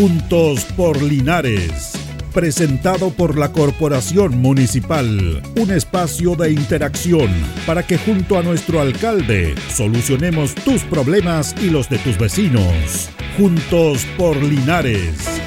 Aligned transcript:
Juntos 0.00 0.64
por 0.78 1.02
Linares. 1.02 1.92
Presentado 2.32 3.10
por 3.10 3.36
la 3.36 3.52
Corporación 3.52 4.40
Municipal. 4.40 5.42
Un 5.56 5.70
espacio 5.70 6.36
de 6.36 6.52
interacción 6.52 7.28
para 7.66 7.86
que 7.86 7.98
junto 7.98 8.38
a 8.38 8.42
nuestro 8.42 8.80
alcalde 8.80 9.54
solucionemos 9.68 10.54
tus 10.54 10.84
problemas 10.84 11.54
y 11.62 11.68
los 11.68 11.90
de 11.90 11.98
tus 11.98 12.16
vecinos. 12.16 13.10
Juntos 13.36 14.06
por 14.16 14.42
Linares. 14.42 15.38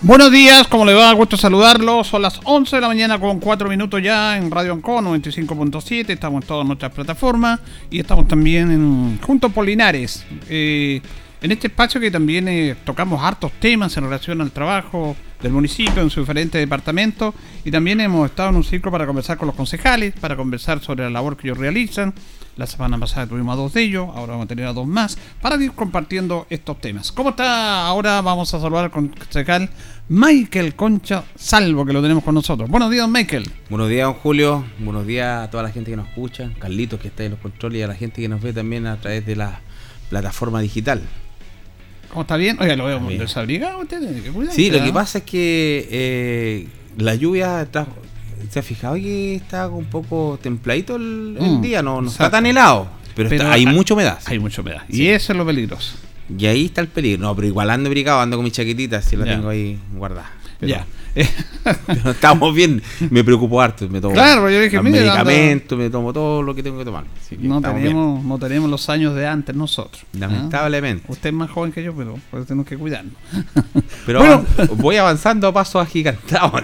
Buenos 0.00 0.32
días, 0.32 0.66
¿cómo 0.68 0.86
le 0.86 0.94
va? 0.94 1.12
Gusto 1.12 1.36
saludarlo. 1.36 2.04
Son 2.04 2.22
las 2.22 2.40
11 2.42 2.76
de 2.76 2.80
la 2.80 2.88
mañana 2.88 3.20
con 3.20 3.38
4 3.38 3.68
minutos 3.68 4.02
ya 4.02 4.38
en 4.38 4.50
Radio 4.50 4.72
Anco 4.72 4.98
95.7. 4.98 6.08
Estamos 6.08 6.40
en 6.42 6.48
todas 6.48 6.66
nuestras 6.66 6.92
plataformas 6.92 7.60
y 7.90 8.00
estamos 8.00 8.28
también 8.28 8.70
en 8.70 9.18
Juntos 9.20 9.52
Polinares. 9.52 10.24
Eh, 10.48 11.02
en 11.44 11.52
este 11.52 11.66
espacio 11.66 12.00
que 12.00 12.10
también 12.10 12.48
eh, 12.48 12.74
tocamos 12.86 13.22
hartos 13.22 13.52
temas 13.60 13.94
en 13.98 14.04
relación 14.04 14.40
al 14.40 14.50
trabajo 14.50 15.14
del 15.42 15.52
municipio 15.52 16.00
en 16.00 16.08
sus 16.08 16.22
diferentes 16.22 16.58
departamentos 16.58 17.34
y 17.66 17.70
también 17.70 18.00
hemos 18.00 18.30
estado 18.30 18.48
en 18.48 18.56
un 18.56 18.64
ciclo 18.64 18.90
para 18.90 19.04
conversar 19.04 19.36
con 19.36 19.48
los 19.48 19.54
concejales, 19.54 20.14
para 20.18 20.36
conversar 20.36 20.80
sobre 20.80 21.04
la 21.04 21.10
labor 21.10 21.36
que 21.36 21.48
ellos 21.48 21.58
realizan, 21.58 22.14
la 22.56 22.66
semana 22.66 22.98
pasada 22.98 23.26
tuvimos 23.26 23.52
a 23.52 23.56
dos 23.56 23.74
de 23.74 23.82
ellos, 23.82 24.08
ahora 24.14 24.32
vamos 24.32 24.46
a 24.46 24.48
tener 24.48 24.64
a 24.64 24.72
dos 24.72 24.86
más, 24.86 25.18
para 25.42 25.62
ir 25.62 25.72
compartiendo 25.72 26.46
estos 26.48 26.80
temas. 26.80 27.12
¿Cómo 27.12 27.28
está? 27.28 27.86
Ahora 27.86 28.22
vamos 28.22 28.54
a 28.54 28.58
saludar 28.58 28.84
al 28.84 28.90
concejal 28.90 29.68
Michael 30.08 30.74
Concha 30.74 31.24
Salvo, 31.34 31.84
que 31.84 31.92
lo 31.92 32.00
tenemos 32.00 32.24
con 32.24 32.34
nosotros. 32.34 32.70
Buenos 32.70 32.90
días, 32.90 33.06
Michael. 33.06 33.50
Buenos 33.68 33.90
días, 33.90 34.06
don 34.06 34.14
Julio. 34.14 34.64
Buenos 34.78 35.06
días 35.06 35.44
a 35.44 35.50
toda 35.50 35.64
la 35.64 35.70
gente 35.70 35.90
que 35.90 35.96
nos 35.98 36.08
escucha, 36.08 36.50
Carlitos 36.58 36.98
que 37.00 37.08
está 37.08 37.22
en 37.22 37.32
los 37.32 37.40
controles 37.40 37.80
y 37.80 37.82
a 37.82 37.88
la 37.88 37.94
gente 37.94 38.22
que 38.22 38.30
nos 38.30 38.40
ve 38.40 38.54
también 38.54 38.86
a 38.86 38.96
través 38.96 39.26
de 39.26 39.36
la 39.36 39.60
plataforma 40.08 40.62
digital. 40.62 41.02
¿Cómo 42.14 42.22
está 42.22 42.36
bien? 42.36 42.56
Oiga, 42.60 42.76
lo 42.76 42.84
veo 42.84 43.00
muy 43.00 43.18
desabrigado 43.18 43.80
usted, 43.80 44.00
Sí, 44.52 44.70
lo 44.70 44.82
que 44.84 44.92
pasa 44.92 45.18
es 45.18 45.24
que 45.24 45.88
eh, 45.90 46.68
la 46.96 47.16
lluvia 47.16 47.62
está 47.62 47.88
¿Se 48.50 48.60
ha 48.60 48.62
fijado 48.62 48.94
que 48.94 49.34
está 49.34 49.66
un 49.66 49.86
poco 49.86 50.38
templadito 50.40 50.94
el, 50.94 51.36
mm. 51.40 51.60
día? 51.60 51.82
No, 51.82 52.00
no 52.00 52.08
está 52.08 52.30
tan 52.30 52.46
helado, 52.46 52.88
pero, 53.16 53.50
hay 53.50 53.66
mucha 53.66 53.94
humedad. 53.94 54.20
Hay 54.26 54.38
mucha 54.38 54.62
humedad. 54.62 54.82
Y 54.88 55.08
eso 55.08 55.32
es 55.32 55.36
lo 55.36 55.44
peligroso. 55.44 55.96
Y 56.38 56.46
ahí 56.46 56.66
está 56.66 56.80
el 56.80 56.86
peligro. 56.86 57.22
No, 57.22 57.34
pero 57.34 57.48
igual 57.48 57.68
ando 57.70 57.90
brigado, 57.90 58.20
ando 58.20 58.36
con 58.36 58.44
mi 58.44 58.52
chaquetita, 58.52 59.02
si 59.02 59.16
la 59.16 59.24
tengo 59.24 59.48
ahí 59.48 59.76
guardada. 59.96 60.30
ya. 60.60 60.86
pero 61.86 62.10
estamos 62.10 62.54
bien, 62.54 62.82
me 63.10 63.22
preocupo 63.22 63.60
harto. 63.60 63.88
Me 63.88 64.00
tomo 64.00 64.14
claro, 64.14 64.50
yo 64.50 64.60
dije, 64.60 64.80
medicamentos, 64.82 65.78
me 65.78 65.88
tomo 65.88 66.12
todo 66.12 66.42
lo 66.42 66.54
que 66.54 66.62
tengo 66.62 66.78
que 66.78 66.84
tomar. 66.84 67.04
no, 67.38 67.60
tenemos, 67.60 68.24
no 68.24 68.38
tenemos 68.38 68.70
los 68.70 68.88
años 68.88 69.14
de 69.14 69.26
antes 69.26 69.54
nosotros. 69.54 70.02
¿ah? 70.14 70.18
Lamentablemente. 70.18 71.04
Usted 71.08 71.28
es 71.28 71.34
más 71.34 71.50
joven 71.50 71.72
que 71.72 71.82
yo, 71.82 71.94
pero 71.94 72.18
pues 72.30 72.46
tenemos 72.46 72.66
que 72.66 72.76
cuidarnos. 72.76 73.14
pero 74.06 74.18
bueno, 74.18 74.44
voy 74.76 74.96
avanzando 74.96 75.46
a 75.46 75.52
pasos 75.52 75.82
agigantados. 75.82 76.62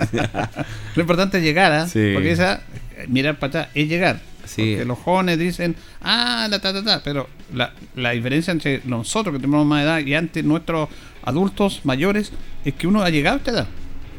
lo 0.96 1.00
importante 1.00 1.38
es 1.38 1.44
llegar, 1.44 1.72
¿ah? 1.72 1.84
porque 1.84 2.32
esa, 2.32 2.62
mirar 3.08 3.38
para 3.38 3.48
atrás 3.48 3.68
es 3.74 3.88
llegar. 3.88 4.20
Porque 4.40 4.84
los 4.84 4.98
jóvenes 4.98 5.38
dicen, 5.38 5.76
ah, 6.02 6.48
la 6.50 6.58
ta, 6.58 6.72
ta, 6.72 6.82
ta. 6.82 7.02
Pero 7.04 7.28
la, 7.54 7.72
la 7.94 8.10
diferencia 8.10 8.50
entre 8.50 8.82
nosotros 8.84 9.32
que 9.34 9.40
tenemos 9.40 9.64
más 9.64 9.84
edad 9.84 10.00
y 10.00 10.14
antes 10.14 10.44
nuestros 10.44 10.88
adultos 11.22 11.82
mayores 11.84 12.32
es 12.64 12.74
que 12.74 12.88
uno 12.88 13.02
ha 13.02 13.10
llegado 13.10 13.36
a 13.36 13.38
esta 13.38 13.50
edad. 13.52 13.68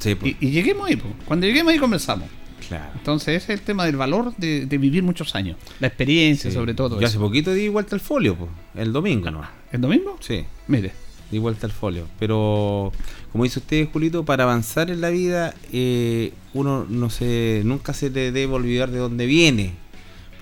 Pues. 0.02 0.36
y, 0.40 0.50
lleguemos 0.50 0.88
ahí, 0.88 0.96
pues. 0.96 1.14
cuando 1.26 1.46
lleguemos 1.46 1.74
ahí 1.74 1.80
conversamos. 1.80 2.28
Claro. 2.68 2.92
Entonces 2.96 3.44
ese 3.44 3.54
es 3.54 3.60
el 3.60 3.66
tema 3.66 3.86
del 3.86 3.98
valor 3.98 4.36
de, 4.38 4.66
vivir 4.66 5.04
muchos 5.04 5.36
años, 5.36 5.58
la 5.80 5.88
experiencia 5.88 6.52
sobre 6.52 6.74
todo. 6.74 7.00
Yo 7.00 7.08
hace 7.08 7.20
poquito 7.20 7.54
di 7.54 7.68
vuelta 7.68 7.96
al 7.96 8.02
folio, 8.02 8.36
pues, 8.36 8.50
el 8.76 8.94
domingo, 8.94 9.30
¿no? 9.30 9.42
¿El 9.72 9.82
domingo? 9.82 10.18
Sí. 10.20 10.46
Mire. 10.68 10.92
Di 11.32 11.38
vuelta 11.38 11.66
al 11.66 11.72
folio. 11.72 12.08
Pero, 12.20 12.92
como 13.32 13.46
dice 13.46 13.60
usted, 13.60 13.88
Julito, 13.92 14.26
para 14.26 14.44
avanzar 14.44 14.92
en 14.92 15.00
la 15.00 15.10
vida, 15.10 15.54
eh, 15.72 16.34
uno 16.54 16.86
no 16.90 17.10
se, 17.10 17.62
nunca 17.64 17.94
se 17.94 18.10
le 18.10 18.34
debe 18.34 18.54
olvidar 18.54 18.92
de 18.92 19.00
dónde 19.00 19.26
viene. 19.26 19.74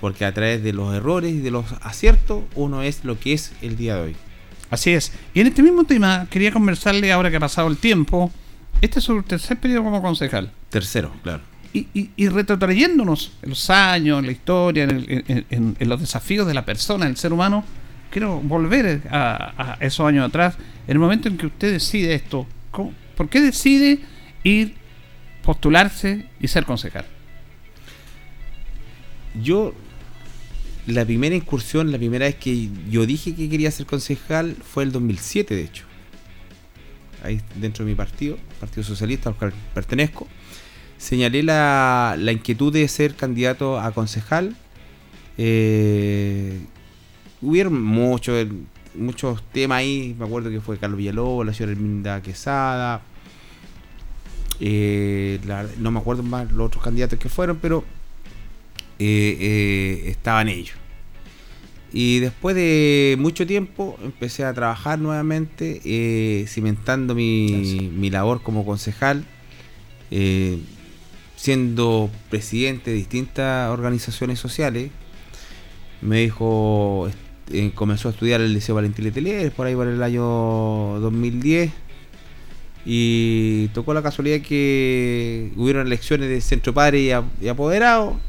Porque 0.02 0.26
a 0.26 0.34
través 0.34 0.64
de 0.64 0.74
los 0.74 0.96
errores 0.96 1.34
y 1.34 1.40
de 1.40 1.52
los 1.52 1.66
aciertos, 1.82 2.44
uno 2.56 2.82
es 2.82 3.06
lo 3.06 3.20
que 3.20 3.34
es 3.34 3.52
el 3.62 3.78
día 3.78 3.96
de 3.98 4.02
hoy. 4.02 4.16
Así 4.72 4.92
es. 4.92 5.12
Y 5.34 5.42
en 5.42 5.48
este 5.48 5.62
mismo 5.62 5.84
tema, 5.84 6.28
quería 6.30 6.52
conversarle 6.52 7.12
ahora 7.12 7.30
que 7.30 7.38
ha 7.38 7.40
pasado 7.40 7.68
el 7.68 7.78
tiempo 7.78 8.32
este 8.82 9.00
es 9.00 9.06
su 9.06 9.22
tercer 9.24 9.60
periodo 9.60 9.84
como 9.84 10.02
concejal. 10.02 10.52
Tercero, 10.70 11.12
claro. 11.24 11.42
Y, 11.74 11.88
y, 11.94 12.10
y 12.16 12.30
retrotrayéndonos 12.30 13.34
en 13.42 13.50
los 13.50 13.70
años, 13.70 14.20
en 14.20 14.26
la 14.26 14.32
historia, 14.32 14.86
en, 14.86 15.76
los 15.80 16.00
desafíos 16.00 16.48
de 16.48 16.54
la 16.54 16.66
persona, 16.66 17.06
del 17.06 17.18
ser 17.18 17.32
humano, 17.32 17.64
quiero 18.10 18.40
volver 18.40 19.04
a, 19.12 19.78
esos 19.80 20.08
años 20.08 20.28
atrás, 20.28 20.56
en 20.88 20.94
el 20.94 21.00
momento 21.00 21.28
en 21.28 21.38
que 21.38 21.46
usted 21.46 21.72
decide 21.72 22.16
esto. 22.16 22.48
¿Por 22.72 23.30
qué 23.30 23.42
decide 23.42 24.00
ir, 24.44 24.76
postularse 25.44 26.26
y 26.40 26.48
ser 26.48 26.66
concejal? 26.66 27.06
Yo, 29.44 29.76
la 30.88 31.06
primera 31.06 31.36
incursión, 31.36 31.92
la 31.92 31.98
primera 32.00 32.26
vez 32.26 32.36
que 32.36 32.70
yo 32.90 33.06
dije 33.06 33.36
que 33.36 33.48
quería 33.48 33.70
ser 33.70 33.86
concejal 33.86 34.56
fue 34.56 34.84
el 34.84 34.92
2007, 34.92 35.56
de 35.56 35.64
hecho 35.64 35.90
ahí 37.24 37.42
dentro 37.56 37.86
de 37.86 37.92
mi 37.92 37.96
partido, 37.96 38.38
Partido 38.60 38.84
Socialista, 38.84 39.30
al 39.30 39.36
cual 39.36 39.54
pertenezco, 39.74 40.28
señalé 40.98 41.44
la, 41.44 42.18
inquietud 42.32 42.72
de 42.72 42.88
ser 42.88 43.16
candidato 43.16 43.80
a 43.80 43.92
concejal. 43.92 44.56
Eh, 45.38 46.60
hubieron 47.42 47.82
muchos 47.82 48.48
muchos 48.96 49.44
temas 49.54 49.80
ahí, 49.80 50.16
me 50.18 50.26
acuerdo 50.26 50.50
que 50.50 50.62
fue 50.62 50.78
Carlos 50.78 50.98
Villalobos, 50.98 51.46
la 51.46 51.54
señora 51.54 51.74
Herminda 51.74 52.22
Quesada, 52.22 53.02
eh, 54.60 55.40
no 55.78 55.92
me 55.92 56.00
acuerdo 56.00 56.24
más 56.24 56.52
los 56.52 56.68
otros 56.68 56.84
candidatos 56.84 57.18
que 57.20 57.30
fueron, 57.30 57.58
pero 57.58 57.84
eh, 58.98 60.04
estaban 60.08 60.50
ellos. 60.50 60.76
Y 61.92 62.20
después 62.20 62.56
de 62.56 63.16
mucho 63.20 63.48
tiempo 63.48 63.98
empecé 64.04 64.46
a 64.46 64.54
trabajar 64.54 65.00
nuevamente, 65.00 65.82
eh, 65.84 66.46
cimentando 66.48 67.16
mi, 67.16 67.90
mi, 67.96 68.10
labor 68.12 68.42
como 68.44 68.64
concejal, 68.64 69.26
eh, 70.12 70.60
siendo 71.36 72.12
presidente 72.30 72.92
de 72.92 72.98
distintas 72.98 73.72
organizaciones 73.72 74.38
sociales. 74.38 74.92
Me 76.02 76.22
dijo, 76.22 77.10
eh, 77.52 77.72
comenzó 77.74 78.10
a 78.10 78.12
estudiar 78.12 78.42
el 78.42 78.54
Liceo 78.54 78.76
Valentín 78.76 79.06
Letelier 79.06 79.52
por 79.52 79.66
ahí 79.66 79.76
por 79.76 79.88
el 79.88 80.02
año 80.04 80.24
2010. 81.00 81.72
Y 82.86 83.68
tocó 83.70 83.94
la 83.94 84.04
casualidad 84.04 84.42
que 84.42 85.52
hubieron 85.58 85.88
elecciones 85.88 86.30
de 86.30 86.40
centro 86.42 86.74
padre 86.74 87.02
y, 87.02 87.12
y 87.44 87.48
apoderado 87.48 88.20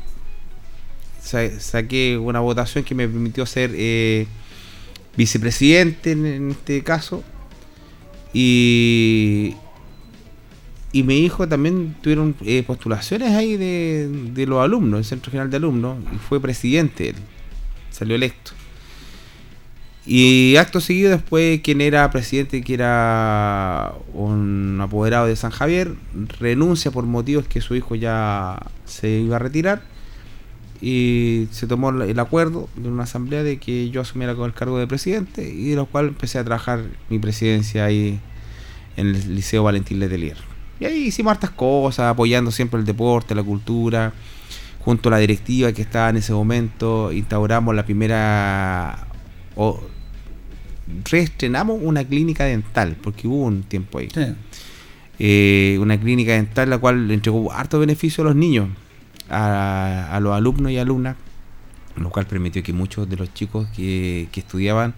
saqué 1.21 2.19
una 2.19 2.41
votación 2.41 2.85
que 2.85 2.95
me 2.95 3.07
permitió 3.07 3.47
ser 3.47 3.73
eh, 3.75 4.27
vicepresidente 5.17 6.13
en, 6.13 6.51
este 6.51 6.83
caso. 6.83 7.23
Y, 8.33 9.55
y 10.93 11.03
mi 11.03 11.19
hijo 11.19 11.47
también 11.49 11.97
tuvieron 12.01 12.35
eh, 12.45 12.63
postulaciones 12.63 13.33
ahí 13.33 13.57
de, 13.57 14.45
los 14.47 14.63
alumnos, 14.63 14.99
el 14.99 15.05
Centro 15.05 15.31
General 15.31 15.51
de 15.51 15.57
Alumnos, 15.57 15.99
y 16.13 16.19
fue 16.19 16.41
presidente 16.41 17.15
salió 17.91 18.15
electo. 18.15 18.53
Y 20.07 20.57
acto 20.57 20.81
seguido 20.81 21.11
después 21.11 21.61
quien 21.61 21.81
era 21.81 22.11
presidente, 22.11 22.63
que 22.63 22.75
era 22.75 23.93
un 24.15 24.79
apoderado 24.81 25.27
de 25.27 25.37
San 25.37 25.51
Javier, 25.51 25.95
renuncia 26.39 26.91
por 26.91 27.05
motivos 27.05 27.47
que 27.47 27.61
su 27.61 27.75
hijo 27.75 27.95
ya 27.95 28.59
se 28.87 29.09
iba 29.11 29.37
a 29.37 29.39
retirar 29.39 29.83
y 30.81 31.47
se 31.51 31.67
tomó 31.67 31.91
el 31.91 32.19
acuerdo 32.19 32.69
de 32.77 32.89
una 32.89 33.03
asamblea 33.03 33.43
de 33.43 33.59
que 33.59 33.91
yo 33.91 34.01
asumiera 34.01 34.35
con 34.35 34.47
el 34.47 34.55
cargo 34.55 34.79
de 34.79 34.87
presidente 34.87 35.47
y 35.47 35.71
de 35.71 35.77
lo 35.77 35.87
cual 35.87 36.09
empecé 36.09 36.39
a 36.39 36.45
trabajar 36.45 36.85
mi 37.11 37.19
presidencia 37.19 37.85
ahí 37.85 38.19
en 38.97 39.09
el 39.09 39.35
Liceo 39.35 39.63
Valentín 39.63 39.99
Letelier. 40.01 40.39
Y 40.79 40.87
ahí 40.87 41.05
hicimos 41.05 41.33
hartas 41.33 41.51
cosas, 41.51 42.07
apoyando 42.07 42.51
siempre 42.51 42.81
el 42.81 42.87
deporte, 42.87 43.35
la 43.35 43.43
cultura, 43.43 44.15
junto 44.81 45.11
a 45.11 45.13
la 45.13 45.19
directiva 45.19 45.73
que 45.73 45.83
estaba 45.83 46.09
en 46.09 46.17
ese 46.17 46.33
momento, 46.33 47.13
instauramos 47.13 47.75
la 47.75 47.85
primera... 47.85 49.07
o 49.57 49.81
reestrenamos 51.11 51.79
una 51.83 52.03
clínica 52.05 52.45
dental, 52.45 52.97
porque 53.03 53.29
hubo 53.29 53.45
un 53.45 53.63
tiempo 53.63 53.99
ahí. 53.99 54.09
Eh, 55.19 55.77
una 55.79 56.01
clínica 56.01 56.33
dental 56.33 56.71
la 56.71 56.79
cual 56.79 57.11
entregó 57.11 57.53
harto 57.53 57.79
beneficio 57.79 58.23
a 58.23 58.29
los 58.29 58.35
niños 58.35 58.71
a, 59.31 60.19
los 60.21 60.35
alumnos 60.35 60.73
y 60.73 60.79
alumnas, 60.79 61.17
lo 61.97 62.11
cual 62.11 62.27
permitió 62.27 62.63
que 62.63 62.73
muchos 62.73 63.09
de 63.09 63.17
los 63.17 63.33
chicos 63.33 63.69
que, 63.75 64.29
estudiaban 64.35 64.95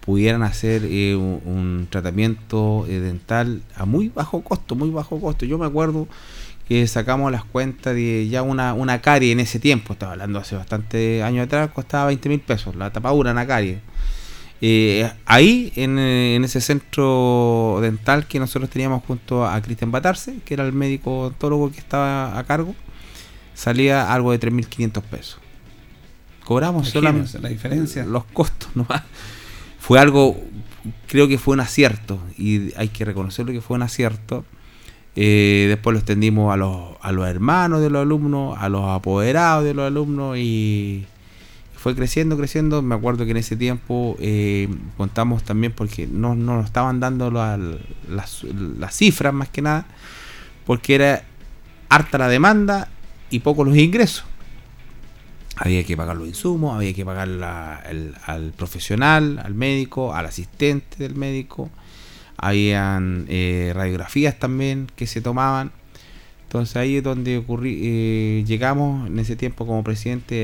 pudieran 0.00 0.42
hacer 0.42 0.82
eh, 0.84 1.14
un, 1.14 1.86
tratamiento 1.90 2.86
eh, 2.88 2.98
dental 2.98 3.62
a 3.76 3.84
muy 3.84 4.08
bajo 4.08 4.42
costo, 4.42 4.74
muy 4.74 4.90
bajo 4.90 5.20
costo. 5.20 5.46
Yo 5.46 5.58
me 5.58 5.66
acuerdo 5.66 6.08
que 6.68 6.86
sacamos 6.86 7.30
las 7.30 7.44
cuentas 7.44 7.94
de 7.94 8.28
ya 8.28 8.42
una, 8.42 8.74
una 8.74 9.00
carie 9.00 9.32
en 9.32 9.40
ese 9.40 9.58
tiempo, 9.60 9.92
estaba 9.92 10.12
hablando 10.12 10.38
hace 10.38 10.56
bastante 10.56 11.22
años 11.22 11.46
atrás, 11.46 11.70
costaba 11.72 12.06
20 12.06 12.28
mil 12.28 12.40
pesos, 12.40 12.74
la 12.76 12.90
tapadura, 12.90 13.32
una 13.32 13.46
carie. 13.46 13.80
Eh, 14.64 15.10
ahí, 15.26 15.72
en, 15.74 15.98
en 15.98 16.44
ese 16.44 16.60
centro 16.60 17.80
dental 17.82 18.28
que 18.28 18.38
nosotros 18.38 18.70
teníamos 18.70 19.02
junto 19.04 19.44
a 19.44 19.60
Cristian 19.60 19.90
Batarse, 19.90 20.36
que 20.44 20.54
era 20.54 20.64
el 20.64 20.72
médico 20.72 21.18
odontólogo 21.18 21.72
que 21.72 21.80
estaba 21.80 22.38
a 22.38 22.44
cargo, 22.44 22.76
salía 23.54 24.12
algo 24.12 24.32
de 24.32 24.40
3.500 24.40 25.02
pesos. 25.02 25.38
Cobramos 26.44 26.88
solamente 26.88 27.38
la 27.38 27.48
diferencia. 27.48 28.04
los 28.04 28.24
costos 28.24 28.70
nomás. 28.74 29.02
Fue 29.78 29.98
algo, 29.98 30.40
creo 31.08 31.28
que 31.28 31.38
fue 31.38 31.54
un 31.54 31.60
acierto 31.60 32.20
y 32.38 32.72
hay 32.76 32.88
que 32.88 33.04
reconocerlo 33.04 33.52
que 33.52 33.60
fue 33.60 33.76
un 33.76 33.82
acierto. 33.82 34.44
Eh, 35.14 35.66
después 35.68 35.92
lo 35.92 35.98
extendimos 35.98 36.52
a 36.52 36.56
los, 36.56 36.94
a 37.02 37.12
los 37.12 37.26
hermanos 37.28 37.80
de 37.82 37.90
los 37.90 38.02
alumnos, 38.02 38.56
a 38.58 38.68
los 38.68 38.88
apoderados 38.88 39.64
de 39.64 39.74
los 39.74 39.86
alumnos 39.86 40.38
y 40.38 41.04
fue 41.76 41.94
creciendo, 41.94 42.36
creciendo. 42.36 42.80
Me 42.80 42.94
acuerdo 42.94 43.24
que 43.24 43.32
en 43.32 43.36
ese 43.36 43.56
tiempo 43.56 44.16
eh, 44.20 44.68
contamos 44.96 45.42
también 45.42 45.72
porque 45.72 46.06
no, 46.06 46.34
no 46.34 46.56
nos 46.56 46.64
estaban 46.66 46.98
dando 47.00 47.30
la- 47.30 47.58
las, 48.08 48.44
las 48.44 48.96
cifras 48.96 49.34
más 49.34 49.48
que 49.50 49.62
nada, 49.62 49.84
porque 50.64 50.94
era 50.94 51.24
harta 51.88 52.16
la 52.18 52.28
demanda 52.28 52.88
y 53.32 53.40
pocos 53.40 53.66
los 53.66 53.76
ingresos. 53.76 54.24
Había 55.56 55.84
que 55.84 55.96
pagar 55.96 56.16
los 56.16 56.28
insumos, 56.28 56.76
había 56.76 56.94
que 56.94 57.04
pagar 57.04 57.28
al 57.28 58.52
profesional, 58.56 59.40
al 59.44 59.54
médico, 59.54 60.14
al 60.14 60.26
asistente 60.26 60.96
del 60.98 61.14
médico. 61.14 61.70
Habían 62.36 63.26
eh, 63.28 63.72
radiografías 63.74 64.38
también 64.38 64.86
que 64.96 65.06
se 65.06 65.20
tomaban. 65.20 65.72
Entonces 66.44 66.76
ahí 66.76 66.96
es 66.96 67.02
donde 67.02 67.38
ocurrí, 67.38 67.80
eh, 67.82 68.44
llegamos 68.46 69.06
en 69.08 69.18
ese 69.18 69.36
tiempo 69.36 69.66
como 69.66 69.82
presidente, 69.82 70.34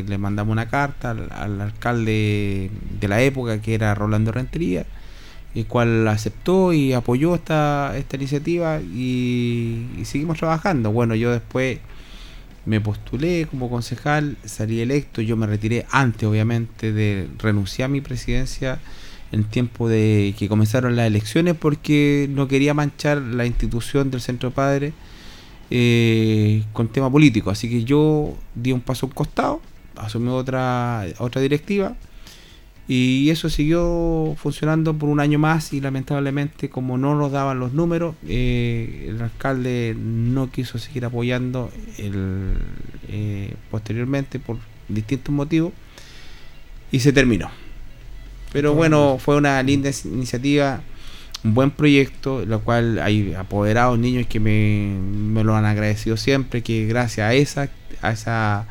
eh, 0.00 0.04
le 0.08 0.18
mandamos 0.18 0.50
una 0.50 0.68
carta 0.68 1.10
al, 1.10 1.28
al 1.30 1.60
alcalde 1.60 2.68
de 3.00 3.08
la 3.08 3.22
época 3.22 3.62
que 3.62 3.74
era 3.74 3.94
Rolando 3.94 4.32
Rentería, 4.32 4.86
el 5.54 5.66
cual 5.66 6.08
aceptó 6.08 6.72
y 6.72 6.94
apoyó 6.94 7.36
esta, 7.36 7.96
esta 7.96 8.16
iniciativa 8.16 8.80
y, 8.80 9.86
y 9.98 10.04
seguimos 10.04 10.38
trabajando. 10.38 10.90
Bueno, 10.90 11.14
yo 11.14 11.30
después 11.30 11.78
me 12.64 12.80
postulé 12.80 13.46
como 13.46 13.68
concejal, 13.68 14.36
salí 14.44 14.80
electo, 14.80 15.20
yo 15.20 15.36
me 15.36 15.46
retiré 15.46 15.86
antes 15.90 16.28
obviamente 16.28 16.92
de 16.92 17.28
renunciar 17.38 17.86
a 17.86 17.88
mi 17.88 18.00
presidencia 18.00 18.80
en 19.32 19.44
tiempo 19.44 19.88
de 19.88 20.34
que 20.38 20.48
comenzaron 20.48 20.94
las 20.94 21.06
elecciones 21.06 21.56
porque 21.58 22.28
no 22.30 22.48
quería 22.48 22.74
manchar 22.74 23.18
la 23.18 23.46
institución 23.46 24.10
del 24.10 24.20
Centro 24.20 24.50
Padre 24.50 24.92
eh, 25.70 26.64
con 26.72 26.88
tema 26.88 27.10
político. 27.10 27.50
Así 27.50 27.68
que 27.68 27.82
yo 27.84 28.36
di 28.54 28.72
un 28.72 28.80
paso 28.80 29.06
a 29.06 29.08
un 29.08 29.14
costado, 29.14 29.60
asumí 29.96 30.28
otra, 30.28 31.06
otra 31.18 31.40
directiva 31.40 31.96
y 32.94 33.30
eso 33.30 33.48
siguió 33.48 34.36
funcionando 34.36 34.92
por 34.92 35.08
un 35.08 35.18
año 35.18 35.38
más 35.38 35.72
y 35.72 35.80
lamentablemente 35.80 36.68
como 36.68 36.98
no 36.98 37.14
nos 37.14 37.32
daban 37.32 37.58
los 37.58 37.72
números, 37.72 38.14
eh, 38.28 39.06
el 39.08 39.22
alcalde 39.22 39.96
no 39.98 40.50
quiso 40.50 40.78
seguir 40.78 41.06
apoyando 41.06 41.70
el, 41.96 42.52
eh, 43.08 43.54
posteriormente 43.70 44.38
por 44.38 44.58
distintos 44.90 45.34
motivos 45.34 45.72
y 46.90 47.00
se 47.00 47.14
terminó. 47.14 47.50
Pero 48.52 48.74
bueno, 48.74 49.16
fue 49.18 49.36
una 49.36 49.62
linda 49.62 49.90
iniciativa, 50.04 50.82
un 51.44 51.54
buen 51.54 51.70
proyecto, 51.70 52.44
lo 52.44 52.60
cual 52.60 52.98
hay 52.98 53.32
apoderados 53.32 53.98
niños 53.98 54.26
que 54.26 54.38
me, 54.38 54.98
me 55.00 55.44
lo 55.44 55.56
han 55.56 55.64
agradecido 55.64 56.18
siempre, 56.18 56.62
que 56.62 56.84
gracias 56.84 57.26
a 57.26 57.32
esa, 57.32 57.70
a 58.02 58.12
esa 58.12 58.66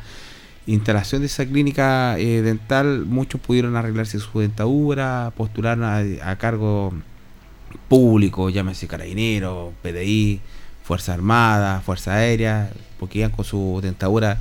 instalación 0.66 1.22
de 1.22 1.26
esa 1.26 1.44
clínica 1.46 2.18
eh, 2.18 2.42
dental, 2.42 3.04
muchos 3.06 3.40
pudieron 3.40 3.76
arreglarse 3.76 4.18
su 4.20 4.40
dentadura, 4.40 5.32
postularon 5.36 5.84
a, 5.84 6.36
cargo 6.36 6.92
público, 7.88 8.50
llámese 8.50 8.86
carabineros, 8.86 9.72
PDI, 9.82 10.40
Fuerza 10.84 11.14
Armada, 11.14 11.80
Fuerza 11.80 12.14
Aérea, 12.14 12.70
porque 12.98 13.20
iban 13.20 13.30
con 13.30 13.44
su 13.44 13.80
dentadura 13.82 14.38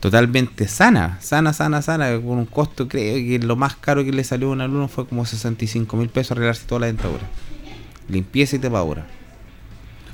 totalmente 0.00 0.68
sana, 0.68 1.18
sana, 1.20 1.52
sana, 1.52 1.80
sana, 1.80 2.10
con 2.16 2.38
un 2.38 2.46
costo, 2.46 2.88
creo 2.88 3.16
que 3.16 3.38
lo 3.38 3.56
más 3.56 3.76
caro 3.76 4.04
que 4.04 4.12
le 4.12 4.24
salió 4.24 4.48
a 4.48 4.52
un 4.52 4.60
alumno 4.60 4.88
fue 4.88 5.06
como 5.06 5.24
65 5.24 5.96
mil 5.96 6.08
pesos 6.08 6.32
arreglarse 6.32 6.66
toda 6.66 6.80
la 6.80 6.86
dentadura. 6.86 7.22
Limpieza 8.08 8.56
y 8.56 8.58
tapadura. 8.58 9.06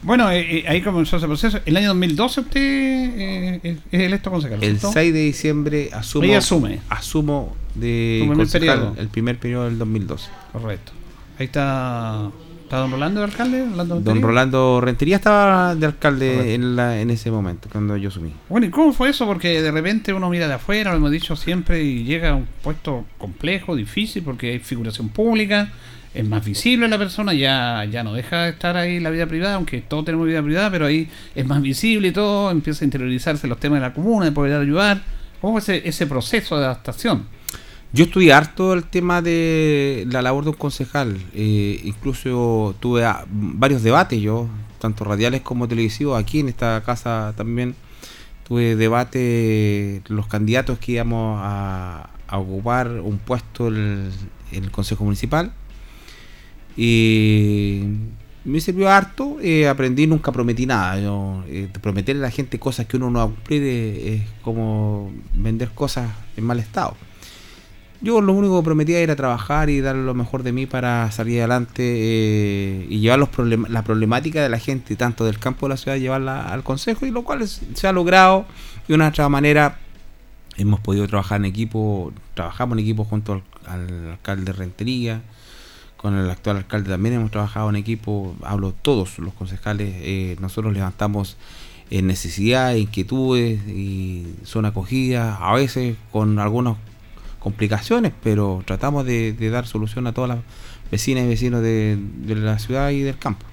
Bueno, 0.03 0.31
eh, 0.31 0.59
eh, 0.59 0.65
ahí 0.67 0.81
comenzó 0.81 1.17
ese 1.19 1.27
proceso. 1.27 1.61
El 1.67 1.77
año 1.77 1.89
2012 1.89 2.41
usted 2.41 2.61
eh, 2.61 3.77
es 3.93 4.01
electo 4.01 4.31
concejal. 4.31 4.63
El 4.63 4.79
¿cierto? 4.79 4.93
6 4.93 5.13
de 5.13 5.21
diciembre 5.21 5.91
asumo, 5.93 6.25
Ahí 6.25 6.33
asume. 6.33 6.81
asumo 6.89 7.57
de 7.75 8.19
primer 8.21 8.37
concejal 8.39 8.95
el 8.97 9.09
primer 9.09 9.39
periodo 9.39 9.67
del 9.67 9.79
2012. 9.79 10.29
Correcto. 10.53 10.93
Ahí 11.39 11.47
está, 11.47 12.31
está 12.71 12.79
don 12.79 12.93
Rolando, 12.93 13.25
el 13.25 13.31
alcalde. 13.31 13.67
Rolando 13.69 14.01
Don. 14.01 14.23
Rolando 14.23 14.81
Rentería 14.81 15.17
estaba 15.17 15.75
de 15.75 15.87
alcalde 15.87 16.55
en, 16.55 16.77
la, 16.77 17.01
en 17.01 17.11
ese 17.11 17.29
momento, 17.29 17.69
cuando 17.69 17.97
yo 17.97 18.11
asumí. 18.11 18.33
Bueno, 18.49 18.69
¿y 18.69 18.71
cómo 18.71 18.93
fue 18.93 19.09
eso? 19.09 19.27
Porque 19.27 19.61
de 19.61 19.73
repente 19.73 20.13
uno 20.13 20.31
mira 20.31 20.47
de 20.47 20.55
afuera, 20.55 20.93
lo 20.93 20.99
hemos 20.99 21.11
dicho 21.11 21.35
siempre, 21.35 21.83
y 21.83 22.05
llega 22.05 22.31
a 22.31 22.35
un 22.37 22.47
puesto 22.63 23.07
complejo, 23.19 23.75
difícil, 23.75 24.23
porque 24.23 24.53
hay 24.53 24.59
figuración 24.61 25.09
pública, 25.09 25.73
es 26.15 26.29
más 26.29 26.45
visible 26.45 26.87
la 26.87 26.97
persona, 26.97 27.35
ya, 27.35 27.85
ya 27.91 28.05
no 28.05 28.15
deja 28.15 28.45
de 28.45 28.51
estar 28.51 28.77
ahí 28.77 29.01
la 29.01 29.11
vida 29.11 29.27
privada, 29.27 29.57
aunque 29.57 29.81
todos 29.81 30.05
tenemos 30.05 30.29
vida 30.29 30.41
privada, 30.41 30.71
pero 30.71 30.87
ahí 30.87 31.09
es 31.35 31.45
más 31.45 31.61
visible 31.61 32.07
y 32.07 32.13
todo, 32.13 32.53
empieza 32.53 32.85
a 32.85 32.87
interiorizarse 32.87 33.49
los 33.49 33.59
temas 33.59 33.81
de 33.81 33.89
la 33.89 33.95
comuna, 33.95 34.27
de 34.27 34.33
poder 34.33 34.61
ayudar. 34.61 35.03
¿Cómo 35.41 35.59
fue 35.59 35.79
ese, 35.79 35.89
ese 35.89 36.07
proceso 36.07 36.57
de 36.57 36.67
adaptación? 36.67 37.27
Yo 37.93 38.05
estudié 38.05 38.33
harto 38.33 38.73
el 38.73 38.85
tema 38.85 39.21
de 39.21 40.07
la 40.11 40.23
labor 40.23 40.45
de 40.45 40.51
un 40.51 40.57
concejal. 40.57 41.19
eh, 41.35 41.81
incluso 41.85 42.75
tuve 42.81 43.05
varios 43.29 43.83
debates 43.83 44.21
yo, 44.21 44.49
tanto 44.79 45.05
radiales 45.05 45.43
como 45.43 45.67
televisivos, 45.69 46.21
aquí 46.21 46.41
en 46.41 46.49
esta 46.49 46.83
casa 46.85 47.35
también. 47.37 47.75
Tuve 48.47 48.77
debate 48.77 50.03
los 50.09 50.27
candidatos 50.27 50.79
que 50.79 50.93
íbamos 50.93 51.41
a, 51.43 52.11
ocupar 52.33 52.89
un 53.01 53.19
puesto 53.19 53.69
en 53.69 53.77
el, 53.77 54.13
en 54.53 54.65
el 54.65 54.71
Consejo 54.71 55.05
Municipal. 55.05 55.53
Y 56.77 57.83
me 58.45 58.61
sirvió 58.61 58.89
harto, 58.89 59.37
eh, 59.43 59.69
aprendí, 59.69 60.07
nunca 60.07 60.33
prometí 60.33 60.67
nada. 60.67 60.99
Yo, 61.01 61.45
eh, 61.49 61.69
prometerle 61.81 62.23
a 62.23 62.29
la 62.29 62.31
gente 62.31 62.59
cosas 62.59 62.87
que 62.87 62.97
uno 62.97 63.11
no 63.11 63.19
va 63.19 63.25
a 63.27 63.29
cumplir 63.29 63.63
eh, 63.63 64.15
es 64.15 64.23
como 64.43 65.13
vender 65.35 65.71
cosas 65.71 66.11
en 66.37 66.45
mal 66.45 66.59
estado. 66.59 66.97
Yo 68.03 68.23
lo 68.23 68.33
único 68.33 68.59
que 68.61 68.65
prometía 68.65 68.99
era 69.01 69.15
trabajar 69.15 69.69
y 69.69 69.81
dar 69.83 69.95
lo 69.95 70.15
mejor 70.15 70.43
de 70.43 70.53
mí 70.53 70.65
para 70.65 71.11
salir 71.11 71.41
adelante 71.41 71.83
eh, 71.85 72.87
y 72.89 73.01
llevar 73.01 73.19
los 73.19 73.29
problem- 73.31 73.69
la 73.69 73.83
problemática 73.83 74.43
de 74.43 74.49
la 74.49 74.59
gente, 74.59 74.97
tanto 74.97 75.27
del 75.27 75.39
campo 75.39 75.67
de 75.67 75.71
la 75.71 75.77
ciudad, 75.77 75.99
llevarla 75.99 76.49
al 76.51 76.63
consejo, 76.63 77.05
y 77.05 77.11
lo 77.11 77.25
cual 77.25 77.47
se 77.47 77.87
ha 77.87 77.93
logrado 77.93 78.47
de 78.89 78.95
una 78.95 79.09
otra 79.09 79.29
manera. 79.29 79.79
Hemos 80.57 80.81
podido 80.81 81.07
trabajar 81.09 81.41
en 81.41 81.45
equipo, 81.45 82.13
trabajamos 82.35 82.79
en 82.79 82.85
equipo 82.85 83.05
junto 83.05 83.35
al, 83.35 83.43
al 83.67 84.11
alcalde 84.13 84.53
Rentería, 84.53 85.23
con 85.97 86.17
el 86.17 86.31
actual 86.31 86.57
alcalde 86.57 86.89
también 86.89 87.17
hemos 87.17 87.31
trabajado 87.31 87.69
en 87.69 87.77
equipo, 87.77 88.35
hablo 88.43 88.73
todos 88.73 89.19
los 89.19 89.35
concejales, 89.35 89.93
eh, 89.97 90.37
nosotros 90.41 90.73
levantamos 90.73 91.37
eh, 91.91 92.01
necesidades, 92.01 92.81
inquietudes 92.81 93.61
y 93.69 94.27
son 94.45 94.65
acogidas, 94.65 95.37
a 95.39 95.53
veces 95.53 95.97
con 96.11 96.39
algunas 96.39 96.77
complicaciones, 97.41 98.13
pero 98.23 98.63
tratamos 98.65 99.05
de, 99.05 99.33
de 99.33 99.51
dar 99.51 99.67
solución 99.67 100.07
a 100.07 100.13
todas 100.13 100.29
las 100.29 100.39
vecinas 100.91 101.25
y 101.25 101.29
vecinos 101.29 101.63
de, 101.63 101.99
de 101.99 102.35
la 102.37 102.59
ciudad 102.59 102.91
y 102.91 103.01
del 103.01 103.19
campo. 103.19 103.47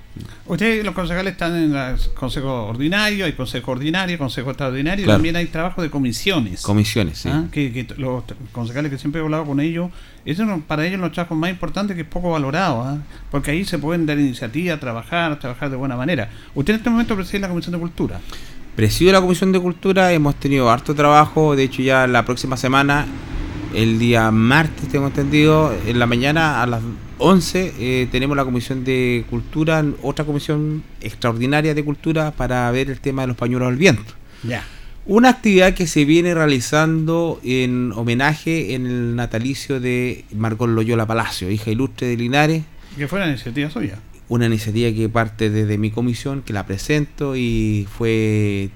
Ustedes, 0.45 0.85
los 0.85 0.95
concejales, 0.95 1.33
están 1.33 1.55
en 1.55 1.75
el 1.75 1.97
consejo 2.15 2.65
ordinario, 2.65 3.25
hay 3.25 3.33
consejo 3.33 3.71
ordinario, 3.71 4.17
consejo 4.17 4.49
extraordinario, 4.49 5.05
y 5.05 5.07
también 5.07 5.35
hay 5.35 5.45
trabajo 5.47 5.81
de 5.81 5.89
comisiones. 5.89 6.61
Comisiones, 6.61 7.19
sí. 7.19 7.29
Ah, 7.31 7.45
que, 7.51 7.71
que 7.71 7.87
los 7.97 8.23
concejales 8.51 8.91
que 8.91 8.97
siempre 8.97 9.21
he 9.21 9.23
hablado 9.23 9.45
con 9.45 9.59
ellos, 9.59 9.91
eso 10.25 10.45
para 10.67 10.85
ellos 10.85 10.99
los 10.99 11.11
trabajos 11.11 11.37
más 11.37 11.49
importantes 11.49 11.95
que 11.95 12.03
es 12.03 12.07
poco 12.07 12.31
valorado, 12.31 12.81
¿ah? 12.81 12.97
porque 13.29 13.51
ahí 13.51 13.65
se 13.65 13.77
pueden 13.77 14.05
dar 14.05 14.17
iniciativas, 14.17 14.79
trabajar, 14.79 15.37
trabajar 15.39 15.69
de 15.69 15.75
buena 15.75 15.95
manera. 15.95 16.29
Usted 16.55 16.73
en 16.73 16.77
este 16.79 16.89
momento 16.89 17.15
preside 17.15 17.39
la 17.41 17.49
Comisión 17.49 17.73
de 17.73 17.79
Cultura. 17.79 18.19
Presido 18.75 19.11
la 19.11 19.21
Comisión 19.21 19.51
de 19.51 19.59
Cultura, 19.59 20.11
hemos 20.13 20.35
tenido 20.35 20.69
harto 20.69 20.95
trabajo, 20.95 21.55
de 21.55 21.63
hecho 21.63 21.81
ya 21.81 22.07
la 22.07 22.23
próxima 22.23 22.57
semana, 22.57 23.05
el 23.73 23.99
día 23.99 24.31
martes 24.31 24.87
tengo 24.89 25.07
entendido, 25.07 25.73
en 25.85 25.99
la 25.99 26.05
mañana 26.05 26.61
a 26.61 26.67
las 26.67 26.81
11 27.19 27.73
eh, 27.79 28.07
tenemos 28.11 28.37
la 28.37 28.45
Comisión 28.45 28.83
de 28.83 29.25
Cultura, 29.29 29.83
otra 30.01 30.25
comisión 30.25 30.83
extraordinaria 31.01 31.73
de 31.73 31.83
Cultura 31.83 32.31
para 32.31 32.69
ver 32.71 32.89
el 32.89 32.99
tema 32.99 33.23
de 33.23 33.29
los 33.29 33.37
pañuelos 33.37 33.67
al 33.69 33.75
viento. 33.77 34.13
Ya. 34.43 34.63
Una 35.05 35.29
actividad 35.29 35.73
que 35.73 35.87
se 35.87 36.05
viene 36.05 36.33
realizando 36.33 37.39
en 37.43 37.91
homenaje 37.93 38.75
en 38.75 38.85
el 38.85 39.15
natalicio 39.15 39.79
de 39.79 40.25
Margot 40.35 40.69
Loyola 40.69 41.05
Palacio, 41.05 41.49
hija 41.49 41.71
ilustre 41.71 42.07
de 42.07 42.17
Linares, 42.17 42.63
Que 42.97 43.07
fue 43.07 43.19
una 43.19 43.29
iniciativa 43.29 43.69
suya. 43.69 43.99
una 44.27 44.47
iniciativa 44.47 44.91
que 44.95 45.07
parte 45.07 45.49
desde 45.49 45.77
mi 45.77 45.91
comisión, 45.91 46.41
que 46.41 46.51
la 46.53 46.65
presento 46.65 47.35
y 47.35 47.87
fue 47.97 48.69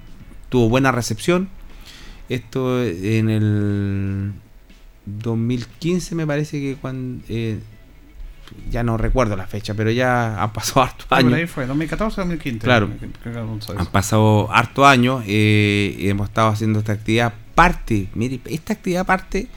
tuvo 0.50 0.70
buena 0.70 0.92
recepción. 0.92 1.50
Esto 2.30 2.82
en 2.84 3.30
el 3.30 4.32
2015 5.06 6.16
me 6.16 6.28
parece 6.28 6.60
que 6.60 6.76
cuando... 6.76 7.24
eh, 7.30 7.60
ya 8.70 8.84
no 8.84 8.98
recuerdo 8.98 9.36
la 9.36 9.48
fecha, 9.48 9.74
pero 9.74 9.92
ya 9.92 10.42
han 10.42 10.54
pasado 10.54 10.90
por 11.10 11.18
años. 11.18 11.34
ahí 11.34 11.48
fue, 11.48 11.66
2014 11.66 12.22
2015. 12.22 12.60
Claro. 12.60 12.90
Han 13.78 13.86
pasado 13.88 14.52
harto 14.52 14.86
años 14.86 15.24
eh, 15.28 15.96
y 15.98 16.10
hemos 16.10 16.30
estado 16.30 16.50
haciendo 16.50 16.80
esta 16.80 16.94
actividad 16.94 17.34
parte, 17.56 18.08
mire, 18.14 18.40
esta 18.46 18.74
actividad 18.74 19.06
parte 19.06 19.48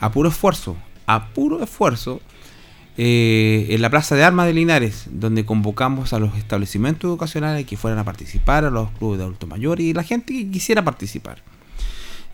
a 0.00 0.10
puro 0.10 0.28
esfuerzo, 0.28 0.76
a 1.06 1.28
puro 1.28 1.62
esfuerzo 1.62 2.20
eh, 2.96 3.68
en 3.70 3.80
la 3.80 3.88
Plaza 3.90 4.16
de 4.16 4.24
Armas 4.24 4.46
de 4.46 4.54
Linares, 4.54 5.06
donde 5.10 5.44
convocamos 5.44 6.12
a 6.12 6.18
los 6.18 6.36
establecimientos 6.36 7.08
educacionales 7.08 7.66
que 7.66 7.76
fueran 7.76 7.98
a 7.98 8.04
participar, 8.04 8.64
a 8.64 8.70
los 8.70 8.90
clubes 8.92 9.18
de 9.18 9.24
adultos 9.24 9.48
mayores 9.48 9.86
y 9.86 9.94
la 9.94 10.02
gente 10.02 10.32
que 10.32 10.50
quisiera 10.50 10.84
participar. 10.84 11.42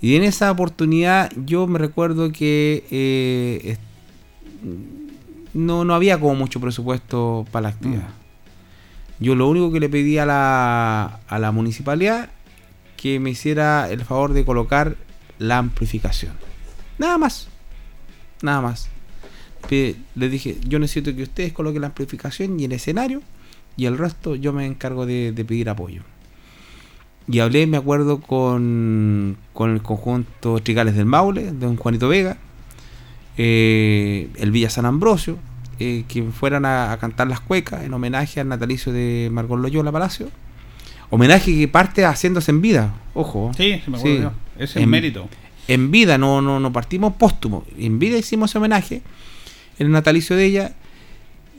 Y 0.01 0.17
en 0.17 0.23
esa 0.23 0.51
oportunidad 0.51 1.33
yo 1.45 1.67
me 1.67 1.79
recuerdo 1.79 2.31
que 2.31 2.85
eh, 2.91 3.77
no, 5.55 5.85
no 5.85 5.95
había 5.95 6.21
como 6.21 6.35
mucho 6.35 6.61
presupuesto 6.61 7.47
para 7.51 7.63
la 7.65 7.69
actividad. 7.71 8.09
Yo 9.19 9.35
lo 9.35 9.49
único 9.49 9.73
que 9.73 9.81
le 9.81 9.89
pedí 9.89 10.19
a 10.19 10.27
la, 10.27 11.21
a 11.27 11.39
la 11.39 11.51
municipalidad 11.51 12.31
que 12.97 13.19
me 13.19 13.31
hiciera 13.31 13.91
el 13.91 14.05
favor 14.05 14.33
de 14.33 14.45
colocar 14.45 14.97
la 15.39 15.59
amplificación. 15.59 16.33
Nada 16.99 17.19
más. 17.19 17.49
Nada 18.43 18.61
más. 18.61 18.89
Les 19.71 20.31
dije, 20.31 20.57
yo 20.67 20.79
necesito 20.79 21.15
que 21.15 21.25
ustedes 21.25 21.53
coloquen 21.53 21.83
la 21.83 21.89
amplificación 21.89 22.59
y 22.59 22.65
el 22.65 22.73
escenario 22.73 23.23
y 23.77 23.87
el 23.87 23.99
resto 23.99 24.35
yo 24.35 24.53
me 24.53 24.67
encargo 24.67 25.07
de, 25.07 25.33
de 25.33 25.45
pedir 25.45 25.69
apoyo. 25.69 26.03
Y 27.31 27.41
hablé, 27.41 27.67
me 27.67 27.77
acuerdo, 27.77 28.21
con, 28.21 29.37
con 29.53 29.71
el 29.73 29.83
conjunto 29.83 30.61
Trigales 30.61 30.95
del 30.97 31.05
Maule, 31.07 31.45
de 31.45 31.53
don 31.53 31.77
Juanito 31.77 32.09
Vega, 32.09 32.39
eh, 33.37 34.29
el 34.37 34.51
Villa 34.51 34.71
San 34.71 34.87
Ambrosio, 34.87 35.39
eh, 35.79 36.05
que 36.09 36.23
fueran 36.25 36.65
a, 36.65 36.93
a 36.93 36.99
cantar 36.99 37.29
las 37.29 37.41
cuecas 37.41 37.85
en 37.85 37.93
homenaje 37.95 38.41
al 38.41 38.49
natalicio 38.49 38.93
de 38.93 39.29
Margot 39.33 39.59
Loyola 39.61 39.93
Palacio. 39.93 40.29
Homenaje 41.11 41.55
que 41.55 41.69
parte 41.69 42.05
haciéndose 42.05 42.51
en 42.51 42.61
vida, 42.61 42.95
ojo. 43.15 43.53
Sí, 43.57 43.81
sí, 43.85 43.91
me 43.91 43.97
acuerdo 43.99 44.31
Sí. 44.31 44.63
es 44.63 44.77
el 44.77 44.83
En- 44.83 44.91
mérito. 44.91 45.29
En 45.69 45.91
vida, 45.91 46.17
no, 46.19 46.41
no, 46.41 46.59
no 46.61 46.73
partimos 46.73 47.13
póstumo. 47.15 47.65
En 47.79 47.99
vida 47.99 48.17
hicimos 48.17 48.51
ese 48.51 48.59
homenaje 48.59 49.03
en 49.79 49.87
el 49.87 49.93
natalicio 49.93 50.35
de 50.35 50.45
ella. 50.47 50.73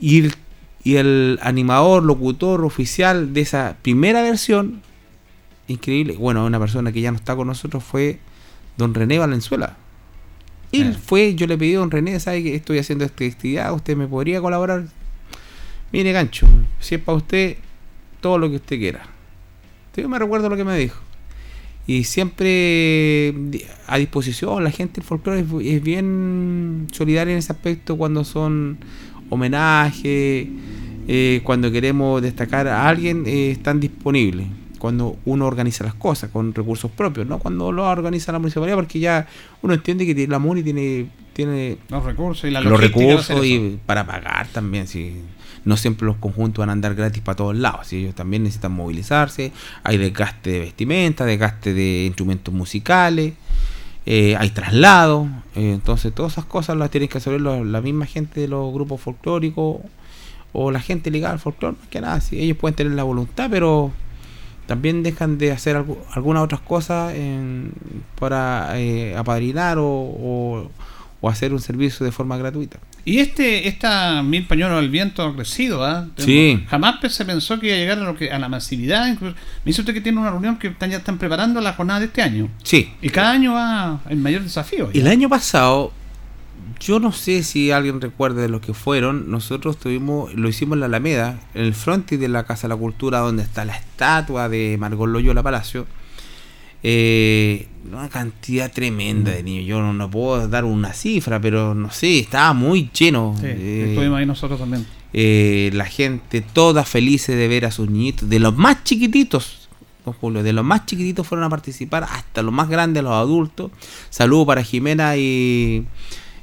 Y 0.00 0.18
el, 0.20 0.34
y 0.82 0.96
el 0.96 1.38
animador, 1.42 2.02
locutor 2.02 2.64
oficial 2.64 3.32
de 3.34 3.40
esa 3.42 3.76
primera 3.82 4.22
versión, 4.22 4.82
increíble, 5.72 6.16
bueno, 6.18 6.44
una 6.44 6.58
persona 6.58 6.92
que 6.92 7.00
ya 7.00 7.10
no 7.10 7.16
está 7.16 7.36
con 7.36 7.46
nosotros 7.46 7.82
fue 7.82 8.18
don 8.76 8.94
René 8.94 9.18
Valenzuela. 9.18 9.76
Él 10.72 10.92
Eh. 10.92 10.98
fue, 11.04 11.34
yo 11.34 11.46
le 11.46 11.58
pedí 11.58 11.74
a 11.74 11.78
don 11.78 11.90
René, 11.90 12.18
¿sabe 12.20 12.42
que 12.42 12.54
estoy 12.54 12.78
haciendo 12.78 13.04
esta 13.04 13.24
actividad? 13.24 13.72
¿Usted 13.74 13.96
me 13.96 14.06
podría 14.06 14.40
colaborar? 14.40 14.84
Mire, 15.92 16.12
gancho, 16.12 16.46
si 16.78 16.94
es 16.94 17.00
para 17.00 17.18
usted, 17.18 17.56
todo 18.20 18.38
lo 18.38 18.48
que 18.48 18.56
usted 18.56 18.78
quiera. 18.78 19.06
Yo 19.96 20.08
me 20.08 20.18
recuerdo 20.18 20.48
lo 20.48 20.56
que 20.56 20.64
me 20.64 20.78
dijo. 20.78 21.00
Y 21.86 22.04
siempre 22.04 23.34
a 23.88 23.98
disposición, 23.98 24.62
la 24.62 24.70
gente 24.70 25.00
del 25.00 25.04
folclore 25.04 25.40
es, 25.40 25.46
es 25.66 25.82
bien 25.82 26.86
solidaria 26.92 27.32
en 27.32 27.38
ese 27.38 27.52
aspecto 27.52 27.96
cuando 27.96 28.22
son 28.24 28.78
homenajes, 29.28 30.46
eh, 31.08 31.40
cuando 31.42 31.72
queremos 31.72 32.22
destacar 32.22 32.68
a 32.68 32.88
alguien, 32.88 33.24
eh, 33.26 33.50
están 33.50 33.80
disponibles. 33.80 34.46
Cuando 34.80 35.16
uno 35.26 35.46
organiza 35.46 35.84
las 35.84 35.94
cosas 35.94 36.30
con 36.30 36.52
recursos 36.54 36.90
propios, 36.90 37.26
no 37.28 37.38
cuando 37.38 37.70
lo 37.70 37.84
organiza 37.86 38.32
la 38.32 38.38
municipalidad, 38.40 38.74
porque 38.76 38.98
ya 38.98 39.28
uno 39.62 39.74
entiende 39.74 40.04
que 40.06 40.14
tiene- 40.16 40.32
la 40.32 40.38
MUNI 40.40 40.62
tiene, 40.64 41.06
tiene 41.34 41.78
Los 41.90 42.02
recursos 42.04 42.44
y 42.48 42.50
la 42.50 42.60
los 42.62 42.80
recursos 42.80 43.44
y 43.46 43.78
para 43.86 44.04
pagar 44.06 44.48
también 44.48 44.88
si 44.88 45.20
no 45.64 45.76
siempre 45.76 46.06
los 46.06 46.16
conjuntos 46.16 46.62
van 46.62 46.70
a 46.70 46.72
andar 46.72 46.94
gratis 46.94 47.22
para 47.22 47.36
todos 47.36 47.54
lados 47.54 47.86
si 47.88 47.98
ellos 47.98 48.14
también 48.14 48.42
necesitan 48.42 48.72
movilizarse 48.72 49.52
hay 49.84 49.98
desgaste 49.98 50.50
de 50.50 50.58
vestimenta 50.60 51.26
desgaste 51.26 51.74
de 51.74 52.06
instrumentos 52.06 52.52
musicales 52.54 53.34
eh, 54.06 54.34
hay 54.38 54.48
traslado 54.50 55.28
eh, 55.54 55.72
entonces 55.74 56.14
todas 56.14 56.32
esas 56.32 56.46
cosas 56.46 56.78
las 56.78 56.90
tienen 56.90 57.08
que 57.10 57.18
hacer 57.18 57.38
los- 57.40 57.66
la 57.66 57.82
misma 57.82 58.06
gente 58.06 58.40
de 58.40 58.48
los 58.48 58.72
grupos 58.72 59.00
folclóricos 59.02 59.76
o 60.54 60.70
la 60.70 60.80
gente 60.80 61.10
ligada 61.10 61.34
al 61.34 61.38
folclore 61.38 61.76
más 61.78 61.88
que 61.88 62.00
nada 62.00 62.20
si 62.22 62.40
ellos 62.40 62.56
pueden 62.56 62.74
tener 62.74 62.94
la 62.94 63.02
voluntad 63.02 63.48
pero 63.50 63.92
también 64.70 65.02
dejan 65.02 65.36
de 65.36 65.50
hacer 65.50 65.76
algu- 65.76 65.98
algunas 66.12 66.44
otras 66.44 66.60
cosas 66.60 67.12
en- 67.12 67.72
para 68.20 68.78
eh, 68.78 69.16
apadrinar 69.16 69.78
o, 69.78 69.84
o- 69.84 70.70
o 71.20 71.28
hacer 71.28 71.52
un 71.52 71.58
servicio 71.60 72.06
de 72.06 72.12
forma 72.12 72.36
gratuita. 72.38 72.78
Y 73.04 73.18
este, 73.18 73.66
esta 73.66 74.22
mil 74.22 74.46
pañuelos 74.46 74.78
al 74.78 74.88
viento 74.88 75.22
ha 75.24 75.34
crecido, 75.34 75.84
¿ah? 75.84 76.06
Sí. 76.16 76.64
Jamás 76.68 76.96
se 77.12 77.24
pensó 77.24 77.58
que 77.58 77.66
iba 77.66 77.74
a 77.74 77.78
llegar 77.78 77.98
a, 77.98 78.02
lo 78.02 78.14
que, 78.16 78.30
a 78.30 78.38
la 78.38 78.48
masividad. 78.48 79.08
incluso- 79.08 79.34
Me 79.64 79.70
dice 79.70 79.80
usted 79.80 79.92
que 79.92 80.00
tiene 80.00 80.20
una 80.20 80.30
reunión 80.30 80.56
que 80.56 80.68
están, 80.68 80.88
ya 80.90 80.98
están 80.98 81.18
preparando 81.18 81.60
la 81.60 81.72
jornada 81.72 81.98
de 81.98 82.06
este 82.06 82.22
año. 82.22 82.48
Sí. 82.62 82.92
Y 83.02 83.08
cada 83.08 83.32
año 83.32 83.54
va 83.54 84.00
el 84.08 84.18
mayor 84.18 84.42
desafío. 84.42 84.92
ya. 84.92 85.00
El 85.00 85.08
año 85.08 85.28
pasado, 85.28 85.92
yo 86.78 86.98
no 87.00 87.12
sé 87.12 87.42
si 87.42 87.70
alguien 87.70 88.00
recuerda 88.00 88.40
de 88.42 88.48
los 88.48 88.60
que 88.60 88.74
fueron, 88.74 89.30
nosotros 89.30 89.76
tuvimos, 89.78 90.32
lo 90.34 90.48
hicimos 90.48 90.76
en 90.76 90.80
la 90.80 90.86
Alameda, 90.86 91.40
en 91.54 91.62
el 91.64 91.74
frontis 91.74 92.18
de 92.18 92.28
la 92.28 92.44
Casa 92.44 92.62
de 92.68 92.74
la 92.74 92.76
Cultura, 92.80 93.18
donde 93.18 93.42
está 93.42 93.64
la 93.64 93.74
estatua 93.76 94.48
de 94.48 94.76
Margot 94.78 95.08
Loyola 95.08 95.42
Palacio. 95.42 95.86
Eh, 96.82 97.68
una 97.92 98.08
cantidad 98.08 98.72
tremenda 98.72 99.32
de 99.32 99.42
niños. 99.42 99.66
Yo 99.66 99.80
no, 99.80 99.92
no 99.92 100.10
puedo 100.10 100.48
dar 100.48 100.64
una 100.64 100.92
cifra, 100.94 101.40
pero 101.40 101.74
no 101.74 101.90
sé, 101.90 102.18
estaba 102.20 102.52
muy 102.54 102.90
lleno. 102.98 103.36
Sí, 103.38 103.46
Eh, 103.46 103.86
estuvimos 103.90 104.18
ahí 104.18 104.26
nosotros 104.26 104.58
también. 104.58 104.86
eh, 105.12 105.70
la 105.74 105.84
gente 105.84 106.40
toda 106.40 106.84
feliz 106.84 107.26
de 107.26 107.48
ver 107.48 107.66
a 107.66 107.70
sus 107.70 107.90
niñitos, 107.90 108.28
de 108.28 108.38
los 108.38 108.56
más 108.56 108.82
chiquititos, 108.84 109.68
don 110.06 110.14
Julio, 110.14 110.42
de 110.42 110.52
los 110.54 110.64
más 110.64 110.86
chiquititos 110.86 111.26
fueron 111.26 111.44
a 111.44 111.50
participar 111.50 112.04
hasta 112.04 112.42
los 112.42 112.52
más 112.54 112.68
grandes, 112.70 113.02
los 113.02 113.12
adultos. 113.12 113.70
Saludo 114.08 114.46
para 114.46 114.62
Jimena 114.62 115.16
y, 115.18 115.84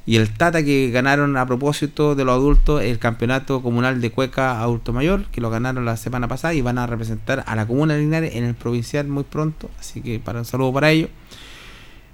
y 0.07 0.15
el 0.15 0.29
Tata 0.29 0.63
que 0.63 0.89
ganaron 0.89 1.35
a 1.37 1.45
propósito 1.45 2.15
de 2.15 2.23
los 2.23 2.33
adultos 2.33 2.81
el 2.81 2.97
campeonato 2.97 3.61
comunal 3.61 3.99
de 4.01 4.09
cueca 4.09 4.61
adulto 4.61 4.93
mayor, 4.93 5.25
que 5.25 5.41
lo 5.41 5.49
ganaron 5.49 5.83
la 5.85 5.97
semana 5.97 6.27
pasada 6.29 6.53
y 6.53 6.61
van 6.61 6.77
a 6.77 6.87
representar 6.87 7.43
a 7.45 7.55
la 7.57 7.67
comuna 7.67 7.93
de 7.93 7.99
Linares 7.99 8.35
en 8.35 8.45
el 8.45 8.55
provincial 8.55 9.05
muy 9.09 9.25
pronto, 9.25 9.69
así 9.79 10.01
que 10.01 10.17
para 10.19 10.39
un 10.39 10.45
saludo 10.45 10.71
para 10.73 10.89
ellos. 10.91 11.09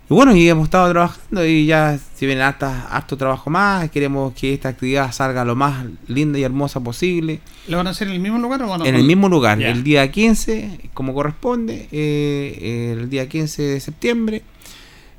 Y 0.09 0.13
bueno, 0.13 0.35
y 0.35 0.49
hemos 0.49 0.65
estado 0.65 0.89
trabajando 0.91 1.45
y 1.45 1.65
ya 1.65 1.97
si 2.15 2.25
viene 2.25 2.41
harta, 2.41 2.87
harto 2.89 3.15
trabajo 3.15 3.49
más, 3.49 3.89
queremos 3.89 4.33
que 4.33 4.53
esta 4.53 4.69
actividad 4.69 5.11
salga 5.13 5.45
lo 5.45 5.55
más 5.55 5.85
linda 6.07 6.37
y 6.37 6.43
hermosa 6.43 6.81
posible. 6.81 7.39
¿Lo 7.69 7.77
van 7.77 7.87
a 7.87 7.91
hacer 7.91 8.07
en 8.09 8.15
el 8.15 8.19
mismo 8.19 8.37
lugar 8.39 8.61
o 8.63 8.67
van 8.67 8.81
a 8.81 8.85
En 8.87 8.95
el 8.95 9.03
mismo 9.03 9.29
lugar, 9.29 9.59
Ya. 9.59 9.69
el 9.69 9.83
día 9.83 10.11
15, 10.11 10.89
como 10.93 11.13
corresponde, 11.13 11.87
eh, 11.91 12.95
el 12.99 13.09
día 13.09 13.29
15 13.29 13.61
de 13.61 13.79
septiembre. 13.79 14.41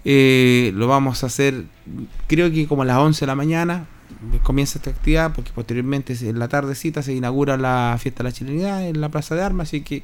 Eh, 0.05 0.73
lo 0.75 0.87
vamos 0.87 1.23
a 1.23 1.27
hacer, 1.27 1.65
creo 2.27 2.51
que 2.51 2.67
como 2.67 2.83
a 2.83 2.85
las 2.85 2.99
11 2.99 3.21
de 3.21 3.27
la 3.27 3.35
mañana 3.35 3.87
comienza 4.43 4.79
esta 4.79 4.91
actividad, 4.91 5.33
porque 5.33 5.51
posteriormente 5.55 6.17
en 6.21 6.39
la 6.39 6.49
tardecita 6.49 7.03
se 7.03 7.15
inaugura 7.15 7.57
la 7.57 7.97
fiesta 8.01 8.23
de 8.23 8.31
la 8.31 8.33
chilenidad 8.33 8.87
en 8.87 9.01
la 9.01 9.09
Plaza 9.09 9.35
de 9.35 9.43
Armas, 9.43 9.69
así 9.69 9.83
que 9.83 10.03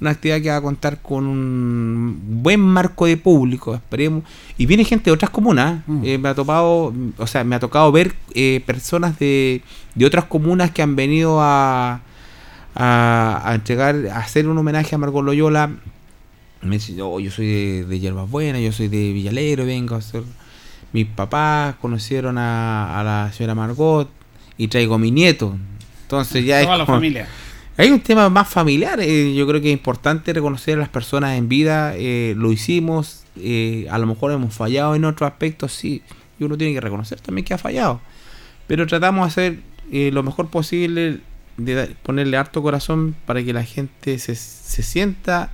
una 0.00 0.10
actividad 0.10 0.40
que 0.40 0.50
va 0.50 0.56
a 0.56 0.60
contar 0.60 1.00
con 1.00 1.26
un 1.26 2.42
buen 2.42 2.60
marco 2.60 3.06
de 3.06 3.16
público, 3.16 3.74
esperemos. 3.74 4.24
Y 4.58 4.66
viene 4.66 4.84
gente 4.84 5.04
de 5.04 5.12
otras 5.12 5.30
comunas. 5.30 5.82
Mm. 5.86 6.04
eh, 6.04 6.18
me 6.18 6.28
ha 6.28 6.34
topado, 6.34 6.92
o 7.16 7.26
sea, 7.26 7.44
me 7.44 7.56
ha 7.56 7.60
tocado 7.60 7.90
ver 7.92 8.14
eh, 8.34 8.62
personas 8.66 9.18
de, 9.18 9.62
de 9.94 10.04
otras 10.04 10.24
comunas 10.24 10.72
que 10.72 10.82
han 10.82 10.96
venido 10.96 11.40
a, 11.40 12.00
a, 12.74 13.42
a 13.44 13.54
entregar, 13.54 13.94
a 14.12 14.18
hacer 14.18 14.48
un 14.48 14.58
homenaje 14.58 14.94
a 14.94 14.98
Margot 14.98 15.24
Loyola. 15.24 15.70
Me 16.64 16.76
dicen, 16.76 17.00
"Oh, 17.00 17.20
yo 17.20 17.30
soy 17.30 17.46
de, 17.46 17.84
de 17.84 18.00
Hierbas 18.00 18.30
Buenas, 18.30 18.60
yo 18.62 18.72
soy 18.72 18.88
de 18.88 19.12
Villalero, 19.12 19.64
vengo 19.66 19.94
a 19.94 19.98
hacer. 19.98 20.22
Mis 20.92 21.06
papás 21.06 21.74
conocieron 21.80 22.38
a, 22.38 23.00
a 23.00 23.04
la 23.04 23.32
señora 23.32 23.54
Margot 23.54 24.08
y 24.56 24.68
traigo 24.68 24.94
a 24.94 24.98
mi 24.98 25.10
nieto. 25.10 25.56
Entonces 26.02 26.44
ya 26.44 26.60
es 26.60 26.66
Toda 26.66 26.78
la 26.78 26.86
como- 26.86 26.96
familia. 26.98 27.26
hay 27.76 27.90
un 27.90 28.00
tema 28.00 28.28
más 28.30 28.48
familiar. 28.48 29.00
eh, 29.00 29.34
yo 29.34 29.46
creo 29.46 29.60
que 29.60 29.68
es 29.68 29.72
importante 29.72 30.32
reconocer 30.32 30.76
a 30.76 30.80
las 30.80 30.88
personas 30.88 31.36
en 31.36 31.48
vida. 31.48 31.94
eh, 31.96 32.34
lo 32.36 32.52
hicimos. 32.52 33.24
eh, 33.36 33.86
a 33.90 33.98
lo 33.98 34.06
mejor 34.06 34.30
hemos 34.30 34.54
fallado 34.54 34.94
en 34.94 35.04
otros 35.04 35.28
aspectos, 35.28 35.72
sí. 35.72 36.02
Y 36.38 36.44
uno 36.44 36.56
tiene 36.56 36.72
que 36.72 36.80
reconocer 36.80 37.20
también 37.20 37.44
que 37.44 37.52
ha 37.54 37.58
fallado. 37.58 38.00
Pero 38.68 38.86
tratamos 38.86 39.34
de 39.34 39.46
hacer 39.90 40.12
lo 40.14 40.22
mejor 40.22 40.48
posible, 40.48 41.18
de 41.56 41.94
ponerle 42.04 42.36
harto 42.36 42.62
corazón 42.62 43.14
para 43.26 43.42
que 43.42 43.52
la 43.52 43.64
gente 43.64 44.18
se, 44.20 44.34
se 44.36 44.82
sienta 44.84 45.50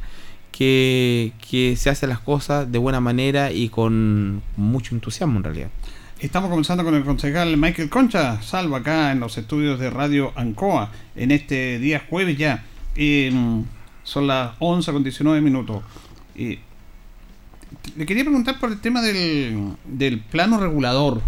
que, 0.61 1.75
se 1.79 1.89
hacen 1.89 2.11
las 2.11 2.19
cosas 2.19 2.71
de 2.71 2.79
buena 2.79 3.01
manera 3.01 3.51
y 3.51 3.71
con 3.71 4.43
mucho 4.57 4.95
entusiasmo 4.95 5.39
en 5.39 5.45
realidad. 5.45 5.71
Estamos 6.19 6.51
comenzando 6.51 6.85
con 6.85 6.95
el 6.95 7.03
concejal 7.03 7.57
Michael 7.57 7.89
Concha, 7.89 8.43
salvo 8.43 8.77
acá 8.77 9.11
en 9.11 9.21
los 9.21 9.39
estudios 9.39 9.81
de 9.81 9.89
Radio 9.89 10.33
Ancoa, 10.37 10.91
en 11.17 11.31
este 11.31 11.79
día 11.79 12.05
jueves 12.11 12.37
ya. 12.37 12.63
Eh, 12.95 13.33
son 14.03 14.27
las 14.27 14.53
11 14.59 14.93
con 14.93 15.03
19 15.03 15.41
minutos. 15.41 15.83
Eh, 16.37 16.59
le 17.97 18.05
quería 18.05 18.25
preguntar 18.25 18.61
por 18.61 18.71
el 18.71 18.81
tema 18.81 19.01
del, 19.01 19.77
del 19.87 20.21
plano 20.21 20.59
regulador, 20.59 21.23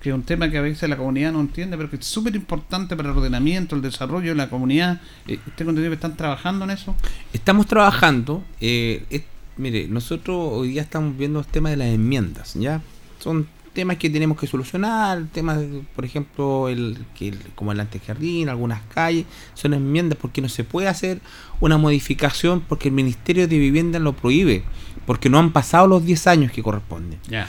que 0.00 0.08
es 0.10 0.14
un 0.14 0.22
tema 0.22 0.50
que 0.50 0.56
a 0.58 0.62
veces 0.62 0.88
la 0.88 0.96
comunidad 0.96 1.32
no 1.32 1.40
entiende, 1.40 1.76
pero 1.76 1.90
que 1.90 1.96
es 1.96 2.04
súper 2.06 2.34
importante 2.34 2.96
para 2.96 3.10
el 3.10 3.16
ordenamiento, 3.16 3.76
el 3.76 3.82
desarrollo 3.82 4.30
de 4.30 4.34
la 4.36 4.48
comunidad. 4.48 5.00
Eh, 5.26 5.38
¿Tengo 5.56 5.70
entendido 5.70 5.90
que 5.90 5.94
están 5.96 6.16
trabajando 6.16 6.64
en 6.64 6.70
eso? 6.70 6.94
Estamos 7.32 7.66
trabajando. 7.66 8.42
Eh, 8.60 9.04
es- 9.10 9.22
mire, 9.56 9.88
nosotros 9.88 10.36
hoy 10.52 10.68
día 10.70 10.82
estamos 10.82 11.16
viendo 11.18 11.38
el 11.40 11.46
tema 11.46 11.68
de 11.70 11.76
las 11.76 11.88
enmiendas, 11.88 12.54
¿ya? 12.54 12.80
Son 13.18 13.46
temas 13.74 13.98
que 13.98 14.08
tenemos 14.10 14.38
que 14.40 14.46
solucionar, 14.46 15.24
temas, 15.32 15.58
por 15.94 16.04
ejemplo, 16.04 16.68
el, 16.68 16.98
que 17.14 17.28
el- 17.28 17.38
como 17.54 17.70
el 17.72 17.78
antejardín, 17.80 18.48
algunas 18.48 18.80
calles, 18.94 19.26
son 19.54 19.74
enmiendas 19.74 20.18
porque 20.20 20.40
no 20.40 20.48
se 20.48 20.64
puede 20.64 20.88
hacer 20.88 21.20
una 21.60 21.76
modificación 21.78 22.62
porque 22.66 22.88
el 22.88 22.94
Ministerio 22.94 23.46
de 23.46 23.58
Vivienda 23.58 23.98
lo 23.98 24.14
prohíbe, 24.16 24.64
porque 25.06 25.28
no 25.28 25.38
han 25.38 25.52
pasado 25.52 25.86
los 25.86 26.04
10 26.04 26.26
años 26.26 26.50
que 26.52 26.62
corresponden. 26.62 27.18
Ya. 27.28 27.48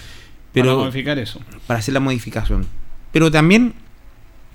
Pero- 0.53 0.67
Para 0.75 0.79
modificar 0.86 1.17
eso. 1.20 1.39
para 1.67 1.79
hacer 1.79 1.93
la 1.93 2.00
modificación. 2.00 2.65
Pero 3.12 3.31
también 3.31 3.74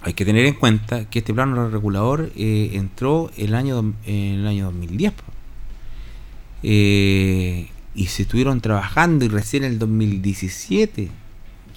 hay 0.02 0.14
que 0.14 0.24
tener 0.24 0.44
en 0.46 0.54
cuenta 0.54 1.04
que 1.08 1.18
este 1.20 1.32
plano 1.34 1.68
regulador 1.68 2.30
eh, 2.36 2.70
entró 2.74 3.30
el 3.36 3.54
año 3.54 3.94
en 4.06 4.40
el 4.40 4.46
año 4.46 4.66
2010 4.66 5.12
po. 5.12 5.24
Eh, 6.62 7.68
y 7.94 8.06
se 8.06 8.22
estuvieron 8.22 8.60
trabajando 8.60 9.24
y 9.24 9.28
recién 9.28 9.64
en 9.64 9.72
el 9.72 9.78
2017 9.78 11.10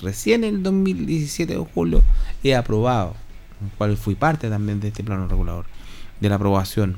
recién 0.01 0.43
en 0.45 0.55
el 0.55 0.63
2017 0.63 1.53
de 1.53 1.59
julio 1.59 2.01
he 2.43 2.55
aprobado 2.55 3.15
el 3.61 3.69
cual 3.77 3.97
fui 3.97 4.15
parte 4.15 4.49
también 4.49 4.79
de 4.79 4.88
este 4.89 5.03
plano 5.03 5.27
regulador 5.27 5.65
de 6.21 6.29
la 6.29 6.35
aprobación 6.35 6.97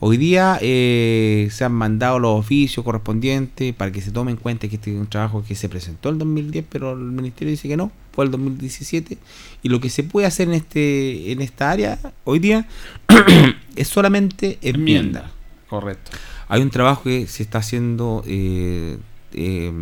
Hoy 0.00 0.16
día 0.16 0.58
eh, 0.60 1.48
se 1.50 1.64
han 1.64 1.72
mandado 1.72 2.18
los 2.18 2.38
oficios 2.38 2.84
correspondientes 2.84 3.74
para 3.74 3.90
que 3.92 4.00
se 4.00 4.10
tome 4.10 4.32
en 4.32 4.36
cuenta 4.36 4.68
que 4.68 4.76
este 4.76 4.92
es 4.92 5.00
un 5.00 5.06
trabajo 5.06 5.44
que 5.46 5.54
se 5.54 5.68
presentó 5.68 6.08
en 6.08 6.16
el 6.16 6.18
2010, 6.18 6.64
pero 6.68 6.92
el 6.92 6.98
ministerio 6.98 7.50
dice 7.50 7.68
que 7.68 7.76
no, 7.76 7.90
fue 8.12 8.24
el 8.24 8.30
2017. 8.30 9.18
Y 9.62 9.68
lo 9.68 9.80
que 9.80 9.90
se 9.90 10.02
puede 10.02 10.26
hacer 10.26 10.48
en 10.48 10.54
este 10.54 11.32
en 11.32 11.40
esta 11.40 11.70
área 11.70 11.98
hoy 12.24 12.38
día 12.38 12.66
es 13.76 13.88
solamente 13.88 14.58
enmienda. 14.62 15.30
Correcto. 15.68 16.10
Hay 16.48 16.60
un 16.60 16.70
trabajo 16.70 17.04
que 17.04 17.26
se 17.26 17.42
está 17.42 17.58
haciendo, 17.58 18.22
eh, 18.26 18.98
eh, 19.32 19.72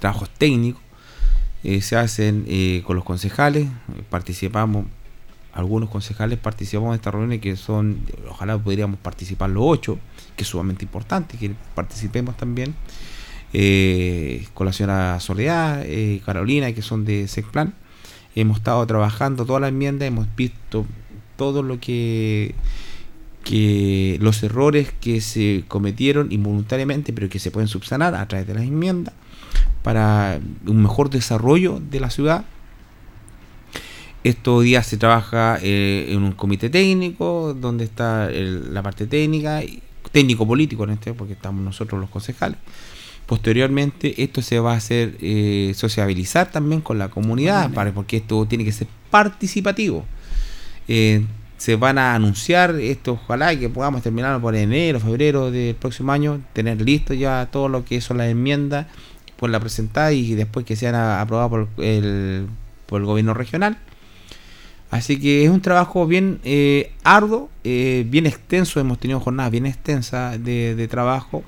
trabajos 0.00 0.30
técnicos, 0.30 0.82
eh, 1.68 1.80
se 1.80 1.96
hacen 1.96 2.44
eh, 2.46 2.82
con 2.86 2.94
los 2.94 3.04
concejales, 3.04 3.66
participamos, 4.08 4.86
algunos 5.56 5.88
concejales 5.88 6.38
participamos 6.38 6.90
en 6.90 6.94
esta 6.96 7.10
reunión 7.10 7.40
que 7.40 7.56
son, 7.56 8.00
ojalá 8.28 8.58
podríamos 8.58 9.00
participar 9.00 9.50
los 9.50 9.64
ocho, 9.66 9.98
que 10.36 10.42
es 10.42 10.48
sumamente 10.48 10.84
importante 10.84 11.38
que 11.38 11.52
participemos 11.74 12.36
también, 12.36 12.74
eh, 13.54 14.46
con 14.52 14.66
la 14.66 14.72
señora 14.74 15.18
Soledad, 15.18 15.82
eh, 15.86 16.20
Carolina, 16.26 16.72
que 16.72 16.82
son 16.82 17.06
de 17.06 17.26
SECPLAN. 17.26 17.74
Hemos 18.34 18.58
estado 18.58 18.86
trabajando 18.86 19.46
toda 19.46 19.60
la 19.60 19.68
enmienda, 19.68 20.04
hemos 20.04 20.26
visto 20.36 20.84
todo 21.36 21.62
lo 21.62 21.80
que 21.80 22.54
que 23.44 24.18
los 24.20 24.42
errores 24.42 24.92
que 25.00 25.20
se 25.20 25.62
cometieron 25.68 26.32
involuntariamente 26.32 27.12
pero 27.12 27.28
que 27.28 27.38
se 27.38 27.52
pueden 27.52 27.68
subsanar 27.68 28.16
a 28.16 28.26
través 28.26 28.44
de 28.48 28.54
las 28.54 28.64
enmiendas 28.64 29.14
para 29.84 30.40
un 30.66 30.82
mejor 30.82 31.10
desarrollo 31.10 31.80
de 31.80 32.00
la 32.00 32.10
ciudad. 32.10 32.44
Estos 34.26 34.64
días 34.64 34.84
se 34.86 34.96
trabaja 34.96 35.58
eh, 35.62 36.06
en 36.10 36.22
un 36.24 36.32
comité 36.32 36.68
técnico 36.68 37.54
donde 37.54 37.84
está 37.84 38.28
el- 38.28 38.74
la 38.74 38.82
parte 38.82 39.06
técnica, 39.06 39.62
y- 39.62 39.80
técnico 40.10 40.44
político 40.46 40.82
en 40.84 40.90
este, 40.90 41.12
porque 41.14 41.34
estamos 41.34 41.62
nosotros 41.62 42.00
los 42.00 42.10
concejales. 42.10 42.58
Posteriormente 43.26 44.20
esto 44.24 44.42
se 44.42 44.58
va 44.58 44.72
a 44.74 44.76
hacer 44.76 45.16
eh, 45.20 45.72
sociabilizar 45.76 46.50
también 46.50 46.80
con 46.80 46.98
la 46.98 47.08
comunidad, 47.08 47.72
para, 47.72 47.92
porque 47.92 48.16
esto 48.18 48.46
tiene 48.46 48.64
que 48.64 48.72
ser 48.72 48.88
participativo. 49.10 50.04
Eh, 50.88 51.24
se 51.56 51.76
van 51.76 51.96
a 51.98 52.14
anunciar 52.14 52.74
esto, 52.80 53.12
ojalá 53.12 53.56
que 53.58 53.68
podamos 53.68 54.02
terminarlo 54.02 54.40
por 54.40 54.54
enero, 54.56 54.98
febrero 55.00 55.50
del 55.52 55.74
próximo 55.76 56.10
año, 56.12 56.40
tener 56.52 56.80
listo 56.82 57.14
ya 57.14 57.48
todo 57.50 57.68
lo 57.68 57.84
que 57.84 58.00
son 58.00 58.18
las 58.18 58.28
enmiendas, 58.28 58.86
por 59.36 59.50
la 59.50 59.60
presentada 59.60 60.12
y 60.12 60.34
después 60.34 60.64
que 60.66 60.74
sean 60.76 60.94
aprobadas 60.96 61.50
por 61.50 61.68
el, 61.84 62.46
por 62.86 63.00
el 63.00 63.06
gobierno 63.06 63.32
regional. 63.34 63.76
Así 64.90 65.18
que 65.18 65.44
es 65.44 65.50
un 65.50 65.60
trabajo 65.60 66.06
bien 66.06 66.38
eh, 66.44 66.92
arduo, 67.02 67.50
eh, 67.64 68.06
bien 68.08 68.26
extenso, 68.26 68.78
hemos 68.78 68.98
tenido 68.98 69.18
jornadas 69.18 69.50
bien 69.50 69.66
extensas 69.66 70.42
de, 70.42 70.76
de 70.76 70.88
trabajo, 70.88 71.42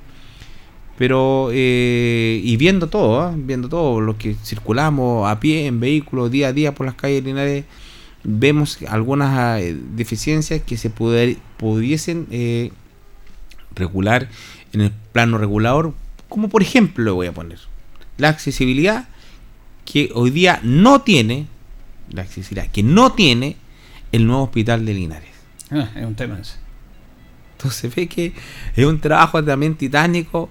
pero 0.97 1.51
eh, 1.53 2.41
y 2.43 2.57
viendo 2.57 2.89
todo, 2.89 3.21
¿ah? 3.21 3.35
viendo 3.37 3.69
todo, 3.69 4.01
lo 4.01 4.19
que 4.19 4.35
circulamos 4.35 5.31
a 5.31 5.39
pie, 5.39 5.67
en 5.67 5.79
vehículos, 5.79 6.31
día 6.33 6.49
a 6.49 6.53
día 6.53 6.75
por 6.75 6.87
las 6.87 6.97
calles 6.97 7.23
Linares, 7.23 7.65
vemos 8.25 8.79
algunas 8.89 9.61
eh, 9.61 9.77
deficiencias 9.95 10.61
que 10.63 10.77
se 10.77 10.91
pudiesen 10.91 12.27
regular 13.77 14.29
en 14.73 14.81
el 14.81 14.93
plano 15.13 15.39
regulador, 15.39 15.95
como 16.29 16.49
por 16.49 16.63
ejemplo, 16.63 17.15
voy 17.15 17.29
a 17.29 17.33
poner, 17.33 17.61
la 18.17 18.31
accesibilidad 18.31 19.09
que 19.85 20.11
hoy 20.15 20.31
día 20.31 20.61
no 20.65 21.03
tiene, 21.03 21.47
la 22.13 22.23
accesibilidad 22.23 22.71
que 22.71 22.83
no 22.83 23.13
tiene 23.13 23.57
el 24.13 24.27
nuevo 24.27 24.45
hospital 24.45 24.85
de 24.87 24.95
Linares. 24.95 25.31
Ah, 25.71 25.89
es 25.95 26.05
un 26.05 26.15
tema 26.15 26.39
ese. 26.41 26.55
Entonces 27.53 27.95
ve 27.95 28.07
que 28.07 28.33
es 28.77 28.85
un 28.87 29.01
trabajo 29.01 29.43
también 29.43 29.75
titánico 29.75 30.49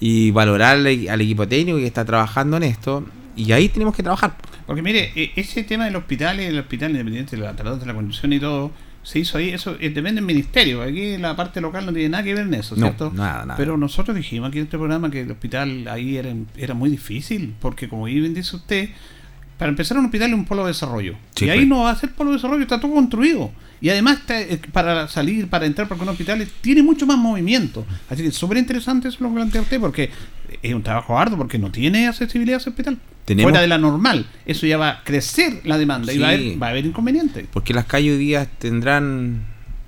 y 0.00 0.30
valorar 0.30 0.76
al, 0.76 0.86
al 1.08 1.20
equipo 1.20 1.48
técnico 1.48 1.78
que 1.78 1.86
está 1.86 2.04
trabajando 2.04 2.56
en 2.58 2.64
esto. 2.64 3.04
Y 3.36 3.50
ahí 3.52 3.68
tenemos 3.70 3.96
que 3.96 4.02
trabajar. 4.02 4.36
Porque 4.66 4.82
mire, 4.82 5.10
e- 5.16 5.32
ese 5.36 5.62
tema 5.64 5.86
del 5.86 5.96
hospital, 5.96 6.38
el 6.40 6.58
hospital 6.58 6.90
independiente 6.90 7.36
de 7.36 7.42
la 7.42 7.52
de 7.54 7.86
la 7.86 7.94
Constitución 7.94 8.32
y 8.34 8.38
todo, 8.40 8.70
se 9.02 9.18
hizo 9.18 9.38
ahí, 9.38 9.48
eso 9.48 9.72
eh, 9.80 9.88
depende 9.90 10.16
del 10.20 10.24
ministerio. 10.26 10.82
Aquí 10.82 11.16
la 11.16 11.34
parte 11.34 11.60
local 11.60 11.86
no 11.86 11.92
tiene 11.92 12.10
nada 12.10 12.22
que 12.22 12.34
ver 12.34 12.46
en 12.46 12.54
eso, 12.54 12.76
No, 12.76 12.82
¿cierto? 12.86 13.10
nada, 13.14 13.40
nada. 13.46 13.56
Pero 13.56 13.76
nosotros 13.78 14.14
dijimos 14.14 14.50
aquí 14.50 14.58
en 14.58 14.64
este 14.64 14.76
programa 14.76 15.10
que 15.10 15.22
el 15.22 15.30
hospital 15.30 15.88
ahí 15.88 16.16
era, 16.18 16.32
era 16.56 16.74
muy 16.74 16.90
difícil, 16.90 17.54
porque 17.60 17.88
como 17.88 18.04
bien 18.04 18.34
dice 18.34 18.54
usted, 18.56 18.90
para 19.62 19.70
empezar 19.70 19.96
un 19.96 20.06
hospital 20.06 20.30
es 20.30 20.34
un 20.34 20.44
polo 20.44 20.62
de 20.64 20.68
desarrollo. 20.72 21.14
Sí, 21.36 21.44
y 21.44 21.50
ahí 21.50 21.58
pues. 21.60 21.68
no 21.68 21.82
va 21.84 21.92
a 21.92 21.96
ser 21.96 22.10
polo 22.10 22.30
de 22.30 22.36
desarrollo, 22.38 22.62
está 22.62 22.80
todo 22.80 22.92
construido. 22.92 23.52
Y 23.80 23.90
además 23.90 24.18
está, 24.18 24.40
eh, 24.40 24.60
para 24.72 25.06
salir, 25.06 25.46
para 25.48 25.66
entrar 25.66 25.86
por 25.86 25.94
algunos 25.94 26.14
hospitales, 26.14 26.48
tiene 26.60 26.82
mucho 26.82 27.06
más 27.06 27.16
movimiento. 27.16 27.86
Así 28.10 28.22
que 28.22 28.28
es 28.30 28.34
súper 28.34 28.58
interesante 28.58 29.06
eso 29.06 29.18
lo 29.20 29.28
que 29.28 29.34
plantea 29.36 29.60
usted, 29.62 29.78
porque 29.78 30.10
es 30.60 30.74
un 30.74 30.82
trabajo 30.82 31.16
arduo, 31.16 31.38
porque 31.38 31.58
no 31.60 31.70
tiene 31.70 32.08
accesibilidad 32.08 32.56
a 32.56 32.60
ese 32.60 32.70
hospital. 32.70 32.98
Tenemos- 33.24 33.44
Fuera 33.50 33.60
de 33.60 33.68
la 33.68 33.78
normal. 33.78 34.26
Eso 34.46 34.66
ya 34.66 34.78
va 34.78 34.88
a 34.90 35.04
crecer 35.04 35.60
la 35.62 35.78
demanda 35.78 36.12
y 36.12 36.18
va 36.18 36.26
a 36.26 36.30
haber, 36.30 36.60
va 36.60 36.66
a 36.66 36.70
haber 36.70 36.86
inconvenientes. 36.86 37.46
Porque 37.52 37.72
las 37.72 37.84
calles 37.84 38.14
hoy 38.14 38.18
día 38.18 38.46
tendrán 38.58 39.44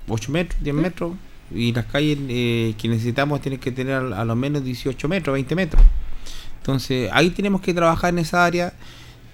8 0.07 0.31
metros, 0.31 0.63
10 0.63 0.73
metros. 0.73 1.15
Y 1.53 1.73
las 1.73 1.85
calles 1.85 2.17
eh, 2.29 2.75
que 2.77 2.87
necesitamos 2.87 3.41
tienen 3.41 3.59
que 3.59 3.73
tener 3.73 3.95
a 3.95 4.23
lo 4.23 4.35
menos 4.37 4.63
18 4.63 5.09
metros, 5.09 5.33
20 5.33 5.53
metros. 5.53 5.83
Entonces 6.59 7.09
ahí 7.13 7.29
tenemos 7.31 7.59
que 7.61 7.73
trabajar 7.73 8.11
en 8.13 8.19
esa 8.19 8.45
área. 8.45 8.73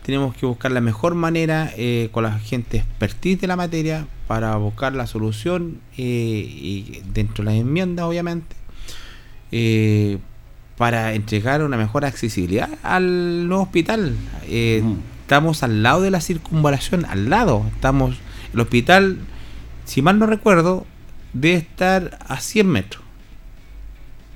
Tenemos 0.03 0.35
que 0.35 0.45
buscar 0.47 0.71
la 0.71 0.81
mejor 0.81 1.13
manera 1.15 1.71
eh, 1.77 2.09
con 2.11 2.23
la 2.23 2.39
gente 2.39 2.77
expertise 2.77 3.39
de 3.41 3.47
la 3.47 3.55
materia 3.55 4.07
para 4.27 4.55
buscar 4.55 4.93
la 4.93 5.05
solución 5.05 5.79
eh, 5.97 6.03
y 6.03 7.01
dentro 7.13 7.43
de 7.43 7.51
las 7.51 7.59
enmiendas, 7.59 8.05
obviamente, 8.05 8.55
eh, 9.51 10.17
para 10.77 11.13
entregar 11.13 11.63
una 11.63 11.77
mejor 11.77 12.05
accesibilidad 12.05 12.69
al 12.81 13.47
nuevo 13.47 13.63
hospital. 13.63 14.15
Estamos 15.21 15.61
al 15.63 15.83
lado 15.83 16.01
de 16.01 16.09
la 16.11 16.19
circunvalación, 16.19 17.05
al 17.05 17.29
lado. 17.29 17.63
Estamos, 17.75 18.17
el 18.53 18.59
hospital, 18.59 19.19
si 19.85 20.01
mal 20.01 20.17
no 20.17 20.25
recuerdo, 20.25 20.85
debe 21.33 21.57
estar 21.57 22.17
a 22.27 22.39
100 22.39 22.67
metros. 22.67 23.03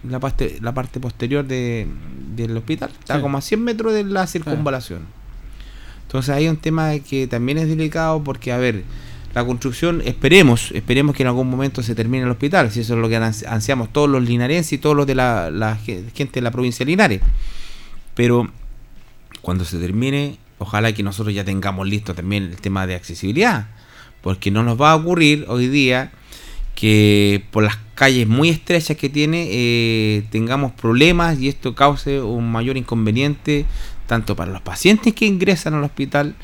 La 0.08 0.20
parte, 0.20 0.60
la 0.62 0.74
parte 0.74 1.00
posterior 1.00 1.44
de, 1.44 1.88
del 2.36 2.56
hospital 2.56 2.92
está 3.00 3.16
Sí. 3.16 3.22
como 3.22 3.40
a 3.40 3.42
100 3.42 3.64
metros 3.64 3.94
de 3.94 4.04
la 4.04 4.28
circunvalación. 4.28 5.00
Entonces 6.08 6.34
hay 6.36 6.48
un 6.48 6.58
tema 6.58 6.98
que 7.00 7.28
también 7.28 7.58
es 7.58 7.68
delicado 7.68 8.24
porque, 8.24 8.52
a 8.52 8.58
ver, 8.58 8.84
la 9.34 9.44
construcción, 9.46 10.02
esperemos, 10.06 10.72
esperemos 10.72 11.16
que 11.16 11.24
en 11.24 11.28
algún 11.28 11.50
momento 11.50 11.84
se 11.84 11.94
termine 11.94 12.24
el 12.24 12.30
hospital, 12.32 12.72
si 12.72 12.80
eso 12.80 12.94
es 12.94 13.00
lo 13.02 13.10
que 13.10 13.18
ans- 13.18 13.46
ansiamos 13.48 13.92
todos 13.92 14.10
los 14.10 14.24
linarenses 14.24 14.72
y 14.74 14.78
todos 14.78 14.96
los 14.96 15.06
de 15.06 15.16
la, 15.16 15.50
la 15.52 15.76
ge- 15.76 16.06
gente 16.16 16.36
de 16.36 16.42
la 16.42 16.52
provincia 16.52 16.86
de 16.86 16.92
Linares. 16.92 17.22
Pero 18.14 18.50
cuando 19.42 19.66
se 19.66 19.78
termine, 19.78 20.38
ojalá 20.58 20.94
que 20.94 21.04
nosotros 21.04 21.36
ya 21.36 21.44
tengamos 21.44 21.86
listo 21.88 22.14
también 22.16 22.44
el 22.44 22.56
tema 22.58 22.88
de 22.88 22.96
accesibilidad, 22.96 23.68
porque 24.22 24.52
no 24.52 24.64
nos 24.64 24.80
va 24.80 24.92
a 24.92 24.96
ocurrir 24.96 25.44
hoy 25.50 25.68
día 25.68 26.12
que 26.76 27.44
por 27.52 27.64
las 27.64 27.78
calles 27.94 28.28
muy 28.28 28.50
estrechas 28.50 28.98
que 28.98 29.10
tiene 29.10 29.48
eh, 29.50 30.24
tengamos 30.30 30.72
problemas 30.74 31.40
y 31.40 31.48
esto 31.48 31.76
cause 31.76 32.22
un 32.22 32.52
mayor 32.52 32.76
inconveniente 32.78 33.66
tanto 34.08 34.36
para 34.36 34.52
los 34.52 34.62
pacientes 34.62 35.14
que 35.14 35.26
ingresan 35.26 35.74
al 35.74 35.84
hospital 35.84 36.36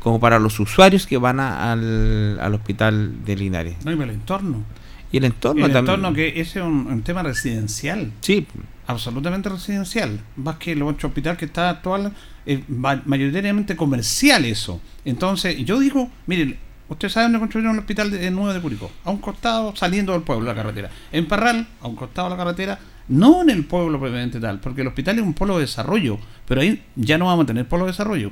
como 0.00 0.18
para 0.20 0.38
los 0.38 0.58
usuarios 0.60 1.06
que 1.06 1.18
van 1.18 1.40
a- 1.40 1.72
al, 1.72 2.38
al 2.40 2.54
hospital 2.54 3.24
de 3.24 3.36
Linares. 3.36 3.76
No, 3.84 3.92
y 3.92 4.00
el 4.00 4.10
entorno. 4.10 4.64
Y 5.12 5.16
el 5.18 5.24
entorno 5.24 5.66
el 5.66 5.72
también. 5.72 5.94
entorno 5.96 6.14
que 6.14 6.28
ese 6.40 6.60
es 6.60 6.64
un, 6.64 6.86
un 6.86 7.02
tema 7.02 7.22
residencial, 7.22 8.12
Sí, 8.20 8.46
absolutamente 8.86 9.48
residencial. 9.48 10.20
Más 10.36 10.56
que 10.56 10.72
el 10.72 10.82
otro 10.82 11.08
hospital 11.08 11.36
que 11.36 11.44
está 11.46 11.68
actual, 11.70 12.12
es 12.46 12.60
ma- 12.68 13.02
mayoritariamente 13.04 13.76
comercial 13.76 14.44
eso. 14.44 14.80
Entonces, 15.04 15.56
yo 15.64 15.78
digo, 15.80 16.08
miren, 16.26 16.56
ustedes 16.88 17.12
saben 17.12 17.32
dónde 17.32 17.40
construyeron 17.40 17.74
el 17.74 17.80
hospital 17.80 18.10
de, 18.10 18.18
de 18.18 18.30
nuevo 18.30 18.52
de 18.52 18.60
Curicó, 18.60 18.90
a 19.04 19.10
un 19.10 19.18
costado 19.18 19.74
saliendo 19.76 20.12
del 20.12 20.22
pueblo, 20.22 20.46
la 20.46 20.54
carretera. 20.54 20.90
En 21.12 21.26
Parral, 21.26 21.66
a 21.82 21.88
un 21.88 21.96
costado 21.96 22.28
de 22.30 22.36
la 22.36 22.42
carretera, 22.42 22.78
no 23.10 23.42
en 23.42 23.50
el 23.50 23.64
pueblo 23.64 23.98
propiamente 24.00 24.40
tal, 24.40 24.58
porque 24.60 24.80
el 24.80 24.86
hospital 24.86 25.18
es 25.18 25.22
un 25.24 25.34
polo 25.34 25.56
de 25.56 25.62
desarrollo, 25.66 26.18
pero 26.48 26.62
ahí 26.62 26.82
ya 26.96 27.18
no 27.18 27.26
vamos 27.26 27.44
a 27.44 27.46
tener 27.46 27.66
polo 27.68 27.84
de 27.84 27.90
desarrollo. 27.92 28.30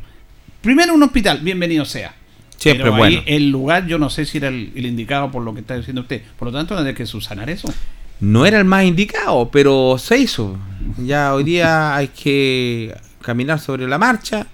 Primero 0.62 0.94
un 0.94 1.02
hospital, 1.02 1.40
bienvenido 1.42 1.84
sea. 1.84 2.14
siempre 2.56 2.84
Pero 2.84 2.96
bueno. 2.96 3.20
el 3.26 3.50
lugar 3.50 3.86
yo 3.86 3.98
no 3.98 4.08
sé 4.10 4.24
si 4.24 4.38
era 4.38 4.48
el, 4.48 4.72
el 4.74 4.86
indicado 4.86 5.30
por 5.30 5.42
lo 5.44 5.52
que 5.54 5.60
está 5.60 5.76
diciendo 5.76 6.00
usted. 6.02 6.22
Por 6.38 6.48
lo 6.48 6.52
tanto, 6.52 6.74
tendría 6.74 6.94
que 6.94 7.06
subsanar 7.06 7.48
eso. 7.50 7.72
No 8.20 8.46
era 8.46 8.58
el 8.58 8.64
más 8.64 8.84
indicado, 8.84 9.48
pero 9.50 9.96
se 9.98 10.18
hizo. 10.18 10.58
Ya 10.98 11.34
hoy 11.34 11.44
día 11.44 11.94
hay 11.94 12.08
que 12.08 12.96
caminar 13.22 13.60
sobre 13.60 13.86
la 13.86 13.98
marcha, 13.98 14.46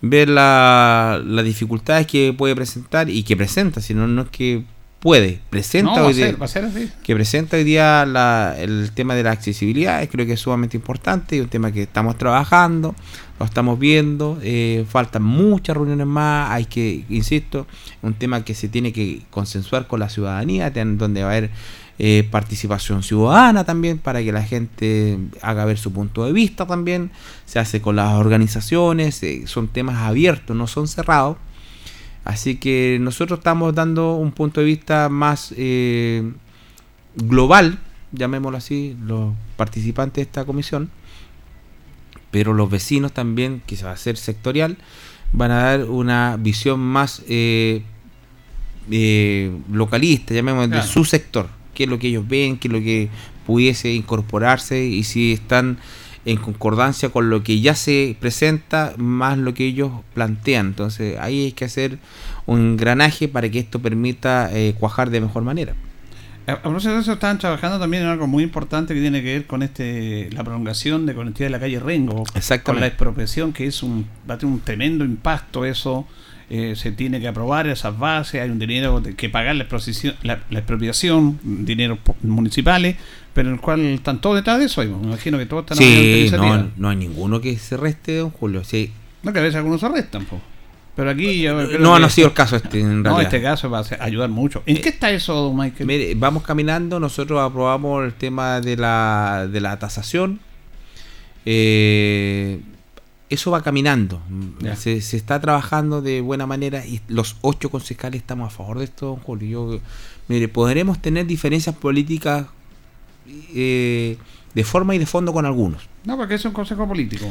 ver 0.00 0.28
la- 0.28 1.20
las 1.24 1.44
dificultades 1.44 2.06
que 2.06 2.32
puede 2.36 2.54
presentar 2.54 3.08
y 3.10 3.22
que 3.24 3.36
presenta, 3.36 3.80
sino 3.80 4.06
no 4.06 4.22
es 4.22 4.28
que 4.30 4.62
puede, 5.02 5.40
presenta 5.50 5.96
No, 5.96 6.06
hoy 6.06 6.14
día. 6.14 6.34
ser, 6.46 6.70
ser 6.70 6.88
que 7.02 7.14
presenta 7.14 7.56
hoy 7.56 7.64
día 7.64 8.06
la- 8.06 8.54
el 8.56 8.92
tema 8.94 9.16
de 9.16 9.24
la 9.24 9.32
accesibilidad, 9.32 10.08
creo 10.08 10.24
que 10.26 10.34
es 10.34 10.40
sumamente 10.40 10.76
importante, 10.76 11.36
y 11.36 11.40
un 11.40 11.48
tema 11.48 11.72
que 11.72 11.82
estamos 11.82 12.16
trabajando, 12.16 12.94
lo 13.40 13.44
estamos 13.44 13.80
viendo, 13.80 14.38
eh, 14.42 14.86
faltan 14.88 15.24
muchas 15.24 15.76
reuniones 15.76 16.06
más, 16.06 16.52
hay 16.52 16.66
que, 16.66 17.04
insisto, 17.10 17.66
un 18.02 18.14
tema 18.14 18.44
que 18.44 18.54
se 18.54 18.68
tiene 18.68 18.92
que 18.92 19.22
consensuar 19.30 19.88
con 19.88 19.98
la 19.98 20.08
ciudadanía, 20.08 20.70
donde 20.70 21.22
va 21.24 21.28
a 21.30 21.32
haber 21.32 21.50
eh, 21.98 22.26
participación 22.30 23.02
ciudadana 23.02 23.64
también, 23.64 23.98
para 23.98 24.22
que 24.22 24.32
la 24.32 24.42
gente 24.42 25.18
haga 25.42 25.64
ver 25.64 25.78
su 25.78 25.92
punto 25.92 26.24
de 26.24 26.32
vista 26.32 26.64
también, 26.66 27.10
se 27.44 27.58
hace 27.58 27.80
con 27.80 27.96
las 27.96 28.14
organizaciones, 28.14 29.22
eh, 29.24 29.42
son 29.46 29.66
temas 29.68 29.96
abiertos, 29.98 30.56
no 30.56 30.66
son 30.68 30.86
cerrados. 30.88 31.36
Así 32.24 32.56
que 32.56 32.98
nosotros 33.00 33.40
estamos 33.40 33.74
dando 33.74 34.14
un 34.14 34.32
punto 34.32 34.60
de 34.60 34.66
vista 34.66 35.08
más 35.08 35.52
eh, 35.56 36.30
global, 37.16 37.78
llamémoslo 38.12 38.58
así, 38.58 38.96
los 39.04 39.34
participantes 39.56 40.16
de 40.16 40.22
esta 40.22 40.44
comisión, 40.44 40.90
pero 42.30 42.52
los 42.52 42.70
vecinos 42.70 43.12
también, 43.12 43.62
se 43.66 43.84
va 43.84 43.90
a 43.90 43.94
hacer 43.94 44.16
sectorial, 44.16 44.76
van 45.32 45.50
a 45.50 45.62
dar 45.62 45.84
una 45.84 46.36
visión 46.38 46.78
más 46.78 47.22
eh, 47.28 47.82
eh, 48.90 49.50
localista, 49.70 50.32
llamémoslo, 50.34 50.68
Claro. 50.68 50.86
de 50.86 50.88
su 50.92 51.04
sector, 51.04 51.48
qué 51.74 51.84
es 51.84 51.90
lo 51.90 51.98
que 51.98 52.08
ellos 52.08 52.26
ven, 52.28 52.56
qué 52.56 52.68
es 52.68 52.72
lo 52.72 52.80
que 52.80 53.08
pudiese 53.46 53.92
incorporarse 53.92 54.84
y 54.84 55.02
si 55.02 55.32
están 55.32 55.78
en 56.24 56.36
concordancia 56.36 57.08
con 57.08 57.30
lo 57.30 57.42
que 57.42 57.60
ya 57.60 57.74
se 57.74 58.16
presenta 58.20 58.94
más 58.96 59.38
lo 59.38 59.54
que 59.54 59.66
ellos 59.66 59.90
plantean. 60.14 60.66
Entonces 60.66 61.18
ahí 61.18 61.46
hay 61.46 61.52
que 61.52 61.64
hacer 61.64 61.98
un 62.46 62.60
engranaje 62.60 63.28
para 63.28 63.48
que 63.50 63.58
esto 63.58 63.80
permita 63.80 64.50
eh, 64.52 64.74
cuajar 64.78 65.10
de 65.10 65.20
mejor 65.20 65.42
manera. 65.42 65.74
A 66.46 66.52
a 66.52 66.62
propósito 66.62 66.94
de 66.94 67.00
eso, 67.00 67.12
estaban 67.12 67.38
trabajando 67.38 67.78
también 67.78 68.02
en 68.02 68.08
algo 68.08 68.26
muy 68.26 68.42
importante 68.42 68.94
que 68.94 69.00
tiene 69.00 69.22
que 69.22 69.32
ver 69.32 69.46
con 69.46 69.62
este 69.62 70.28
la 70.32 70.42
prolongación 70.42 71.06
de 71.06 71.14
conectividad 71.14 71.46
de 71.48 71.52
la 71.52 71.60
calle 71.60 71.78
Rengo. 71.78 72.16
Con 72.16 72.24
la 72.24 72.38
Exactamente. 72.38 72.86
expropiación, 72.88 73.52
que 73.52 73.66
es 73.66 73.82
un, 73.82 74.06
va 74.28 74.34
a 74.34 74.38
tener 74.38 74.52
un 74.52 74.60
tremendo 74.60 75.04
impacto 75.04 75.64
eso. 75.64 76.06
Eh, 76.54 76.74
se 76.76 76.92
tiene 76.92 77.18
que 77.18 77.26
aprobar 77.28 77.66
esas 77.66 77.98
bases, 77.98 78.42
hay 78.42 78.50
un 78.50 78.58
dinero 78.58 79.02
que 79.16 79.28
pagar 79.30 79.56
la, 79.56 79.66
la, 80.22 80.40
la 80.50 80.58
expropiación, 80.58 81.38
dinero 81.42 81.98
municipales, 82.22 82.96
pero 83.32 83.48
en 83.48 83.54
el 83.54 83.60
cual 83.62 83.80
están 83.86 84.20
todos 84.20 84.36
detrás 84.36 84.58
de 84.58 84.66
eso. 84.66 84.84
Me 84.84 85.06
imagino 85.08 85.38
que 85.38 85.46
todos 85.46 85.62
están 85.62 85.78
Sí, 85.78 86.28
no, 86.32 86.70
no 86.76 86.88
hay 86.90 86.96
ninguno 86.96 87.40
que 87.40 87.56
se 87.58 87.78
reste, 87.78 88.16
don 88.18 88.30
Julio. 88.30 88.62
Sí. 88.64 88.92
No, 89.22 89.32
que 89.32 89.38
a 89.38 89.42
veces 89.42 89.56
algunos 89.56 89.80
se 89.80 89.86
arrestan, 89.86 90.26
po. 90.26 90.40
pero 90.94 91.08
aquí 91.10 91.40
yo 91.40 91.54
creo 91.56 91.78
No, 91.78 91.94
que- 91.94 92.00
no 92.00 92.06
ha 92.06 92.10
sido 92.10 92.28
el 92.28 92.34
caso 92.34 92.56
este, 92.56 92.80
en 92.80 92.98
No, 93.02 93.10
realidad. 93.10 93.22
este 93.34 93.40
caso 93.42 93.70
va 93.70 93.78
a 93.80 94.04
ayudar 94.04 94.28
mucho. 94.28 94.62
¿En 94.66 94.76
qué 94.82 94.90
está 94.90 95.10
eso, 95.10 95.32
don 95.32 95.56
Michael? 95.56 95.86
Mire, 95.86 96.12
vamos 96.16 96.42
caminando, 96.42 97.00
nosotros 97.00 97.40
aprobamos 97.40 98.04
el 98.04 98.12
tema 98.12 98.60
de 98.60 98.76
la, 98.76 99.48
de 99.50 99.60
la 99.62 99.78
tasación. 99.78 100.38
Eh, 101.46 102.60
eso 103.32 103.50
va 103.50 103.62
caminando. 103.62 104.20
Se, 104.76 105.00
se 105.00 105.16
está 105.16 105.40
trabajando 105.40 106.02
de 106.02 106.20
buena 106.20 106.46
manera 106.46 106.84
y 106.84 107.00
los 107.08 107.36
ocho 107.40 107.70
concejales 107.70 108.20
estamos 108.20 108.52
a 108.52 108.56
favor 108.56 108.78
de 108.78 108.84
esto, 108.84 109.06
don 109.06 109.16
Julio. 109.16 109.48
Yo, 109.48 109.80
mire, 110.28 110.48
podremos 110.48 111.00
tener 111.00 111.26
diferencias 111.26 111.74
políticas 111.74 112.46
eh, 113.54 114.18
de 114.54 114.64
forma 114.64 114.94
y 114.94 114.98
de 114.98 115.06
fondo 115.06 115.32
con 115.32 115.46
algunos. 115.46 115.88
No, 116.04 116.16
porque 116.16 116.34
es 116.34 116.44
un 116.44 116.52
consejo 116.52 116.86
político. 116.86 117.26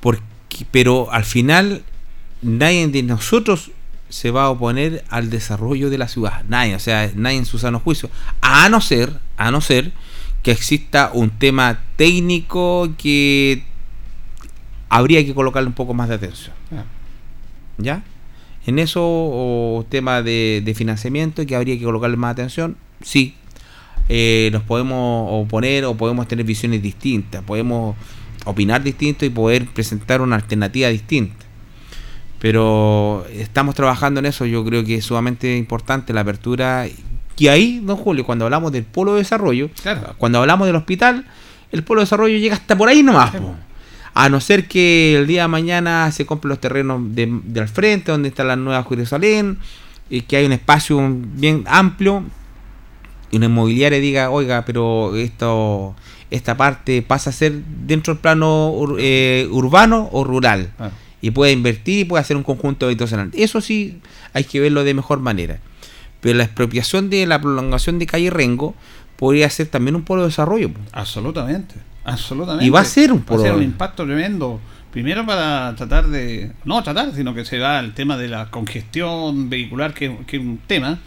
Porque, 0.00 0.22
pero 0.70 1.12
al 1.12 1.24
final 1.24 1.82
nadie 2.42 2.88
de 2.88 3.02
nosotros 3.02 3.70
se 4.08 4.30
va 4.30 4.44
a 4.44 4.50
oponer 4.50 5.04
al 5.08 5.30
desarrollo 5.30 5.88
de 5.88 5.98
la 5.98 6.08
ciudad. 6.08 6.44
Nadie, 6.48 6.74
o 6.74 6.80
sea, 6.80 7.10
nadie 7.14 7.38
en 7.38 7.46
su 7.46 7.58
sano 7.58 7.80
juicio. 7.80 8.10
A 8.40 8.68
no 8.68 8.80
ser, 8.80 9.20
a 9.36 9.50
no 9.50 9.60
ser 9.60 9.92
que 10.42 10.50
exista 10.50 11.10
un 11.14 11.30
tema 11.30 11.80
técnico 11.96 12.90
que 12.98 13.64
habría 14.88 15.24
que 15.24 15.34
colocarle 15.34 15.68
un 15.68 15.74
poco 15.74 15.94
más 15.94 16.08
de 16.08 16.14
atención. 16.16 16.54
Ah. 16.72 16.84
¿Ya? 17.78 18.02
En 18.66 18.78
eso, 18.78 19.02
o 19.02 19.84
tema 19.88 20.22
de, 20.22 20.62
de 20.64 20.74
financiamiento 20.74 21.44
que 21.46 21.54
habría 21.56 21.76
que 21.78 21.84
colocarle 21.84 22.16
más 22.16 22.32
atención, 22.32 22.76
sí. 23.02 23.34
Eh, 24.08 24.50
nos 24.52 24.62
podemos 24.62 25.28
oponer 25.30 25.84
o 25.86 25.94
podemos 25.94 26.28
tener 26.28 26.44
visiones 26.44 26.82
distintas, 26.82 27.42
podemos 27.42 27.96
opinar 28.44 28.82
distinto 28.82 29.24
y 29.24 29.30
poder 29.30 29.66
presentar 29.66 30.20
una 30.20 30.36
alternativa 30.36 30.88
distinta. 30.88 31.44
Pero 32.38 33.24
estamos 33.32 33.74
trabajando 33.74 34.20
en 34.20 34.26
eso, 34.26 34.44
yo 34.44 34.64
creo 34.64 34.84
que 34.84 34.96
es 34.96 35.04
sumamente 35.06 35.56
importante 35.56 36.12
la 36.12 36.20
apertura. 36.20 36.86
Y 37.38 37.48
ahí, 37.48 37.80
don 37.82 37.96
Julio, 37.96 38.24
cuando 38.26 38.44
hablamos 38.44 38.70
del 38.72 38.84
polo 38.84 39.12
de 39.14 39.18
desarrollo, 39.20 39.70
Claro. 39.82 40.14
cuando 40.18 40.38
hablamos 40.40 40.66
del 40.66 40.76
hospital, 40.76 41.24
el 41.72 41.82
polo 41.82 42.00
de 42.00 42.04
desarrollo 42.04 42.36
llega 42.36 42.54
hasta 42.54 42.76
por 42.76 42.88
ahí 42.88 43.02
nomás. 43.02 43.32
Sí, 43.32 43.38
po. 43.38 43.54
A 44.14 44.28
no 44.28 44.40
ser 44.40 44.68
que 44.68 45.16
el 45.16 45.26
día 45.26 45.42
de 45.42 45.48
mañana 45.48 46.10
se 46.12 46.24
compren 46.24 46.48
los 46.50 46.60
terrenos 46.60 47.00
de, 47.14 47.40
de 47.44 47.60
al 47.60 47.68
frente, 47.68 48.12
donde 48.12 48.28
está 48.28 48.44
la 48.44 48.54
nueva 48.56 48.84
Jerusalén, 48.88 49.58
y 50.08 50.20
que 50.22 50.36
hay 50.36 50.46
un 50.46 50.52
espacio 50.52 51.00
bien 51.34 51.64
amplio, 51.66 52.22
y 53.30 53.36
una 53.38 53.46
inmobiliaria 53.46 53.98
diga, 53.98 54.30
oiga, 54.30 54.64
pero 54.64 55.16
esto 55.16 55.96
esta 56.30 56.56
parte 56.56 57.02
pasa 57.02 57.30
a 57.30 57.32
ser 57.32 57.52
dentro 57.86 58.14
del 58.14 58.20
plano 58.20 58.72
ur- 58.72 58.96
eh, 58.98 59.46
urbano 59.50 60.08
o 60.12 60.24
rural 60.24 60.70
Ah. 60.78 60.90
y 61.20 61.30
puede 61.30 61.52
invertir 61.52 62.00
y 62.00 62.04
puede 62.04 62.20
hacer 62.22 62.36
un 62.36 62.42
conjunto 62.42 62.86
habitacional. 62.86 63.30
Eso 63.34 63.60
sí 63.60 64.00
hay 64.32 64.44
que 64.44 64.58
verlo 64.60 64.82
de 64.84 64.94
mejor 64.94 65.20
manera. 65.20 65.58
Pero 66.20 66.36
la 66.38 66.44
expropiación 66.44 67.08
de 67.10 67.26
la 67.26 67.40
prolongación 67.40 67.98
de 67.98 68.06
calle 68.06 68.30
Rengo 68.30 68.74
podría 69.16 69.48
ser 69.50 69.66
también 69.68 69.94
un 69.96 70.02
polo 70.02 70.22
de 70.22 70.28
desarrollo. 70.28 70.70
Absolutamente, 70.92 71.74
absolutamente. 72.04 72.64
Y 72.66 72.70
va 72.70 72.80
a 72.80 72.84
ser 72.84 73.12
un 73.12 73.24
Va 73.28 73.36
a 73.36 73.38
ser 73.38 73.52
un 73.54 73.62
impacto 73.62 74.04
tremendo. 74.04 74.60
Primero 74.90 75.26
para 75.26 75.74
tratar 75.76 76.06
de, 76.06 76.52
no 76.64 76.80
tratar, 76.84 77.12
sino 77.16 77.34
que 77.34 77.44
se 77.44 77.58
va 77.58 77.80
al 77.80 77.94
tema 77.94 78.16
de 78.16 78.28
la 78.28 78.48
congestión 78.52 79.50
vehicular, 79.50 79.92
que, 79.92 80.16
que 80.24 80.36
es 80.36 80.42
un 80.42 80.58
tema, 80.68 81.00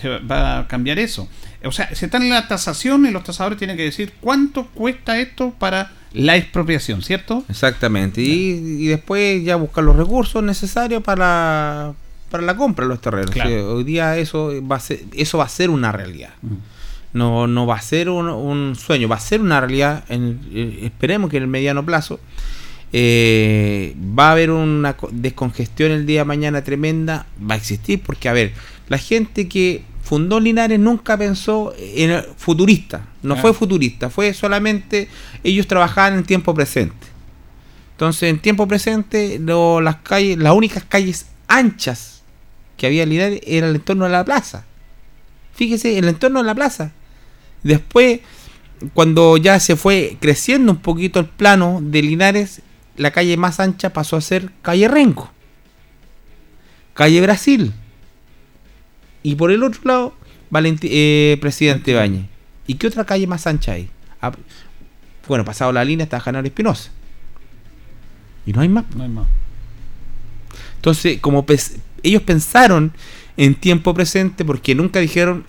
se 0.00 0.08
va- 0.20 0.60
a 0.60 0.66
cambiar 0.68 0.98
eso. 0.98 1.28
O 1.62 1.70
sea, 1.70 1.94
se 1.94 2.06
está 2.06 2.16
en 2.16 2.30
la 2.30 2.48
tasación 2.48 3.04
y 3.04 3.10
los 3.10 3.24
tasadores 3.24 3.58
tienen 3.58 3.76
que 3.76 3.82
decir 3.82 4.14
cuánto 4.22 4.68
cuesta 4.68 5.18
esto 5.18 5.50
para 5.58 5.90
la 6.14 6.34
expropiación, 6.36 7.02
¿cierto? 7.02 7.44
Exactamente. 7.50 8.22
Y, 8.22 8.78
y 8.80 8.86
después 8.86 9.44
ya 9.44 9.56
buscar 9.56 9.84
los 9.84 9.96
recursos 9.96 10.42
necesarios 10.42 11.02
para, 11.02 11.92
para 12.30 12.42
la 12.42 12.56
compra 12.56 12.86
de 12.86 12.88
los 12.88 13.02
terrenos. 13.02 13.32
Claro. 13.32 13.74
Hoy 13.74 13.84
día 13.84 14.16
eso 14.16 14.50
va 14.66 14.76
a 14.76 14.80
ser, 14.80 15.00
eso 15.12 15.36
va 15.36 15.44
a 15.44 15.48
ser 15.50 15.68
una 15.68 15.92
realidad. 15.92 16.30
No, 17.16 17.46
no 17.46 17.66
va 17.66 17.76
a 17.76 17.80
ser 17.80 18.08
un, 18.10 18.28
un 18.28 18.76
sueño, 18.76 19.08
va 19.08 19.16
a 19.16 19.20
ser 19.20 19.40
una 19.40 19.60
realidad. 19.60 20.04
En, 20.08 20.40
eh, 20.52 20.80
esperemos 20.84 21.30
que 21.30 21.38
en 21.38 21.44
el 21.44 21.48
mediano 21.48 21.84
plazo 21.84 22.20
eh, 22.92 23.94
va 24.18 24.28
a 24.28 24.32
haber 24.32 24.50
una 24.50 24.96
co- 24.96 25.08
descongestión 25.12 25.92
el 25.92 26.06
día 26.06 26.20
de 26.20 26.24
mañana 26.26 26.62
tremenda, 26.62 27.26
va 27.48 27.54
a 27.54 27.58
existir, 27.58 28.00
porque 28.04 28.28
a 28.28 28.32
ver, 28.32 28.52
la 28.88 28.98
gente 28.98 29.48
que 29.48 29.82
fundó 30.02 30.38
Linares 30.40 30.78
nunca 30.78 31.16
pensó 31.18 31.74
en 31.78 32.10
el 32.10 32.22
futurista, 32.36 33.06
no 33.22 33.34
Ah. 33.34 33.38
fue 33.38 33.52
futurista, 33.54 34.08
fue 34.08 34.32
solamente 34.34 35.08
ellos 35.42 35.66
trabajaban 35.66 36.14
en 36.14 36.24
tiempo 36.24 36.54
presente. 36.54 37.06
Entonces, 37.92 38.28
en 38.30 38.38
tiempo 38.38 38.68
presente, 38.68 39.38
lo- 39.40 39.80
las 39.80 39.96
calles, 39.96 40.38
las 40.38 40.52
únicas 40.52 40.84
calles 40.84 41.26
anchas 41.48 42.22
que 42.76 42.86
había 42.86 43.02
en 43.04 43.08
Linares 43.08 43.40
era 43.46 43.68
el 43.68 43.74
entorno 43.76 44.04
de 44.04 44.10
la 44.10 44.24
plaza. 44.24 44.64
Fíjese, 45.54 45.96
el 45.98 46.06
entorno 46.08 46.40
de 46.40 46.46
la 46.46 46.54
plaza. 46.54 46.92
Después, 47.66 48.20
cuando 48.94 49.36
ya 49.36 49.58
se 49.60 49.76
fue 49.76 50.16
creciendo 50.20 50.72
un 50.72 50.78
poquito 50.78 51.20
el 51.20 51.26
plano 51.26 51.80
de 51.82 52.02
Linares, 52.02 52.62
la 52.96 53.10
calle 53.10 53.36
más 53.36 53.60
ancha 53.60 53.92
pasó 53.92 54.16
a 54.16 54.20
ser 54.20 54.50
calle 54.62 54.88
Renco, 54.88 55.30
calle 56.94 57.20
Brasil. 57.20 57.72
Y 59.22 59.34
por 59.34 59.50
el 59.50 59.62
otro 59.62 59.80
lado, 59.84 60.14
Valenti- 60.50 60.88
eh, 60.90 61.38
Presidente 61.40 61.94
Bañez. 61.94 62.26
¿Y 62.66 62.74
qué 62.74 62.86
otra 62.86 63.04
calle 63.04 63.26
más 63.26 63.46
ancha 63.46 63.72
hay? 63.72 63.88
Ah, 64.20 64.32
bueno, 65.26 65.44
pasado 65.44 65.72
la 65.72 65.84
línea 65.84 66.04
está 66.04 66.20
General 66.20 66.46
Espinosa. 66.46 66.90
Y 68.46 68.52
no 68.52 68.60
hay 68.60 68.68
más. 68.68 68.84
No 68.94 69.02
hay 69.02 69.08
más. 69.08 69.26
Entonces, 70.76 71.18
como 71.20 71.44
ellos 72.02 72.22
pensaron 72.22 72.92
en 73.36 73.54
tiempo 73.56 73.92
presente 73.92 74.44
porque 74.44 74.74
nunca 74.74 75.00
dijeron, 75.00 75.44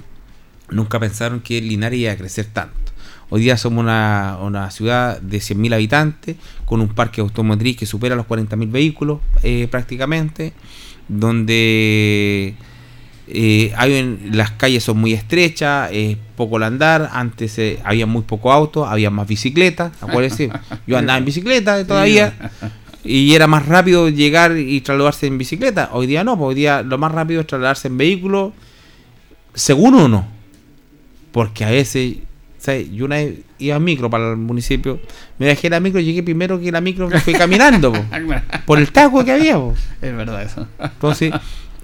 nunca 0.70 1.00
pensaron 1.00 1.40
que 1.42 1.62
Linares 1.62 2.00
iba 2.00 2.12
a 2.12 2.18
crecer 2.18 2.46
tanto. 2.46 2.76
Hoy 3.30 3.42
día 3.42 3.58
somos 3.58 3.84
una, 3.84 4.38
una 4.42 4.72
ciudad 4.72 5.20
de 5.20 5.40
100.000 5.40 5.74
habitantes, 5.74 6.36
con 6.66 6.80
un 6.82 6.88
parque 6.90 7.20
automotriz 7.22 7.76
que 7.78 7.86
supera 7.86 8.16
los 8.16 8.26
40.000 8.26 8.72
vehículos 8.72 9.20
eh, 9.44 9.68
prácticamente, 9.70 10.54
donde 11.10 12.54
eh, 13.28 13.74
hay 13.76 13.94
en- 13.96 14.30
las 14.32 14.52
calles 14.52 14.84
son 14.84 14.98
muy 15.00 15.12
estrechas, 15.14 15.90
es 15.92 16.18
poco 16.38 16.58
el 16.58 16.64
andar, 16.64 17.10
antes 17.12 17.58
eh, 17.60 17.80
había 17.84 18.06
muy 18.06 18.22
poco 18.22 18.52
auto, 18.54 18.86
había 18.86 19.10
más 19.10 19.28
bicicletas, 19.28 19.92
acuérdense, 20.02 20.50
yo 20.86 20.98
andaba 20.98 21.18
en 21.20 21.26
bicicleta 21.26 21.86
todavía, 21.88 22.34
y 23.04 23.34
era 23.36 23.48
más 23.48 23.66
rápido 23.66 24.08
llegar 24.10 24.58
y 24.58 24.80
trasladarse 24.82 25.28
en 25.28 25.38
bicicleta. 25.38 25.90
Hoy 25.94 26.08
día 26.08 26.24
no, 26.24 26.38
pues 26.38 26.50
hoy 26.50 26.56
día 26.56 26.82
lo 26.82 26.98
más 26.98 27.12
rápido 27.12 27.42
es 27.42 27.48
trasladarse 27.48 27.90
en 27.90 27.98
vehículo, 27.98 28.54
según 29.54 29.96
uno. 29.96 30.37
Porque 31.38 31.66
a 31.66 31.70
veces, 31.70 32.16
¿sabes? 32.58 32.92
yo 32.92 33.06
una 33.06 33.18
vez 33.18 33.36
iba 33.60 33.76
en 33.76 33.84
micro 33.84 34.10
para 34.10 34.32
el 34.32 34.38
municipio, 34.38 35.00
me 35.38 35.46
dejé 35.46 35.70
la 35.70 35.80
micro, 35.80 36.00
llegué 36.00 36.24
primero 36.24 36.60
que 36.60 36.72
la 36.72 36.82
micro, 36.82 37.12
fui 37.20 37.34
caminando, 37.36 37.94
po, 37.94 38.04
por 38.66 38.80
el 38.80 38.92
taco 38.92 39.24
que 39.24 39.34
había. 39.34 39.54
po. 39.54 39.76
Es 40.02 40.16
verdad 40.16 40.42
eso. 40.42 40.68
Entonces, 40.80 41.32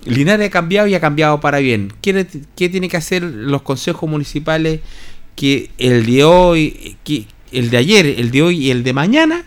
Linares 0.05 0.47
ha 0.47 0.49
cambiado 0.49 0.87
y 0.87 0.95
ha 0.95 0.99
cambiado 0.99 1.39
para 1.39 1.59
bien. 1.59 1.93
¿Qué, 2.01 2.25
qué 2.55 2.67
tiene 2.67 2.89
que 2.89 2.97
hacer 2.97 3.21
los 3.21 3.61
consejos 3.61 4.09
municipales 4.09 4.79
que 5.35 5.69
el 5.77 6.03
de 6.07 6.23
hoy, 6.23 6.97
que 7.03 7.27
el 7.51 7.69
de 7.69 7.77
ayer, 7.77 8.07
el 8.07 8.31
de 8.31 8.41
hoy 8.41 8.57
y 8.57 8.71
el 8.71 8.83
de 8.83 8.93
mañana 8.93 9.43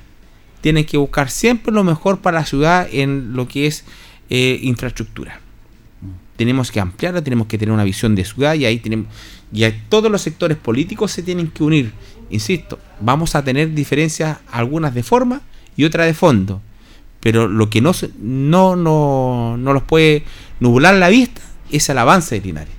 tienen 0.61 0.85
que 0.85 0.99
buscar 0.99 1.31
siempre 1.31 1.73
lo 1.73 1.83
mejor 1.83 2.21
para 2.21 2.39
la 2.39 2.47
ciudad 2.47 2.87
en 2.93 3.33
lo 3.33 3.49
que 3.49 3.67
es 3.67 3.85
eh, 4.31 4.61
infraestructura? 4.63 5.41
Tenemos 6.37 6.71
que 6.71 6.81
ampliarla, 6.81 7.23
tenemos 7.23 7.47
que 7.47 7.59
tener 7.59 7.73
una 7.73 7.85
visión 7.85 8.15
de 8.15 8.25
ciudad 8.25 8.55
y 8.55 8.65
ahí 8.65 8.79
tenemos 8.79 9.07
y 9.53 9.65
ahí 9.65 9.83
todos 9.89 10.11
los 10.11 10.23
sectores 10.23 10.57
políticos 10.57 11.13
se 11.13 11.23
tienen 11.23 11.49
que 11.49 11.63
unir. 11.63 11.93
Insisto, 12.31 12.79
vamos 13.01 13.35
a 13.35 13.45
tener 13.45 13.73
diferencias 13.75 14.39
algunas 14.51 14.95
de 14.95 15.03
forma 15.03 15.41
y 15.77 15.85
otras 15.85 16.07
de 16.07 16.15
fondo 16.15 16.61
pero 17.27 17.49
lo 17.49 17.69
que 17.69 17.81
no, 17.81 17.91
no, 18.21 18.77
no, 18.77 19.57
no 19.59 19.73
los 19.73 19.83
puede 19.83 20.23
nublar 20.61 20.95
la 20.95 21.09
vista 21.09 21.41
es 21.73 21.89
el 21.89 21.99
avance 21.99 22.37
de 22.37 22.47
Linares. 22.47 22.76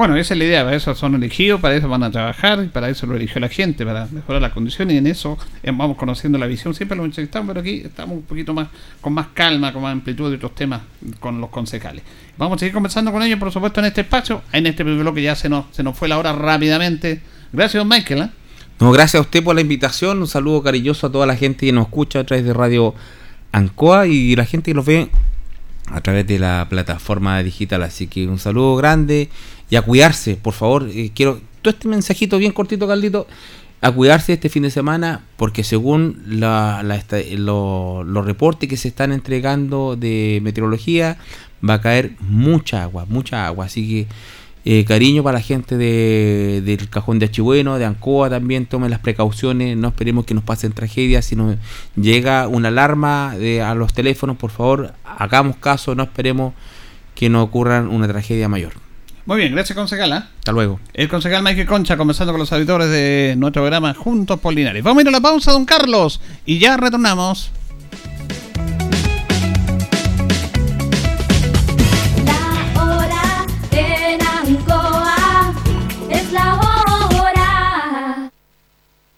Bueno, 0.00 0.16
esa 0.16 0.32
es 0.32 0.38
la 0.38 0.46
idea, 0.46 0.64
para 0.64 0.74
eso 0.74 0.94
son 0.94 1.14
elegidos, 1.14 1.60
para 1.60 1.76
eso 1.76 1.86
van 1.86 2.02
a 2.02 2.10
trabajar, 2.10 2.64
y 2.64 2.68
para 2.68 2.88
eso 2.88 3.06
lo 3.06 3.16
eligió 3.16 3.38
la 3.38 3.50
gente, 3.50 3.84
para 3.84 4.06
mejorar 4.10 4.40
las 4.40 4.54
condiciones, 4.54 4.94
y 4.94 4.96
en 4.96 5.06
eso 5.06 5.36
eh, 5.62 5.70
vamos 5.74 5.98
conociendo 5.98 6.38
la 6.38 6.46
visión, 6.46 6.72
siempre 6.72 6.96
lo 6.96 7.04
entrevistamos, 7.04 7.48
pero 7.48 7.60
aquí 7.60 7.82
estamos 7.84 8.16
un 8.16 8.22
poquito 8.22 8.54
más, 8.54 8.68
con 9.02 9.12
más 9.12 9.26
calma, 9.34 9.74
con 9.74 9.82
más 9.82 9.92
amplitud 9.92 10.30
de 10.30 10.36
otros 10.36 10.54
temas 10.54 10.80
con 11.20 11.38
los 11.38 11.50
concejales. 11.50 12.02
Vamos 12.38 12.56
a 12.56 12.60
seguir 12.60 12.72
conversando 12.72 13.12
con 13.12 13.22
ellos, 13.22 13.38
por 13.38 13.52
supuesto, 13.52 13.80
en 13.80 13.86
este 13.88 14.00
espacio, 14.00 14.40
en 14.52 14.68
este 14.68 14.84
primer 14.84 15.02
bloque 15.02 15.20
ya 15.20 15.36
se 15.36 15.50
nos, 15.50 15.66
se 15.70 15.82
nos 15.82 15.94
fue 15.94 16.08
la 16.08 16.16
hora 16.16 16.32
rápidamente. 16.32 17.20
Gracias, 17.52 17.84
Michael. 17.84 18.22
¿eh? 18.22 18.28
No, 18.78 18.92
gracias 18.92 19.20
a 19.20 19.20
usted 19.20 19.44
por 19.44 19.54
la 19.54 19.60
invitación, 19.60 20.20
un 20.20 20.28
saludo 20.28 20.62
cariñoso 20.62 21.08
a 21.08 21.12
toda 21.12 21.26
la 21.26 21.36
gente 21.36 21.66
que 21.66 21.72
nos 21.72 21.88
escucha 21.88 22.20
a 22.20 22.24
través 22.24 22.46
de 22.46 22.54
Radio 22.54 22.94
Ancoa 23.52 24.06
y 24.06 24.34
la 24.34 24.46
gente 24.46 24.70
que 24.70 24.74
nos 24.74 24.86
ve 24.86 25.10
a 25.90 26.00
través 26.00 26.26
de 26.26 26.38
la 26.38 26.66
plataforma 26.68 27.42
digital. 27.42 27.82
Así 27.82 28.06
que 28.06 28.26
un 28.26 28.38
saludo 28.38 28.76
grande 28.76 29.28
y 29.68 29.76
a 29.76 29.82
cuidarse, 29.82 30.36
por 30.36 30.54
favor. 30.54 30.88
eh, 30.92 31.10
quiero 31.14 31.40
todo 31.62 31.72
este 31.74 31.88
mensajito 31.88 32.38
bien 32.38 32.52
cortito, 32.52 32.86
Carlito, 32.88 33.26
a 33.82 33.92
cuidarse 33.92 34.34
este 34.34 34.48
fin 34.48 34.62
de 34.62 34.70
semana, 34.70 35.24
porque 35.36 35.64
según 35.64 36.22
la, 36.26 36.82
la 36.82 37.02
los 37.36 38.24
reportes 38.24 38.68
que 38.68 38.76
se 38.76 38.88
están 38.88 39.12
entregando 39.12 39.96
de 39.96 40.40
meteorología, 40.42 41.18
va 41.66 41.74
a 41.74 41.80
caer 41.80 42.12
mucha 42.20 42.82
agua, 42.82 43.06
mucha 43.08 43.46
agua. 43.46 43.66
Así 43.66 43.88
que 43.88 44.06
eh, 44.64 44.84
cariño 44.84 45.22
para 45.22 45.38
la 45.38 45.42
gente 45.42 45.76
de, 45.76 46.62
del 46.64 46.88
Cajón 46.90 47.18
de 47.18 47.26
Achibueno, 47.26 47.78
de 47.78 47.84
Ancoa 47.86 48.28
también, 48.30 48.66
tomen 48.66 48.90
las 48.90 49.00
precauciones, 49.00 49.76
no 49.76 49.88
esperemos 49.88 50.24
que 50.26 50.34
nos 50.34 50.44
pasen 50.44 50.72
tragedias, 50.72 51.24
si 51.24 51.36
nos 51.36 51.56
llega 51.96 52.46
una 52.48 52.68
alarma 52.68 53.34
de- 53.38 53.62
a 53.62 53.74
los 53.74 53.92
teléfonos, 53.94 54.36
por 54.36 54.50
favor, 54.50 54.92
hagamos 55.04 55.56
caso, 55.56 55.94
no 55.94 56.02
esperemos 56.02 56.52
que 57.14 57.28
nos 57.28 57.44
ocurra 57.44 57.80
una 57.80 58.06
tragedia 58.08 58.48
mayor. 58.48 58.72
Muy 59.26 59.36
bien, 59.38 59.52
gracias, 59.52 59.76
concejal. 59.76 60.10
¿eh? 60.12 60.22
Hasta 60.38 60.50
luego. 60.52 60.80
El 60.94 61.08
concejal 61.08 61.42
Michael 61.42 61.66
Concha 61.66 61.96
conversando 61.96 62.32
con 62.32 62.40
los 62.40 62.52
auditores 62.52 62.88
de 62.90 63.34
nuestro 63.38 63.62
programa 63.62 63.94
Juntos 63.94 64.40
por 64.40 64.52
Linares. 64.54 64.82
Vamos 64.82 64.98
a 65.00 65.02
ir 65.02 65.08
a 65.08 65.10
la 65.12 65.20
pausa, 65.20 65.52
don 65.52 65.64
Carlos, 65.66 66.20
y 66.46 66.58
ya 66.58 66.76
retornamos. 66.76 67.52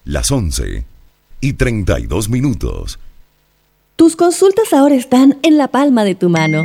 Las 0.05 0.33
11 0.33 0.85
y 1.41 1.53
32 1.53 2.29
minutos. 2.29 2.99
Tus 3.95 4.17
consultas 4.17 4.73
ahora 4.73 4.97
están 4.97 5.39
en 5.45 5.59
la 5.59 5.69
palma 5.69 6.03
de 6.03 6.17
tu 6.17 6.29
mano. 6.29 6.65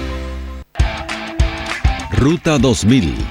Ruta 2.21 2.59
2000. 2.59 3.30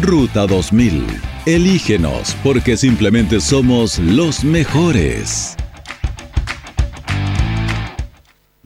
Ruta 0.00 0.46
2000. 0.46 1.04
Elígenos 1.44 2.34
porque 2.42 2.78
simplemente 2.78 3.40
somos 3.40 3.98
los 3.98 4.42
mejores. 4.42 5.54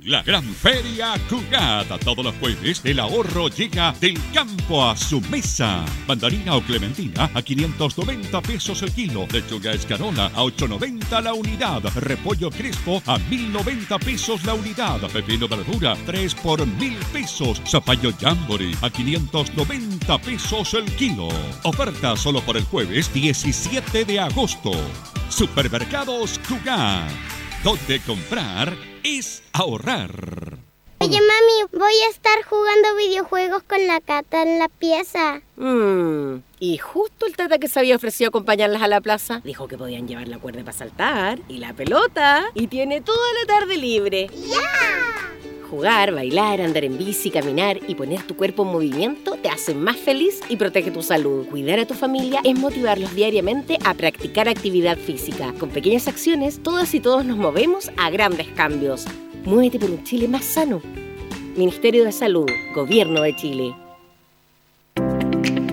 La 0.07 0.23
gran 0.23 0.45
feria 0.45 1.15
Cugata. 1.29 1.99
Todos 1.99 2.25
los 2.25 2.35
jueves 2.37 2.81
el 2.85 3.01
ahorro 3.01 3.49
llega 3.49 3.93
del 4.01 4.17
campo 4.33 4.89
a 4.89 4.97
su 4.97 5.21
mesa. 5.23 5.85
Mandarina 6.07 6.55
o 6.55 6.63
clementina 6.63 7.29
a 7.35 7.43
590 7.43 8.41
pesos 8.41 8.83
el 8.83 8.93
kilo. 8.93 9.27
Lechuga 9.33 9.73
escarola 9.73 10.31
a 10.33 10.45
890 10.45 11.21
la 11.23 11.35
unidad. 11.35 11.83
Repollo 11.97 12.51
crespo 12.51 13.03
a 13.05 13.19
1090 13.19 13.99
pesos 13.99 14.45
la 14.45 14.55
unidad. 14.55 15.01
Pepino 15.11 15.49
verdura 15.49 15.97
3 16.07 16.37
por 16.37 16.65
1000 16.65 16.99
pesos. 17.13 17.61
Zapallo 17.67 18.13
Jamboree 18.17 18.77
a 18.83 18.91
590 18.91 20.19
pesos 20.19 20.75
el 20.75 20.85
kilo. 20.95 21.27
Oferta 21.65 22.17
solo 22.17 22.41
por 22.43 22.57
el 22.57 22.63
jueves 22.63 23.13
17 23.13 24.05
de 24.05 24.21
agosto. 24.21 24.71
Supermercados 25.31 26.39
Cugat. 26.47 27.36
Donde 27.65 28.01
comprar 28.01 28.77
es 29.03 29.43
ahorrar. 29.53 30.11
Oye, 30.99 31.21
mami, 31.21 31.79
voy 31.79 31.93
a 32.07 32.11
estar 32.11 32.43
jugando 32.49 32.97
videojuegos 32.97 33.63
con 33.65 33.87
la 33.87 34.01
Cata 34.01 34.43
en 34.43 34.59
la 34.59 34.69
pieza. 34.69 35.43
Mm, 35.57 36.39
y 36.59 36.79
justo 36.79 37.27
el 37.27 37.37
tata 37.37 37.59
que 37.59 37.69
se 37.69 37.79
había 37.79 37.97
ofrecido 37.97 38.29
acompañarlas 38.29 38.83
a 38.83 38.89
la 38.89 39.01
plaza 39.01 39.41
dijo 39.45 39.69
que 39.69 39.77
podían 39.77 40.09
llevar 40.09 40.29
la 40.29 40.39
cuerda 40.39 40.61
para 40.65 40.77
saltar 40.77 41.39
y 41.49 41.59
la 41.59 41.75
pelota 41.75 42.47
y 42.55 42.67
tiene 42.69 43.03
toda 43.03 43.27
la 43.41 43.47
tarde 43.47 43.77
libre. 43.77 44.29
Jugar, 45.71 46.15
bailar, 46.15 46.61
andar 46.61 46.85
en 46.85 46.97
bici, 46.97 47.31
caminar 47.31 47.81
y 47.89 47.97
poner 47.97 48.23
tu 48.23 48.37
cuerpo 48.37 48.63
en 48.63 48.69
movimiento 48.69 49.37
te 49.43 49.49
hacen 49.49 49.83
más 49.83 49.97
feliz 49.97 50.41
y 50.49 50.57
protege 50.57 50.93
tu 50.93 51.03
salud. 51.03 51.47
Cuidar 51.49 51.81
a 51.81 51.87
tu 51.87 51.95
familia 51.95 52.41
es 52.45 52.57
motivarlos 52.57 53.15
diariamente 53.17 53.77
a 53.85 53.95
practicar 53.95 54.49
actividad 54.49 54.97
física. 54.97 55.53
Con 55.59 55.71
pequeñas 55.71 56.07
acciones, 56.07 56.63
todas 56.63 56.95
y 56.95 57.01
todos 57.01 57.25
nos 57.25 57.37
movemos 57.37 57.91
a 57.97 58.11
grandes 58.11 58.47
cambios. 58.49 59.07
Muévete 59.45 59.81
por 59.81 59.91
un 59.91 60.05
Chile 60.05 60.29
más 60.29 60.45
sano. 60.45 60.81
Ministerio 61.57 62.05
de 62.05 62.13
Salud, 62.13 62.49
Gobierno 62.75 63.23
de 63.23 63.35
Chile. 63.35 63.86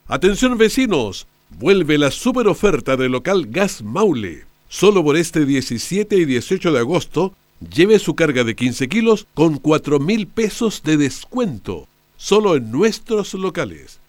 Atención 0.08 0.58
vecinos, 0.58 1.28
vuelve 1.50 1.98
la 1.98 2.10
super 2.10 2.48
oferta 2.48 2.96
del 2.96 3.12
local 3.12 3.46
Gas 3.48 3.80
Maule. 3.84 4.44
Solo 4.68 5.04
por 5.04 5.16
este 5.16 5.46
17 5.46 6.16
y 6.16 6.24
18 6.24 6.72
de 6.72 6.80
agosto, 6.80 7.32
lleve 7.60 8.00
su 8.00 8.16
carga 8.16 8.42
de 8.42 8.56
15 8.56 8.88
kilos 8.88 9.28
con 9.34 9.58
4 9.58 10.00
mil 10.00 10.26
pesos 10.26 10.82
de 10.82 10.96
descuento. 10.96 11.86
Solo 12.16 12.56
en 12.56 12.72
nuestros 12.72 13.34
locales. 13.34 14.00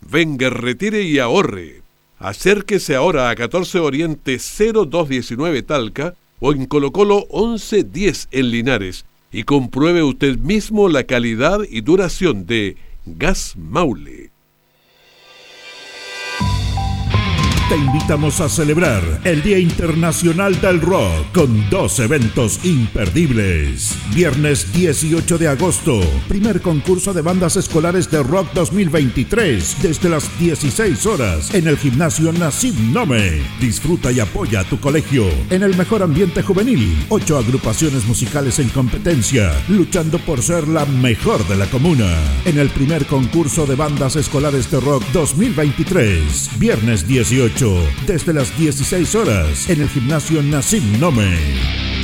Venga, 0.00 0.48
retire 0.48 1.02
y 1.02 1.18
ahorre. 1.18 1.82
Acérquese 2.18 2.94
ahora 2.94 3.28
a 3.28 3.36
14 3.36 3.80
Oriente 3.80 4.38
0219 4.38 5.62
Talca 5.62 6.14
o 6.40 6.52
en 6.52 6.66
Colo 6.66 6.92
Colo 6.92 7.26
1110 7.32 8.28
en 8.30 8.50
Linares 8.50 9.04
y 9.30 9.42
compruebe 9.42 10.02
usted 10.02 10.38
mismo 10.38 10.88
la 10.88 11.04
calidad 11.04 11.60
y 11.68 11.82
duración 11.82 12.46
de 12.46 12.76
Gas 13.06 13.54
Maule. 13.56 14.27
Te 17.68 17.76
invitamos 17.76 18.40
a 18.40 18.48
celebrar 18.48 19.02
el 19.24 19.42
Día 19.42 19.58
Internacional 19.58 20.58
del 20.58 20.80
Rock 20.80 21.32
con 21.34 21.68
dos 21.68 21.98
eventos 21.98 22.64
imperdibles. 22.64 23.94
Viernes 24.14 24.72
18 24.72 25.36
de 25.36 25.48
agosto, 25.48 26.00
primer 26.28 26.62
concurso 26.62 27.12
de 27.12 27.20
bandas 27.20 27.56
escolares 27.56 28.10
de 28.10 28.22
rock 28.22 28.48
2023 28.54 29.82
desde 29.82 30.08
las 30.08 30.38
16 30.38 31.04
horas 31.04 31.54
en 31.54 31.68
el 31.68 31.76
gimnasio 31.76 32.32
Nasib 32.32 32.74
Nome. 32.90 33.42
Disfruta 33.60 34.10
y 34.12 34.20
apoya 34.20 34.60
a 34.60 34.64
tu 34.64 34.80
colegio 34.80 35.26
en 35.50 35.62
el 35.62 35.76
mejor 35.76 36.02
ambiente 36.02 36.40
juvenil. 36.40 36.96
Ocho 37.10 37.36
agrupaciones 37.36 38.06
musicales 38.06 38.58
en 38.60 38.70
competencia, 38.70 39.52
luchando 39.68 40.18
por 40.20 40.40
ser 40.40 40.66
la 40.68 40.86
mejor 40.86 41.46
de 41.46 41.56
la 41.56 41.66
comuna. 41.66 42.16
En 42.46 42.58
el 42.58 42.70
primer 42.70 43.04
concurso 43.04 43.66
de 43.66 43.74
bandas 43.74 44.16
escolares 44.16 44.70
de 44.70 44.80
rock 44.80 45.04
2023, 45.12 46.52
viernes 46.58 47.06
18 47.06 47.57
desde 48.06 48.32
las 48.32 48.56
16 48.56 49.16
horas 49.16 49.68
en 49.68 49.80
el 49.80 49.88
gimnasio 49.88 50.40
Nassim 50.44 51.00
Nome. 51.00 51.36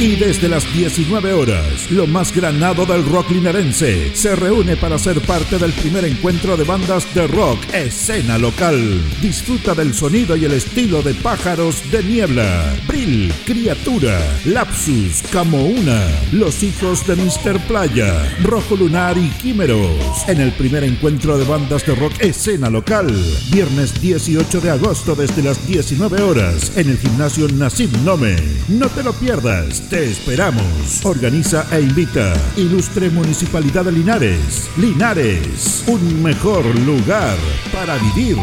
Y 0.01 0.17
desde 0.17 0.49
las 0.49 0.65
19 0.75 1.33
horas, 1.33 1.89
lo 1.93 2.09
más 2.09 2.35
granado 2.35 2.85
del 2.85 3.07
rock 3.07 3.31
linarense 3.31 4.13
se 4.17 4.35
reúne 4.35 4.77
para 4.77 4.99
ser 4.99 5.21
parte 5.21 5.57
del 5.57 5.73
primer 5.73 6.05
encuentro 6.05 6.57
de 6.57 6.65
bandas 6.65 7.07
de 7.15 7.29
rock 7.29 7.61
escena 7.73 8.37
local. 8.37 9.01
Disfruta 9.23 9.73
del 9.73 9.95
sonido 9.95 10.37
y 10.37 10.45
el 10.45 10.55
estilo 10.55 11.01
de 11.03 11.15
Pájaros 11.15 11.89
de 11.93 12.03
Niebla, 12.03 12.75
Brill, 12.89 13.33
Criatura, 13.47 14.19
Lapsus, 14.47 15.23
Camouna, 15.31 16.09
Los 16.33 16.65
Hijos 16.65 17.07
de 17.07 17.15
Mr. 17.15 17.61
Playa, 17.69 18.37
Rojo 18.43 18.75
Lunar 18.75 19.17
y 19.17 19.29
Químeros. 19.41 20.27
En 20.27 20.41
el 20.41 20.51
primer 20.55 20.83
encuentro 20.83 21.39
de 21.39 21.45
bandas 21.45 21.87
de 21.87 21.95
rock 21.95 22.15
escena 22.19 22.69
local, 22.69 23.07
viernes 23.53 24.01
18 24.01 24.61
de 24.61 24.71
agosto 24.71 25.15
desde 25.15 25.44
las 25.45 25.67
19 25.67 26.23
horas 26.23 26.75
en 26.79 26.89
el 26.89 26.97
gimnasio 26.97 27.47
Nassim 27.49 27.91
Nome. 28.03 28.35
No 28.67 28.89
te 28.89 29.03
lo 29.03 29.13
pierdas, 29.13 29.91
te 29.91 30.07
esperamos. 30.07 31.05
Organiza 31.05 31.67
e 31.71 31.83
invita 31.83 32.33
Ilustre 32.57 33.11
Municipalidad 33.11 33.85
de 33.85 33.93
Linares. 33.93 34.71
Linares, 34.79 35.85
un 35.87 36.23
mejor 36.23 36.65
lugar 36.81 37.37
para 37.75 37.99
vivir. 37.99 38.39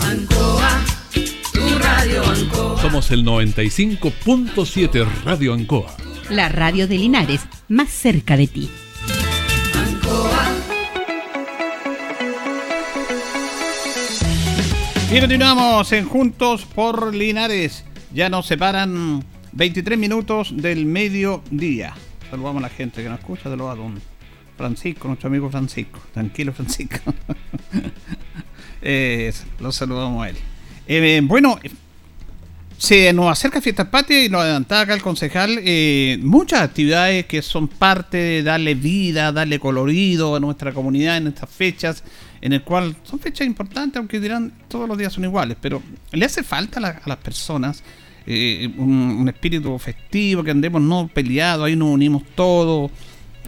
Ancoa, 0.00 0.84
tu 1.52 1.78
radio 1.78 2.24
Ancoa. 2.24 2.80
Somos 2.80 3.10
el 3.10 3.26
95.7 3.26 5.06
Radio 5.22 5.52
Ancoa. 5.52 5.94
La 6.30 6.48
radio 6.48 6.88
de 6.88 6.96
Linares, 6.96 7.42
más 7.68 7.90
cerca 7.90 8.38
de 8.38 8.46
ti. 8.46 8.70
Y 15.16 15.18
continuamos 15.18 15.90
en 15.92 16.04
Juntos 16.04 16.66
por 16.66 17.14
Linares. 17.14 17.84
Ya 18.12 18.28
nos 18.28 18.44
separan 18.44 19.24
23 19.52 19.98
minutos 19.98 20.52
del 20.54 20.84
mediodía. 20.84 21.94
Saludamos 22.28 22.62
a 22.62 22.68
la 22.68 22.68
gente 22.68 23.02
que 23.02 23.08
nos 23.08 23.20
escucha, 23.20 23.44
saludos 23.44 23.72
a 23.72 23.76
don 23.76 23.98
Francisco, 24.58 25.08
nuestro 25.08 25.28
amigo 25.28 25.48
Francisco. 25.48 26.00
Tranquilo, 26.12 26.52
Francisco. 26.52 26.98
Eh, 28.82 29.32
lo 29.58 29.72
saludamos 29.72 30.24
a 30.24 30.28
él. 30.28 30.36
Eh, 30.86 31.20
bueno, 31.24 31.58
se 32.78 33.12
nos 33.12 33.32
acerca 33.32 33.60
Fiestas 33.60 33.88
Patrias 33.88 34.26
y 34.26 34.28
nos 34.28 34.42
adelantaba 34.42 34.82
acá 34.82 34.94
el 34.94 35.02
concejal 35.02 35.58
eh, 35.62 36.18
muchas 36.20 36.60
actividades 36.60 37.24
que 37.24 37.40
son 37.40 37.68
parte 37.68 38.18
de 38.18 38.42
darle 38.42 38.74
vida, 38.74 39.32
darle 39.32 39.58
colorido 39.58 40.36
a 40.36 40.40
nuestra 40.40 40.72
comunidad 40.72 41.16
en 41.16 41.28
estas 41.28 41.50
fechas, 41.50 42.04
en 42.46 42.52
el 42.52 42.62
cual 42.62 42.94
son 43.02 43.18
fechas 43.18 43.44
importantes, 43.46 43.96
aunque 43.98 44.20
dirán 44.20 44.52
todos 44.68 44.88
los 44.88 44.96
días 44.96 45.12
son 45.12 45.24
iguales, 45.24 45.56
pero 45.60 45.82
le 46.12 46.24
hace 46.24 46.42
falta 46.44 46.78
a, 46.78 46.82
la- 46.82 47.00
a 47.04 47.08
las 47.08 47.18
personas 47.18 47.82
eh, 48.26 48.70
un, 48.76 48.92
un 49.20 49.28
espíritu 49.28 49.76
festivo, 49.78 50.44
que 50.44 50.52
andemos 50.52 50.80
no 50.80 51.08
peleados, 51.12 51.66
ahí 51.66 51.74
nos 51.76 51.88
unimos 51.88 52.22
todos. 52.34 52.90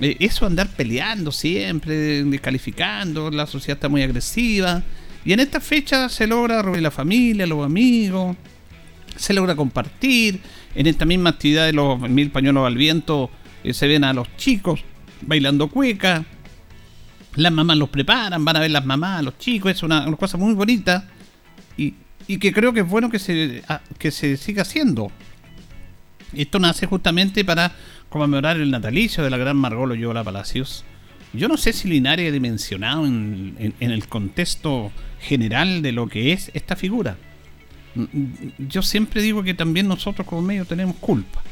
Eh, 0.01 0.17
eso 0.21 0.47
andar 0.47 0.69
peleando 0.77 1.31
siempre, 1.33 2.25
descalificando, 2.25 3.31
la 3.31 3.47
sociedad 3.47 3.77
está 3.77 3.89
muy 3.89 4.03
agresiva. 4.03 4.83
Y 5.25 5.33
en 5.33 5.41
esta 5.41 5.61
fecha 5.61 6.09
se 6.09 6.27
logra 6.27 6.63
reunir 6.63 6.83
la 6.83 6.91
familia, 6.91 7.47
los 7.47 7.65
amigos, 7.65 8.37
se 9.17 9.33
logra 9.35 9.55
compartir. 9.57 10.41
En 10.75 10.87
esta 10.87 11.05
misma 11.05 11.31
actividad 11.31 11.67
de 11.67 11.73
los 11.73 12.01
mil 12.01 12.31
pañuelos 12.31 12.67
al 12.67 12.77
viento 12.77 13.31
eh, 13.65 13.75
se 13.75 13.87
ven 13.89 14.05
a 14.05 14.13
los 14.13 14.29
chicos 14.37 14.81
bailando 15.23 15.69
cueca. 15.69 16.25
Las 17.39 17.53
mamás 17.53 17.77
los 17.77 17.89
preparan, 17.89 18.45
van 18.45 18.57
a 18.57 18.61
ver 18.61 18.71
las 18.71 18.85
mamás, 18.85 19.23
los 19.23 19.39
chicos, 19.39 19.71
es 19.73 19.83
una, 19.83 20.07
una 20.07 20.17
cosa 20.17 20.37
muy 20.37 20.55
bonita. 20.55 21.09
Y, 21.77 21.95
y 22.27 22.39
que 22.39 22.53
creo 22.53 22.73
que 22.73 22.81
es 22.81 22.89
bueno 22.89 23.11
que 23.11 23.19
se, 23.19 23.63
a- 23.69 23.81
que 23.99 24.11
se 24.11 24.37
siga 24.37 24.63
haciendo. 24.63 25.11
Esto 26.35 26.59
nace 26.59 26.87
justamente 26.87 27.45
para 27.45 27.73
conmemorar 28.09 28.57
el 28.59 28.71
natalicio 28.71 29.25
de 29.25 29.31
la 29.31 29.37
gran 29.39 29.57
Margot 29.57 29.89
Loyola 29.89 30.25
Palacios. 30.25 30.85
Yo 31.33 31.47
no 31.49 31.57
sé 31.57 31.73
si 31.73 31.89
Linares 31.89 32.29
ha 32.29 32.33
dimensionado 32.33 33.07
en, 33.07 33.75
en- 33.81 33.91
el 33.91 34.07
contexto 34.09 34.91
general 35.21 35.81
de 35.83 35.93
lo 35.93 36.09
que 36.09 36.33
es 36.33 36.51
esta 36.55 36.75
figura. 36.77 37.17
Mm, 37.95 38.05
Yo 38.69 38.83
siempre 38.83 39.23
digo 39.23 39.43
que 39.43 39.55
también 39.55 39.89
nosotros 39.89 40.27
como 40.27 40.43
medio 40.43 40.65
tenemos 40.65 40.97
culpa. 40.97 41.43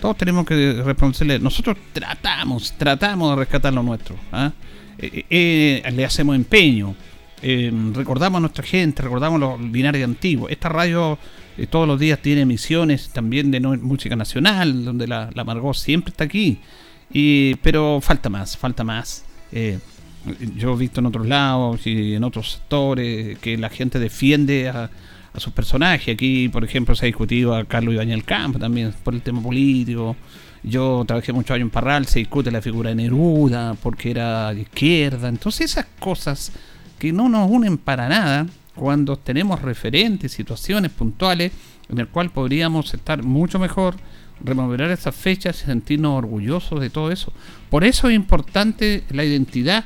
Todos 0.00 0.16
tenemos 0.16 0.46
que 0.46 0.82
responsable. 0.82 1.38
Nosotros 1.38 1.76
tratamos, 1.92 2.72
tratamos 2.78 3.30
de 3.30 3.36
rescatar 3.36 3.72
lo 3.72 3.82
nuestro. 3.82 4.16
¿ah? 4.32 4.52
Eh, 5.02 5.24
eh, 5.30 5.90
le 5.92 6.04
hacemos 6.04 6.36
empeño. 6.36 6.94
eh, 7.42 7.72
recordamos 7.94 8.36
a 8.38 8.40
nuestra 8.40 8.64
gente, 8.64 9.02
recordamos 9.02 9.40
los 9.40 9.70
binarios 9.72 10.04
antiguos. 10.04 10.50
Esta 10.50 10.68
radio 10.68 11.18
eh, 11.56 11.66
todos 11.66 11.88
los 11.88 11.98
días 11.98 12.18
tiene 12.20 12.42
emisiones 12.42 13.08
también 13.10 13.50
de 13.50 13.60
no- 13.60 13.76
música 13.78 14.14
nacional, 14.16 14.84
donde 14.84 15.06
la, 15.06 15.30
la 15.34 15.44
Margot 15.44 15.74
siempre 15.74 16.10
está 16.10 16.24
aquí. 16.24 16.58
Y, 17.12 17.54
pero 17.56 18.00
falta 18.02 18.28
más, 18.28 18.56
falta 18.56 18.84
más. 18.84 19.24
Yo 20.56 20.74
he 20.74 20.76
visto 20.76 21.00
en 21.00 21.06
otros 21.06 21.26
lados 21.26 21.86
y 21.86 22.14
en 22.14 22.24
otros 22.24 22.52
sectores 22.52 23.38
que 23.38 23.56
la 23.56 23.70
gente 23.70 23.98
defiende 23.98 24.68
a, 24.68 24.90
a 25.32 25.40
sus 25.40 25.52
personajes. 25.52 26.14
Aquí, 26.14 26.48
por 26.50 26.62
ejemplo, 26.62 26.94
se 26.94 27.06
ha 27.06 27.08
discutido 27.08 27.54
a 27.56 27.64
Carlos 27.64 27.94
Ibañez 27.94 28.22
Campo 28.24 28.58
también 28.58 28.92
por 29.02 29.14
el 29.14 29.22
tema 29.22 29.42
político. 29.42 30.14
Yo 30.62 31.04
trabajé 31.06 31.32
muchos 31.32 31.54
años 31.54 31.66
en 31.66 31.70
Parral, 31.70 32.06
se 32.06 32.18
discute 32.18 32.50
la 32.50 32.60
figura 32.60 32.90
de 32.90 32.96
Neruda 32.96 33.74
porque 33.82 34.10
era 34.10 34.52
de 34.52 34.62
izquierda. 34.62 35.28
Entonces 35.28 35.72
esas 35.72 35.86
cosas 35.98 36.52
que 36.98 37.12
no 37.12 37.28
nos 37.28 37.50
unen 37.50 37.78
para 37.78 38.08
nada 38.08 38.46
cuando 38.74 39.16
tenemos 39.16 39.62
referentes, 39.62 40.32
situaciones 40.32 40.90
puntuales 40.90 41.52
en 41.88 41.98
el 41.98 42.08
cual 42.08 42.30
podríamos 42.30 42.92
estar 42.94 43.22
mucho 43.22 43.58
mejor, 43.58 43.96
rememorar 44.42 44.90
esas 44.90 45.14
fechas 45.14 45.62
y 45.62 45.66
sentirnos 45.66 46.16
orgullosos 46.16 46.80
de 46.80 46.90
todo 46.90 47.10
eso. 47.10 47.32
Por 47.68 47.84
eso 47.84 48.08
es 48.08 48.14
importante 48.14 49.04
la 49.10 49.24
identidad, 49.24 49.84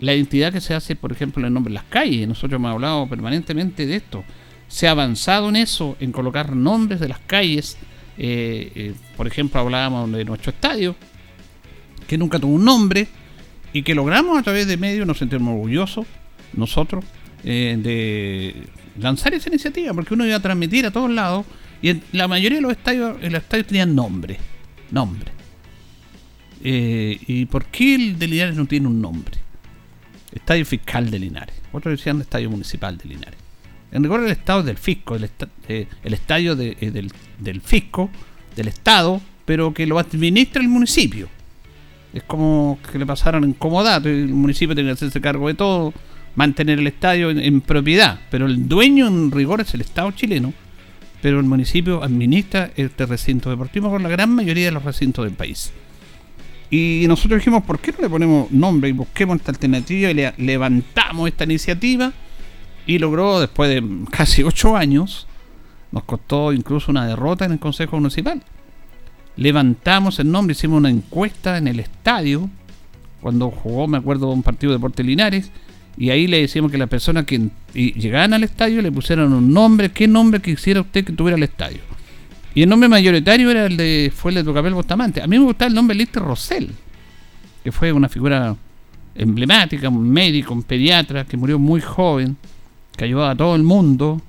la 0.00 0.14
identidad 0.14 0.52
que 0.52 0.60
se 0.60 0.74
hace, 0.74 0.96
por 0.96 1.12
ejemplo, 1.12 1.40
en 1.40 1.46
el 1.46 1.54
nombre 1.54 1.70
de 1.70 1.76
las 1.76 1.84
calles. 1.84 2.28
Nosotros 2.28 2.58
hemos 2.58 2.72
hablado 2.72 3.08
permanentemente 3.08 3.86
de 3.86 3.96
esto. 3.96 4.24
Se 4.68 4.86
ha 4.86 4.90
avanzado 4.90 5.48
en 5.48 5.56
eso, 5.56 5.96
en 6.00 6.12
colocar 6.12 6.54
nombres 6.54 7.00
de 7.00 7.08
las 7.08 7.20
calles. 7.20 7.78
Eh, 8.18 8.72
eh, 8.74 8.94
por 9.16 9.26
ejemplo, 9.26 9.60
hablábamos 9.60 10.10
de 10.12 10.24
nuestro 10.24 10.50
estadio, 10.50 10.96
que 12.06 12.16
nunca 12.16 12.38
tuvo 12.38 12.54
un 12.54 12.64
nombre 12.64 13.08
y 13.72 13.82
que 13.82 13.94
logramos 13.94 14.38
a 14.38 14.42
través 14.42 14.66
de 14.66 14.76
medios, 14.76 15.06
nos 15.06 15.18
sentimos 15.18 15.54
orgullosos, 15.54 16.06
nosotros, 16.54 17.04
eh, 17.44 17.76
de 17.78 18.54
lanzar 19.00 19.34
esa 19.34 19.48
iniciativa, 19.48 19.92
porque 19.92 20.14
uno 20.14 20.26
iba 20.26 20.36
a 20.36 20.40
transmitir 20.40 20.86
a 20.86 20.90
todos 20.90 21.10
lados 21.10 21.44
y 21.82 21.90
en 21.90 22.02
la 22.12 22.26
mayoría 22.26 22.58
de 22.58 22.62
los 22.62 22.72
estadios, 22.72 23.20
los 23.20 23.34
estadios 23.34 23.66
tenían 23.66 23.94
nombre, 23.94 24.38
nombre. 24.90 25.32
¿Y 26.68 27.44
por 27.46 27.66
qué 27.66 27.94
el 27.94 28.18
de 28.18 28.26
Linares 28.26 28.56
no 28.56 28.66
tiene 28.66 28.88
un 28.88 29.00
nombre? 29.00 29.36
Estadio 30.32 30.66
Fiscal 30.66 31.10
de 31.10 31.18
Linares. 31.20 31.54
Otros 31.72 31.96
decían 31.96 32.20
Estadio 32.20 32.50
Municipal 32.50 32.98
de 32.98 33.04
Linares. 33.04 33.45
En 33.92 34.02
rigor 34.02 34.20
el 34.24 34.30
Estado 34.30 34.60
es 34.60 34.66
del 34.66 34.76
fisco, 34.78 35.14
el, 35.16 35.24
esta- 35.24 35.48
eh, 35.68 35.86
el 36.04 36.14
estadio 36.14 36.56
eh, 36.60 36.76
del, 37.38 37.60
fisco, 37.60 38.10
del 38.56 38.68
Estado, 38.68 39.20
pero 39.44 39.72
que 39.72 39.86
lo 39.86 39.98
administra 39.98 40.60
el 40.60 40.68
municipio. 40.68 41.28
Es 42.12 42.22
como 42.24 42.78
que 42.90 42.98
le 42.98 43.06
pasaron 43.06 43.44
en 43.44 43.52
comodato 43.52 44.08
el 44.08 44.28
municipio 44.28 44.74
tiene 44.74 44.88
que 44.90 44.94
hacerse 44.94 45.20
cargo 45.20 45.48
de 45.48 45.54
todo, 45.54 45.92
mantener 46.34 46.78
el 46.78 46.86
estadio 46.86 47.30
en, 47.30 47.60
propiedad. 47.60 48.18
Pero 48.30 48.46
el 48.46 48.68
dueño 48.68 49.06
en 49.06 49.30
rigor 49.30 49.60
es 49.60 49.72
el 49.74 49.82
Estado 49.82 50.10
chileno, 50.12 50.52
pero 51.22 51.38
el 51.38 51.46
municipio 51.46 52.02
administra 52.02 52.70
este 52.76 53.06
recinto 53.06 53.50
deportivo 53.50 53.90
con 53.90 54.02
la 54.02 54.08
gran 54.08 54.34
mayoría 54.34 54.66
de 54.66 54.72
los 54.72 54.84
recintos 54.84 55.24
del 55.24 55.34
país. 55.34 55.72
Y 56.70 57.04
nosotros 57.06 57.38
dijimos, 57.40 57.62
¿por 57.64 57.78
qué 57.78 57.92
no 57.92 57.98
le 58.02 58.08
ponemos 58.10 58.50
nombre 58.50 58.88
y 58.88 58.92
busquemos 58.92 59.36
esta 59.36 59.52
alternativa 59.52 60.10
y 60.10 60.14
le- 60.14 60.34
levantamos 60.38 61.28
esta 61.28 61.44
iniciativa? 61.44 62.12
Y 62.86 62.98
logró, 62.98 63.40
después 63.40 63.68
de 63.68 63.82
casi 64.10 64.42
ocho 64.42 64.76
años, 64.76 65.26
nos 65.90 66.04
costó 66.04 66.52
incluso 66.52 66.90
una 66.90 67.06
derrota 67.06 67.44
en 67.44 67.52
el 67.52 67.58
Consejo 67.58 67.96
Municipal. 67.96 68.42
Levantamos 69.36 70.18
el 70.18 70.30
nombre, 70.30 70.52
hicimos 70.52 70.78
una 70.78 70.90
encuesta 70.90 71.58
en 71.58 71.68
el 71.68 71.80
estadio, 71.80 72.48
cuando 73.20 73.50
jugó, 73.50 73.88
me 73.88 73.98
acuerdo, 73.98 74.30
un 74.30 74.42
partido 74.42 74.72
de 74.72 74.78
Deportes 74.78 75.04
Linares, 75.04 75.50
y 75.98 76.10
ahí 76.10 76.26
le 76.26 76.40
decíamos 76.40 76.70
que 76.70 76.78
las 76.78 76.88
personas 76.88 77.24
que 77.24 77.50
llegaban 77.74 78.34
al 78.34 78.44
estadio 78.44 78.82
le 78.82 78.92
pusieron 78.92 79.32
un 79.32 79.52
nombre, 79.52 79.90
qué 79.90 80.06
nombre 80.06 80.40
quisiera 80.40 80.80
usted 80.80 81.04
que 81.04 81.12
tuviera 81.12 81.36
el 81.36 81.42
estadio. 81.42 81.80
Y 82.54 82.62
el 82.62 82.68
nombre 82.68 82.88
mayoritario 82.88 83.50
era 83.50 83.66
el 83.66 83.76
de, 83.76 84.12
fue 84.14 84.30
el 84.30 84.36
de 84.36 84.44
Tucapel 84.44 84.74
Bustamante. 84.74 85.20
A 85.20 85.26
mí 85.26 85.38
me 85.38 85.44
gustaba 85.44 85.68
el 85.68 85.74
nombre 85.74 85.96
Lister 85.96 86.22
Rosell, 86.22 86.70
que 87.64 87.72
fue 87.72 87.92
una 87.92 88.08
figura 88.08 88.54
emblemática, 89.14 89.88
un 89.88 90.08
médico, 90.08 90.54
un 90.54 90.62
pediatra, 90.62 91.24
que 91.24 91.36
murió 91.36 91.58
muy 91.58 91.80
joven, 91.80 92.36
que 92.96 93.04
ayudaba 93.04 93.30
a 93.30 93.36
todo 93.36 93.54
el 93.54 93.62
mundo, 93.62 94.20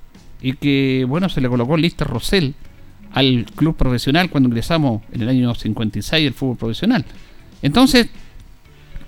y 0.41 0.53
que, 0.53 1.05
bueno, 1.07 1.29
se 1.29 1.41
le 1.41 1.49
colocó 1.49 1.77
Lister 1.77 2.07
Rosell 2.07 2.53
al 3.13 3.45
club 3.55 3.75
profesional 3.75 4.29
cuando 4.29 4.49
ingresamos 4.49 5.01
en 5.11 5.21
el 5.21 5.29
año 5.29 5.55
56 5.55 6.27
al 6.27 6.33
fútbol 6.33 6.57
profesional. 6.57 7.05
Entonces, 7.61 8.09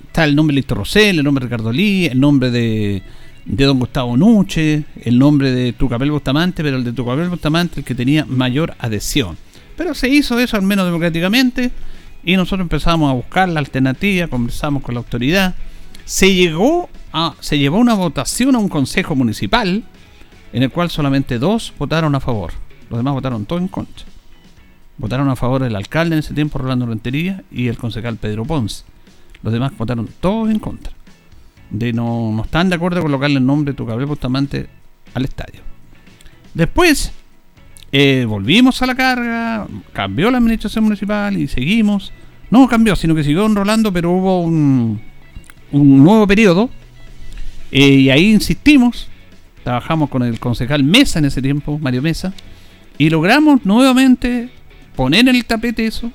está 0.07 0.24
el 0.24 0.36
nombre 0.36 0.53
de 0.53 0.62
Listo 0.62 0.76
Rosell, 0.76 1.20
el 1.20 1.24
nombre 1.24 1.43
de 1.43 1.47
Ricardo 1.47 1.72
Lee, 1.72 2.07
el 2.07 2.20
nombre 2.20 2.49
de, 2.49 3.03
de 3.45 3.66
Don 3.66 3.80
Gustavo 3.80 4.18
Nuche, 4.18 4.86
el 5.03 5.20
nombre 5.20 5.51
de 5.51 5.74
Tucapel 5.74 6.12
Bustamante, 6.12 6.64
pero 6.64 6.78
el 6.78 6.84
de 6.84 6.93
Tucapel 6.93 7.30
Bustamante 7.30 7.82
el 7.82 7.86
que 7.86 7.95
tenía 7.95 8.26
mayor 8.26 8.76
adhesión. 8.80 9.38
Pero 9.78 9.93
se 9.93 10.10
hizo 10.10 10.39
eso 10.39 10.57
al 10.57 10.64
menos 10.64 10.86
democráticamente 10.86 11.72
y 12.24 12.36
nosotros 12.36 12.62
empezamos 12.62 13.10
a 13.10 13.14
buscar 13.14 13.47
la 13.49 13.60
alternativa, 13.60 14.28
conversamos 14.28 14.84
con 14.84 14.95
la 14.95 14.99
autoridad. 14.99 15.55
Se 16.05 16.34
llegó 16.34 16.89
a, 17.14 17.36
se 17.39 17.57
llevó 17.57 17.78
una 17.78 17.93
votación 17.93 18.55
a 18.55 18.60
un 18.60 18.70
consejo 18.70 19.16
municipal 19.16 19.84
en 20.53 20.64
el 20.64 20.72
cual 20.72 20.89
solamente 20.89 21.39
dos 21.39 21.74
votaron 21.78 22.16
a 22.16 22.20
favor. 22.20 22.53
Los 22.89 22.99
demás 22.99 23.14
votaron 23.14 23.45
todos 23.45 23.62
en 23.62 23.68
contra. 23.68 24.05
Votaron 24.97 25.30
a 25.30 25.36
favor 25.36 25.64
el 25.64 25.76
alcalde 25.76 26.16
en 26.16 26.20
ese 26.20 26.34
tiempo, 26.34 26.60
Rolando 26.60 26.86
Rentería, 26.86 27.43
y 27.51 27.68
el 27.68 27.78
concejal 27.78 28.18
Pedro 28.18 28.45
Ponce. 28.45 28.84
Los 29.41 29.53
demás 29.53 29.72
votaron 29.78 30.10
todos 30.20 30.49
en 30.49 30.60
contra. 30.60 30.91
De 31.70 31.93
no, 31.93 32.32
no 32.34 32.43
están 32.43 32.70
de 32.70 32.76
acuerdo 32.76 32.97
con 32.97 33.12
colocarle 33.12 33.38
el 33.38 33.45
nombre 33.45 33.72
de 33.72 33.78
Tucapel 33.78 34.05
Bustamante 34.05 34.68
al 35.14 35.24
estadio. 35.24 35.62
Después, 36.53 37.14
eh, 37.91 38.26
volvimos 38.28 38.82
a 38.82 38.88
la 38.88 38.95
carga, 38.95 39.68
cambió 39.93 40.30
la 40.32 40.39
administración 40.39 40.84
municipal 40.84 41.38
y 41.38 41.47
seguimos. 41.47 42.12
No 42.49 42.68
cambió, 42.68 42.95
sino 42.95 43.16
que 43.16 43.24
siguió 43.24 43.45
enrolando, 43.45 43.93
pero 43.93 44.12
hubo 44.12 44.41
un, 44.41 44.99
un 45.72 46.03
nuevo 46.03 46.28
periodo. 46.28 46.70
Eh, 47.72 47.88
y 47.88 48.09
ahí 48.09 48.32
insistimos. 48.32 49.07
Trabajamos 49.63 50.09
con 50.09 50.24
el 50.24 50.39
concejal 50.39 50.84
Mesa 50.84 51.20
en 51.20 51.26
ese 51.26 51.41
tiempo, 51.41 51.78
Mario 51.80 52.01
Mesa. 52.01 52.34
Y 52.97 53.09
logramos 53.09 53.65
nuevamente 53.65 54.49
poner 54.95 55.22
en 55.22 55.36
el 55.36 55.45
tapete 55.45 55.86
eso, 55.86 56.11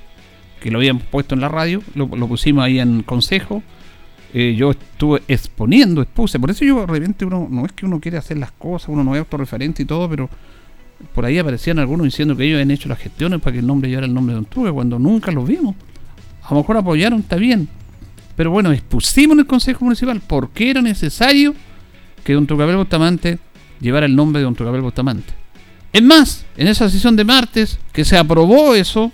que 0.61 0.69
lo 0.69 0.77
habíamos 0.77 1.03
puesto 1.03 1.35
en 1.35 1.41
la 1.41 1.49
radio, 1.49 1.81
lo, 1.95 2.07
pusimos 2.27 2.63
ahí 2.63 2.79
en 2.79 3.03
consejo. 3.03 3.63
Eh, 4.33 4.55
yo 4.57 4.71
estuve 4.71 5.21
exponiendo, 5.27 6.01
expuse. 6.01 6.39
Por 6.39 6.51
eso 6.51 6.65
yo 6.65 6.81
de 6.81 6.87
repente 6.87 7.25
uno, 7.25 7.47
no 7.49 7.65
es 7.65 7.71
que 7.71 7.85
uno 7.85 7.99
quiere 7.99 8.17
hacer 8.17 8.37
las 8.37 8.51
cosas, 8.51 8.89
uno 8.89 9.03
no 9.03 9.15
es 9.15 9.19
autorreferente 9.19 9.83
y 9.83 9.85
todo, 9.85 10.09
pero 10.09 10.29
por 11.13 11.25
ahí 11.25 11.37
aparecían 11.37 11.79
algunos 11.79 12.05
diciendo 12.05 12.35
que 12.35 12.43
ellos 12.43 12.55
habían 12.55 12.71
hecho 12.71 12.89
las 12.89 12.99
gestiones 12.99 13.39
para 13.39 13.53
que 13.53 13.59
el 13.59 13.67
nombre 13.67 13.89
llevara 13.89 14.07
el 14.07 14.13
nombre 14.13 14.33
de 14.33 14.41
Don 14.41 14.45
Tuga, 14.45 14.71
cuando 14.71 14.99
nunca 14.99 15.31
los 15.31 15.47
vimos. 15.47 15.75
A 16.43 16.53
lo 16.53 16.59
mejor 16.59 16.77
apoyaron, 16.77 17.21
está 17.21 17.37
bien. 17.37 17.67
Pero 18.35 18.51
bueno, 18.51 18.71
expusimos 18.71 19.35
en 19.35 19.39
el 19.39 19.47
Consejo 19.47 19.85
Municipal 19.85 20.19
por 20.21 20.49
qué 20.49 20.71
era 20.71 20.81
necesario 20.81 21.55
que 22.23 22.33
Don 22.33 22.47
Tucapel 22.47 22.75
Bustamante 22.75 23.39
llevara 23.79 24.05
el 24.05 24.15
nombre 24.15 24.39
de 24.39 24.45
Don 24.45 24.55
Tucapel 24.55 24.81
Bustamante. 24.81 25.33
Es 25.93 26.03
más, 26.03 26.45
en 26.57 26.67
esa 26.67 26.89
sesión 26.89 27.15
de 27.15 27.23
martes 27.23 27.79
que 27.93 28.03
se 28.03 28.17
aprobó 28.17 28.75
eso, 28.75 29.11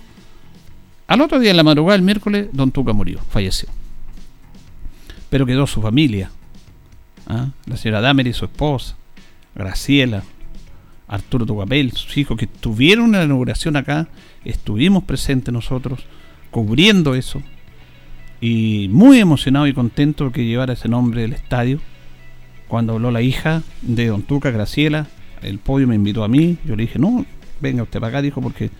al 1.06 1.20
otro 1.20 1.38
día 1.38 1.50
en 1.50 1.56
la 1.56 1.62
madrugada 1.62 1.96
del 1.96 2.04
miércoles, 2.04 2.48
Don 2.52 2.72
Tuca 2.72 2.92
murió, 2.92 3.20
falleció. 3.30 3.68
Pero 5.30 5.46
quedó 5.46 5.66
su 5.66 5.80
familia. 5.80 6.30
¿ah? 7.28 7.50
La 7.66 7.76
señora 7.76 8.00
Damery, 8.00 8.32
su 8.32 8.46
esposa, 8.46 8.96
Graciela, 9.54 10.24
Arturo 11.06 11.46
Tucapel, 11.46 11.92
sus 11.92 12.16
hijos, 12.16 12.36
que 12.36 12.46
tuvieron 12.46 13.04
una 13.04 13.22
inauguración 13.22 13.76
acá, 13.76 14.08
estuvimos 14.44 15.04
presentes 15.04 15.52
nosotros, 15.52 16.00
cubriendo 16.50 17.14
eso, 17.14 17.42
y 18.42 18.88
muy 18.90 19.20
emocionado 19.20 19.68
y 19.68 19.72
contento 19.72 20.32
que 20.32 20.44
llevara 20.44 20.72
ese 20.72 20.88
nombre 20.88 21.22
del 21.22 21.32
estadio. 21.32 21.80
Cuando 22.66 22.94
habló 22.94 23.12
la 23.12 23.22
hija 23.22 23.62
de 23.82 24.08
Don 24.08 24.22
Tuca, 24.22 24.50
Graciela, 24.50 25.06
el 25.42 25.58
podio 25.60 25.86
me 25.86 25.94
invitó 25.94 26.24
a 26.24 26.28
mí, 26.28 26.58
yo 26.64 26.74
le 26.74 26.82
dije, 26.82 26.98
no, 26.98 27.24
venga 27.60 27.84
usted 27.84 28.00
para 28.00 28.08
acá, 28.08 28.22
dijo, 28.22 28.42
porque 28.42 28.70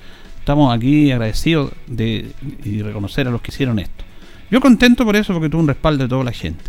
estamos 0.41 0.75
aquí 0.75 1.13
agradecidos 1.13 1.73
de 1.87 2.33
y 2.65 2.83
reconocer 2.83 3.29
a 3.29 3.31
los 3.31 3.41
que 3.41 3.53
hicieron 3.53 3.79
esto. 3.79 4.05
Yo 4.51 4.61
contento 4.61 5.05
por 5.05 5.15
eso, 5.15 5.33
porque 5.33 5.49
tuvo 5.49 5.61
un 5.61 5.69
respaldo 5.69 6.03
de 6.03 6.09
toda 6.09 6.25
la 6.25 6.33
gente. 6.33 6.65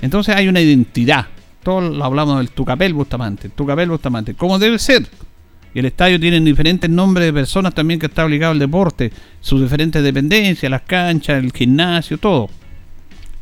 Entonces 0.00 0.34
hay 0.34 0.48
una 0.48 0.62
identidad. 0.62 1.26
Todos 1.62 1.94
lo 1.94 2.02
hablamos 2.02 2.38
del 2.38 2.48
Tucapel 2.48 2.94
Bustamante, 2.94 3.50
Tucapel 3.50 3.90
Bustamante, 3.90 4.32
como 4.32 4.58
debe 4.58 4.78
ser. 4.78 5.06
Y 5.74 5.78
el 5.78 5.86
estadio 5.86 6.18
tiene 6.18 6.40
diferentes 6.40 6.90
nombres 6.90 7.26
de 7.26 7.32
personas 7.32 7.74
también 7.74 8.00
que 8.00 8.06
está 8.06 8.24
obligado 8.24 8.52
al 8.52 8.58
deporte, 8.58 9.12
sus 9.40 9.60
diferentes 9.60 10.02
dependencias, 10.02 10.70
las 10.70 10.82
canchas, 10.82 11.42
el 11.42 11.52
gimnasio, 11.52 12.18
todo. 12.18 12.50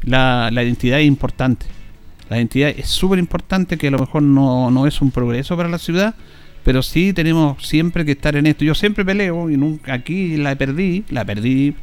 La, 0.03 0.51
la 0.53 0.63
identidad 0.63 1.01
es 1.01 1.07
importante. 1.07 1.67
La 2.29 2.37
identidad 2.37 2.71
es 2.77 2.89
súper 2.89 3.19
importante, 3.19 3.79
que 3.79 3.89
a 3.89 3.91
lo 3.91 3.99
mejor 3.99 4.23
no, 4.23 4.71
no 4.71 4.87
es 4.87 5.01
un 5.01 5.11
progreso 5.11 5.57
para 5.57 5.69
la 5.69 5.79
ciudad, 5.79 6.15
pero 6.63 6.83
sí 6.83 7.15
tenemos 7.15 7.67
siempre 7.67 8.05
que 8.05 8.13
estar 8.13 8.37
en 8.37 8.47
esto. 8.47 8.65
Yo 8.65 8.75
siempre 8.75 9.05
peleo 9.05 9.49
y 9.49 9.57
nunca 9.57 9.95
aquí 9.95 10.37
la 10.37 10.55
perdí, 10.55 11.05
la 11.09 11.25
perdí 11.25 11.75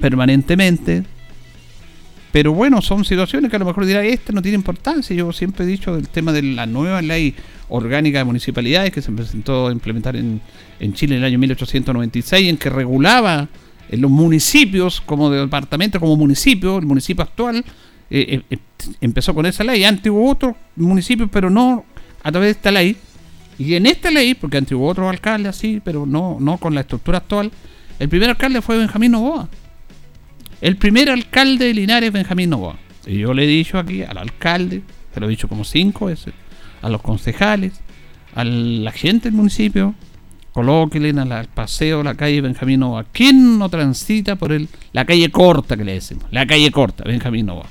permanentemente. 0.00 1.04
Pero 2.32 2.52
bueno, 2.52 2.82
son 2.82 3.04
situaciones 3.04 3.50
que 3.50 3.56
a 3.56 3.58
lo 3.58 3.64
mejor 3.64 3.86
dirá, 3.86 4.04
esta 4.04 4.32
no 4.32 4.42
tiene 4.42 4.56
importancia. 4.56 5.16
Yo 5.16 5.32
siempre 5.32 5.64
he 5.64 5.68
dicho 5.68 5.94
del 5.94 6.08
tema 6.08 6.32
de 6.32 6.42
la 6.42 6.66
nueva 6.66 7.00
ley 7.00 7.34
orgánica 7.70 8.18
de 8.18 8.24
municipalidades 8.24 8.92
que 8.92 9.02
se 9.02 9.12
presentó 9.12 9.68
a 9.68 9.72
implementar 9.72 10.16
en, 10.16 10.40
en 10.80 10.92
Chile 10.92 11.16
en 11.16 11.22
el 11.22 11.26
año 11.26 11.38
1896, 11.38 12.48
en 12.48 12.56
que 12.56 12.70
regulaba 12.70 13.48
en 13.90 14.00
los 14.00 14.10
municipios 14.10 15.00
como 15.00 15.30
departamento, 15.30 15.98
como 15.98 16.16
municipio, 16.16 16.78
el 16.78 16.86
municipio 16.86 17.22
actual, 17.22 17.64
eh, 18.10 18.42
eh, 18.50 18.58
empezó 19.00 19.34
con 19.34 19.46
esa 19.46 19.64
ley. 19.64 19.84
Antes 19.84 20.10
hubo 20.12 20.30
otros 20.30 20.54
municipios, 20.76 21.28
pero 21.32 21.50
no 21.50 21.84
a 22.22 22.30
través 22.30 22.48
de 22.48 22.52
esta 22.52 22.70
ley. 22.70 22.96
Y 23.58 23.74
en 23.74 23.86
esta 23.86 24.10
ley, 24.10 24.34
porque 24.34 24.58
antes 24.58 24.72
hubo 24.72 24.86
otros 24.86 25.08
alcaldes 25.08 25.50
así, 25.50 25.80
pero 25.82 26.06
no, 26.06 26.36
no 26.40 26.58
con 26.58 26.74
la 26.74 26.82
estructura 26.82 27.18
actual, 27.18 27.50
el 27.98 28.08
primer 28.08 28.30
alcalde 28.30 28.62
fue 28.62 28.78
Benjamín 28.78 29.12
Novoa. 29.12 29.48
El 30.60 30.76
primer 30.76 31.08
alcalde 31.08 31.66
de 31.66 31.74
Linares, 31.74 32.12
Benjamín 32.12 32.50
Novoa. 32.50 32.76
Y 33.06 33.18
yo 33.18 33.32
le 33.32 33.44
he 33.44 33.46
dicho 33.46 33.78
aquí 33.78 34.02
al 34.02 34.18
alcalde, 34.18 34.82
se 35.14 35.20
lo 35.20 35.26
he 35.26 35.30
dicho 35.30 35.46
como 35.48 35.62
cinco 35.62 36.06
veces, 36.06 36.34
a 36.82 36.88
los 36.88 37.00
concejales, 37.00 37.74
a 38.34 38.42
la 38.44 38.90
gente 38.90 39.28
del 39.28 39.36
municipio, 39.36 39.94
colóquenle 40.52 41.10
al 41.20 41.46
paseo, 41.46 42.02
la 42.02 42.16
calle 42.16 42.40
Benjamín 42.40 42.80
Nova. 42.80 43.06
¿Quién 43.12 43.56
no 43.58 43.68
transita 43.68 44.34
por 44.34 44.50
el, 44.50 44.68
la 44.92 45.04
calle 45.04 45.30
corta 45.30 45.76
que 45.76 45.84
le 45.84 45.92
decimos? 45.94 46.24
La 46.32 46.44
calle 46.44 46.72
corta, 46.72 47.04
Benjamín 47.04 47.46
Nova. 47.46 47.66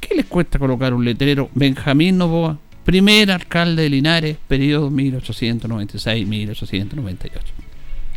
¿Qué 0.00 0.14
les 0.14 0.24
cuesta 0.24 0.58
colocar 0.58 0.94
un 0.94 1.04
letrero? 1.04 1.50
Benjamín 1.54 2.16
Novoa, 2.16 2.58
primer 2.84 3.30
alcalde 3.30 3.82
de 3.82 3.90
Linares, 3.90 4.38
periodo 4.48 4.90
1896-1898. 4.90 7.30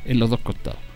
En 0.06 0.20
los 0.20 0.30
dos 0.30 0.40
costados. 0.40 0.89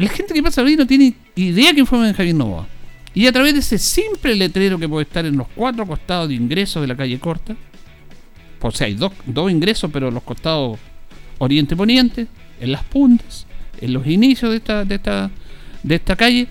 La 0.00 0.08
gente 0.08 0.32
que 0.32 0.42
pasa 0.42 0.62
ahí 0.62 0.76
no 0.76 0.86
tiene 0.86 1.12
idea 1.34 1.74
quién 1.74 1.84
fue 1.84 2.00
Benjamín 2.00 2.38
Novoa. 2.38 2.66
Y 3.12 3.26
a 3.26 3.32
través 3.32 3.52
de 3.52 3.60
ese 3.60 3.76
simple 3.76 4.34
letrero 4.34 4.78
que 4.78 4.88
puede 4.88 5.02
estar 5.02 5.26
en 5.26 5.36
los 5.36 5.46
cuatro 5.48 5.86
costados 5.86 6.30
de 6.30 6.36
ingresos 6.36 6.80
de 6.80 6.88
la 6.88 6.96
calle 6.96 7.20
corta, 7.20 7.54
o 8.62 8.70
sea, 8.70 8.86
hay 8.86 8.94
dos, 8.94 9.12
dos 9.26 9.50
ingresos, 9.50 9.90
pero 9.92 10.10
los 10.10 10.22
costados 10.22 10.78
oriente-poniente, 11.36 12.28
en 12.60 12.72
las 12.72 12.82
puntas, 12.84 13.46
en 13.78 13.92
los 13.92 14.06
inicios 14.06 14.50
de 14.50 14.56
esta, 14.56 14.86
de 14.86 14.94
esta, 14.94 15.30
de 15.82 15.94
esta 15.94 16.16
calle, 16.16 16.48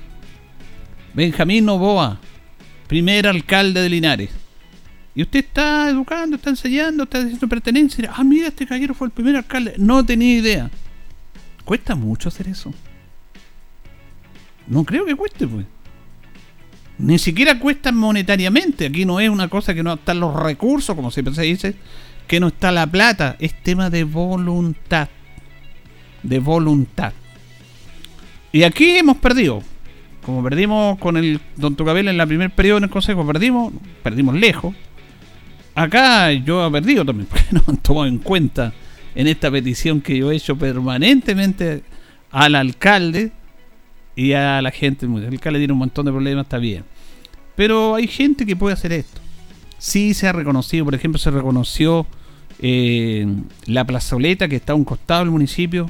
Benjamín 1.16 1.66
Novoa, 1.66 2.20
primer 2.86 3.26
alcalde 3.26 3.82
de 3.82 3.90
Linares. 3.90 4.30
Y 5.16 5.24
usted 5.24 5.40
está 5.40 5.90
educando, 5.90 6.36
está 6.36 6.52
enseñando, 6.52 7.02
está 7.02 7.24
diciendo 7.24 7.48
pertenencia. 7.48 8.14
Ah, 8.16 8.24
mira, 8.24 8.50
este 8.50 8.68
caballero 8.68 8.94
fue 8.94 9.08
el 9.08 9.12
primer 9.12 9.38
alcalde. 9.38 9.74
No 9.78 10.06
tenía 10.06 10.38
idea. 10.38 10.70
Cuesta 11.66 11.96
mucho 11.96 12.30
hacer 12.30 12.48
eso. 12.48 12.72
No 14.70 14.84
creo 14.86 15.06
que 15.06 15.16
cueste, 15.16 15.48
pues. 15.48 15.66
Ni 17.00 17.18
siquiera 17.18 17.60
cuesta 17.60 17.92
monetariamente. 17.92 18.86
Aquí 18.86 19.06
no 19.06 19.20
es 19.20 19.30
una 19.30 19.48
cosa 19.48 19.74
que 19.74 19.84
no 19.84 19.94
están 19.94 20.20
los 20.20 20.36
recursos, 20.36 20.96
como 20.96 21.12
siempre 21.12 21.34
se 21.34 21.44
dice, 21.44 21.76
que 22.28 22.40
no 22.40 22.48
está 22.48 22.72
la 22.72 22.86
plata. 22.86 23.36
Es 23.40 23.62
tema 23.64 23.90
de 23.90 24.04
voluntad. 24.04 25.10
De 26.22 26.40
voluntad. 26.40 27.14
Y 28.52 28.64
aquí 28.64 28.98
hemos 28.98 29.18
perdido. 29.18 29.64
Como 30.24 30.44
perdimos 30.44 31.00
con 31.00 31.18
el 31.18 31.40
Don 31.56 31.76
Tucabel 31.76 32.08
en 32.08 32.18
la 32.18 32.28
primer 32.28 32.52
periodo 32.52 32.78
en 32.78 32.84
el 32.84 32.90
Consejo, 32.90 33.26
perdimos, 33.26 33.74
perdimos 34.04 34.36
lejos. 34.36 34.76
Acá 35.74 36.32
yo 36.34 36.68
he 36.68 36.72
perdido 36.72 37.06
también, 37.06 37.28
porque 37.30 37.46
no 37.52 37.64
han 37.66 37.78
tomado 37.78 38.06
en 38.06 38.20
cuenta 38.20 38.74
en 39.16 39.28
esta 39.28 39.50
petición 39.50 40.02
que 40.02 40.18
yo 40.18 40.32
he 40.32 40.36
hecho 40.36 40.58
permanentemente 40.58 41.84
al 42.32 42.56
alcalde 42.56 43.32
y 44.20 44.34
a 44.34 44.62
la 44.62 44.72
gente. 44.72 45.06
El 45.06 45.26
alcalde 45.26 45.60
tiene 45.60 45.74
un 45.74 45.80
montón 45.80 46.06
de 46.06 46.12
problemas, 46.12 46.46
está 46.46 46.58
bien. 46.58 46.84
Pero 47.56 47.96
hay 47.96 48.08
gente 48.08 48.46
que 48.46 48.56
puede 48.56 48.74
hacer 48.74 48.92
esto. 48.92 49.22
Sí 49.78 50.14
se 50.14 50.28
ha 50.28 50.34
reconocido, 50.34 50.84
por 50.86 50.96
ejemplo, 50.96 51.18
se 51.18 51.32
reconoció 51.32 52.06
eh, 52.62 53.26
la 53.66 53.86
plazoleta 53.86 54.48
que 54.48 54.58
está 54.58 54.74
a 54.74 54.76
un 54.76 54.84
costado 54.84 55.22
del 55.22 55.32
municipio 55.32 55.90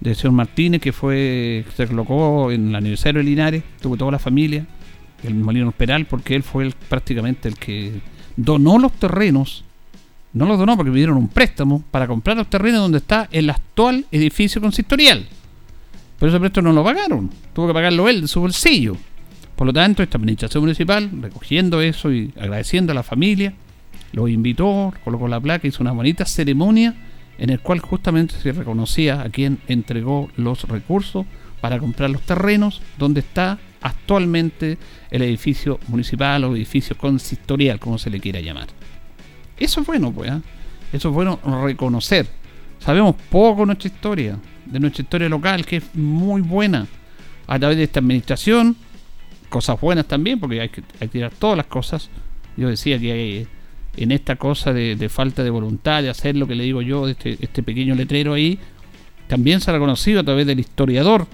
del 0.00 0.14
señor 0.16 0.32
Martínez, 0.32 0.80
que 0.80 0.92
fue 0.92 1.64
se 1.76 1.86
colocó 1.86 2.50
en 2.52 2.68
el 2.68 2.74
aniversario 2.76 3.18
de 3.18 3.24
Linares, 3.24 3.62
tuvo 3.82 3.96
toda 3.96 4.12
la 4.12 4.18
familia, 4.18 4.64
el 5.24 5.34
Molino 5.34 5.72
Peral, 5.72 6.06
porque 6.06 6.34
él 6.36 6.42
fue 6.42 6.64
el- 6.64 6.72
prácticamente 6.88 7.48
el 7.48 7.56
que 7.56 8.00
donó 8.36 8.78
los 8.78 8.92
terrenos, 8.92 9.64
no 10.32 10.46
los 10.46 10.58
donó 10.58 10.76
porque 10.76 10.92
pidieron 10.92 11.16
un 11.16 11.28
préstamo 11.28 11.82
para 11.90 12.06
comprar 12.06 12.36
los 12.36 12.48
terrenos 12.48 12.80
donde 12.80 12.98
está 12.98 13.28
el 13.32 13.50
actual 13.50 14.06
edificio 14.12 14.60
consistorial. 14.60 15.26
Pero 16.20 16.30
ese 16.30 16.38
préstamo 16.38 16.68
no 16.68 16.74
lo 16.74 16.84
pagaron, 16.84 17.30
tuvo 17.54 17.68
que 17.68 17.72
pagarlo 17.72 18.08
él 18.08 18.20
de 18.20 18.28
su 18.28 18.40
bolsillo. 18.40 18.94
Por 19.56 19.66
lo 19.66 19.72
tanto, 19.72 20.02
esta 20.02 20.18
administración 20.18 20.62
municipal, 20.62 21.10
recogiendo 21.20 21.80
eso 21.80 22.12
y 22.12 22.30
agradeciendo 22.38 22.92
a 22.92 22.94
la 22.94 23.02
familia, 23.02 23.54
lo 24.12 24.28
invitó, 24.28 24.92
colocó 25.02 25.28
la 25.28 25.40
placa, 25.40 25.66
hizo 25.66 25.82
una 25.82 25.92
bonita 25.92 26.26
ceremonia 26.26 26.94
en 27.38 27.48
el 27.48 27.60
cual 27.60 27.80
justamente 27.80 28.34
se 28.34 28.52
reconocía 28.52 29.22
a 29.22 29.30
quien 29.30 29.60
entregó 29.66 30.28
los 30.36 30.64
recursos 30.64 31.24
para 31.62 31.78
comprar 31.78 32.10
los 32.10 32.20
terrenos 32.22 32.82
donde 32.98 33.20
está 33.20 33.58
actualmente 33.80 34.76
el 35.10 35.22
edificio 35.22 35.80
municipal 35.88 36.44
o 36.44 36.54
edificio 36.54 36.98
consistorial, 36.98 37.80
como 37.80 37.96
se 37.96 38.10
le 38.10 38.20
quiera 38.20 38.40
llamar. 38.40 38.68
Eso 39.58 39.80
es 39.80 39.86
bueno, 39.86 40.12
pues. 40.12 40.30
¿ah? 40.30 40.42
Eso 40.92 41.08
es 41.08 41.14
bueno 41.14 41.40
reconocer. 41.64 42.26
Sabemos 42.78 43.16
poco 43.30 43.64
nuestra 43.64 43.88
historia, 43.88 44.38
de 44.66 44.80
nuestra 44.80 45.02
historia 45.02 45.28
local, 45.28 45.64
que 45.66 45.76
es 45.76 45.94
muy 45.94 46.42
buena. 46.42 46.86
A 47.46 47.58
través 47.58 47.76
de 47.76 47.84
esta 47.84 48.00
administración, 48.00 48.76
cosas 49.48 49.80
buenas 49.80 50.06
también, 50.06 50.38
porque 50.38 50.60
hay 50.60 50.68
que, 50.68 50.82
hay 51.00 51.08
que 51.08 51.08
tirar 51.08 51.32
todas 51.32 51.56
las 51.56 51.66
cosas. 51.66 52.10
Yo 52.56 52.68
decía 52.68 52.98
que 52.98 53.12
hay, 53.12 53.46
en 53.96 54.12
esta 54.12 54.36
cosa 54.36 54.72
de, 54.72 54.96
de 54.96 55.08
falta 55.08 55.42
de 55.42 55.50
voluntad, 55.50 56.02
de 56.02 56.10
hacer 56.10 56.36
lo 56.36 56.46
que 56.46 56.54
le 56.54 56.64
digo 56.64 56.82
yo, 56.82 57.06
de 57.06 57.12
este, 57.12 57.36
este 57.40 57.62
pequeño 57.62 57.94
letrero 57.94 58.34
ahí, 58.34 58.58
también 59.26 59.60
se 59.60 59.70
ha 59.70 59.74
reconocido 59.74 60.20
a 60.20 60.24
través 60.24 60.46
del 60.46 60.60
historiador 60.60 61.26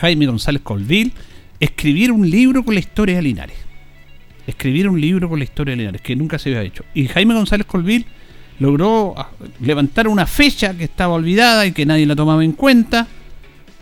Jaime 0.00 0.26
González 0.26 0.62
Colville, 0.62 1.12
escribir 1.60 2.12
un 2.12 2.28
libro 2.28 2.64
con 2.64 2.74
la 2.74 2.80
historia 2.80 3.16
de 3.16 3.22
Linares. 3.22 3.56
Escribir 4.46 4.88
un 4.88 5.00
libro 5.00 5.28
con 5.28 5.38
la 5.38 5.44
historia 5.44 5.72
de 5.72 5.78
Linares, 5.78 6.00
que 6.00 6.16
nunca 6.16 6.38
se 6.38 6.50
había 6.50 6.62
hecho. 6.62 6.84
Y 6.94 7.08
Jaime 7.08 7.34
González 7.34 7.66
Colville 7.66 8.06
logró 8.58 9.14
ah, 9.16 9.30
levantar 9.60 10.08
una 10.08 10.26
fecha 10.26 10.76
que 10.76 10.84
estaba 10.84 11.14
olvidada 11.14 11.66
y 11.66 11.72
que 11.72 11.86
nadie 11.86 12.06
la 12.06 12.16
tomaba 12.16 12.44
en 12.44 12.52
cuenta, 12.52 13.06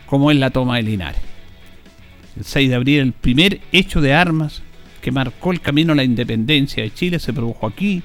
como 0.06 0.30
es 0.30 0.36
la 0.38 0.50
toma 0.50 0.76
de 0.76 0.82
Linares. 0.82 1.20
El 2.36 2.44
6 2.44 2.68
de 2.68 2.74
abril, 2.74 3.00
el 3.00 3.12
primer 3.12 3.60
hecho 3.72 4.00
de 4.00 4.12
armas 4.12 4.62
que 5.00 5.12
marcó 5.12 5.52
el 5.52 5.60
camino 5.60 5.92
a 5.92 5.96
la 5.96 6.04
independencia 6.04 6.82
de 6.82 6.92
Chile 6.92 7.18
se 7.18 7.32
produjo 7.32 7.66
aquí. 7.66 8.02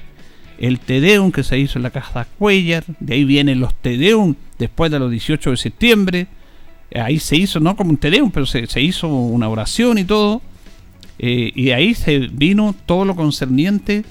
El 0.58 0.78
Tedeum 0.78 1.32
que 1.32 1.42
se 1.42 1.58
hizo 1.58 1.78
en 1.78 1.84
la 1.84 1.90
Casa 1.90 2.26
Cuellar, 2.38 2.84
de 3.00 3.14
ahí 3.14 3.24
vienen 3.24 3.60
los 3.60 3.74
Tedeum 3.74 4.34
después 4.58 4.90
de 4.90 4.98
los 4.98 5.10
18 5.10 5.50
de 5.50 5.56
septiembre. 5.56 6.26
Ahí 6.94 7.18
se 7.18 7.36
hizo, 7.36 7.60
no 7.60 7.76
como 7.76 7.90
un 7.90 7.96
Tedeum, 7.96 8.30
pero 8.30 8.44
se, 8.44 8.66
se 8.66 8.82
hizo 8.82 9.08
una 9.08 9.48
oración 9.48 9.96
y 9.96 10.04
todo. 10.04 10.42
Eh, 11.18 11.52
y 11.54 11.70
ahí 11.70 11.94
se 11.94 12.18
vino 12.18 12.74
todo 12.86 13.04
lo 13.04 13.16
concerniente 13.16 14.04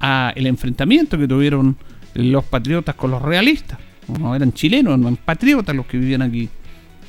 a 0.00 0.32
el 0.36 0.46
enfrentamiento 0.46 1.18
que 1.18 1.28
tuvieron 1.28 1.76
los 2.16 2.44
patriotas 2.44 2.94
con 2.94 3.10
los 3.10 3.22
realistas. 3.22 3.78
No 4.18 4.34
eran 4.34 4.52
chilenos, 4.52 4.98
eran 4.98 5.16
patriotas 5.16 5.74
los 5.74 5.86
que 5.86 5.98
vivían 5.98 6.22
aquí. 6.22 6.48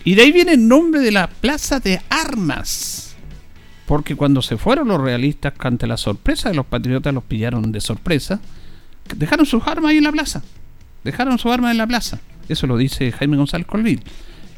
Y 0.03 0.16
de 0.16 0.22
ahí 0.22 0.32
viene 0.32 0.53
el 0.53 0.68
nombre 0.68 1.01
de 1.01 1.12
la 1.12 1.28
Plaza 1.28 1.80
de 1.80 2.01
Armas. 2.10 3.16
Porque 3.86 4.16
cuando 4.16 4.41
se 4.41 4.58
fueron 4.58 4.89
los 4.89 4.99
realistas, 4.99 5.53
ante 5.60 5.88
la 5.88 5.97
sorpresa 5.97 6.49
de 6.49 6.55
los 6.55 6.66
patriotas, 6.66 7.14
los 7.14 7.24
pillaron 7.24 7.72
de 7.72 7.80
sorpresa, 7.80 8.39
dejaron 9.16 9.45
sus 9.45 9.66
armas 9.66 9.91
ahí 9.91 9.97
en 9.97 10.03
la 10.03 10.12
plaza. 10.12 10.43
Dejaron 11.03 11.38
sus 11.39 11.51
armas 11.51 11.72
en 11.72 11.78
la 11.78 11.88
plaza. 11.88 12.20
Eso 12.49 12.68
lo 12.68 12.78
dice 12.78 13.12
Jaime 13.12 13.38
González 13.38 13.68
Colville. 13.68 14.03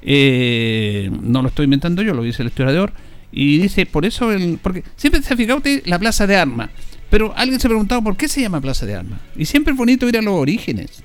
Eh, 0.02 1.12
no 1.22 1.42
lo 1.42 1.50
estoy 1.50 1.66
inventando 1.66 2.02
yo, 2.02 2.14
lo 2.14 2.24
dice 2.24 2.42
el 2.42 2.48
historiador. 2.50 2.94
Y 3.32 3.60
dice, 3.60 3.86
por 3.86 4.06
eso, 4.06 4.32
el, 4.32 4.60
porque 4.62 4.84
siempre 4.96 5.22
se 5.22 5.34
ha 5.34 5.38
fijado 5.38 5.58
usted 5.58 5.84
la 5.86 6.00
plaza 6.00 6.26
de 6.26 6.36
armas. 6.36 6.70
Pero 7.10 7.34
alguien 7.36 7.60
se 7.60 7.68
ha 7.68 7.70
preguntado 7.70 8.04
por 8.04 8.16
qué 8.16 8.28
se 8.28 8.42
llama 8.42 8.62
plaza 8.62 8.86
de 8.86 8.96
armas. 8.96 9.20
Y 9.36 9.46
siempre 9.46 9.74
es 9.74 9.78
bonito 9.78 10.08
ir 10.08 10.18
a 10.18 10.22
los 10.22 10.36
orígenes. 10.36 11.04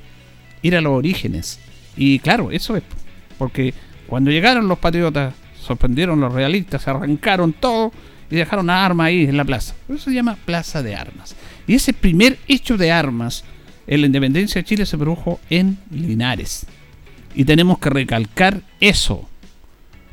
Ir 0.63 0.77
a 0.77 0.81
los 0.81 0.93
orígenes. 0.93 1.59
Y 1.97 2.19
claro, 2.19 2.51
eso 2.51 2.77
es. 2.77 2.83
Porque 3.39 3.75
cuando 4.07 4.31
llegaron 4.31 4.69
los 4.69 4.79
patriotas, 4.79 5.35
sorprendieron 5.61 6.21
los 6.21 6.33
realistas, 6.33 6.87
arrancaron 6.87 7.53
todo 7.53 7.93
y 8.31 8.37
dejaron 8.37 8.69
armas 8.69 9.07
ahí 9.07 9.25
en 9.25 9.37
la 9.37 9.45
plaza. 9.45 9.75
Por 9.87 9.97
eso 9.97 10.07
se 10.07 10.15
llama 10.15 10.37
plaza 10.45 10.83
de 10.83 10.95
armas. 10.95 11.35
Y 11.67 11.75
ese 11.75 11.93
primer 11.93 12.39
hecho 12.49 12.77
de 12.77 12.93
armas 12.93 13.45
en 13.87 14.01
la 14.01 14.07
independencia 14.07 14.61
de 14.61 14.67
Chile 14.67 14.87
se 14.87 14.99
produjo 14.99 15.41
en 15.51 15.79
Linares. 15.91 16.67
Y 17.35 17.45
tenemos 17.45 17.79
que 17.79 17.91
recalcar 17.91 18.61
eso. 18.81 19.29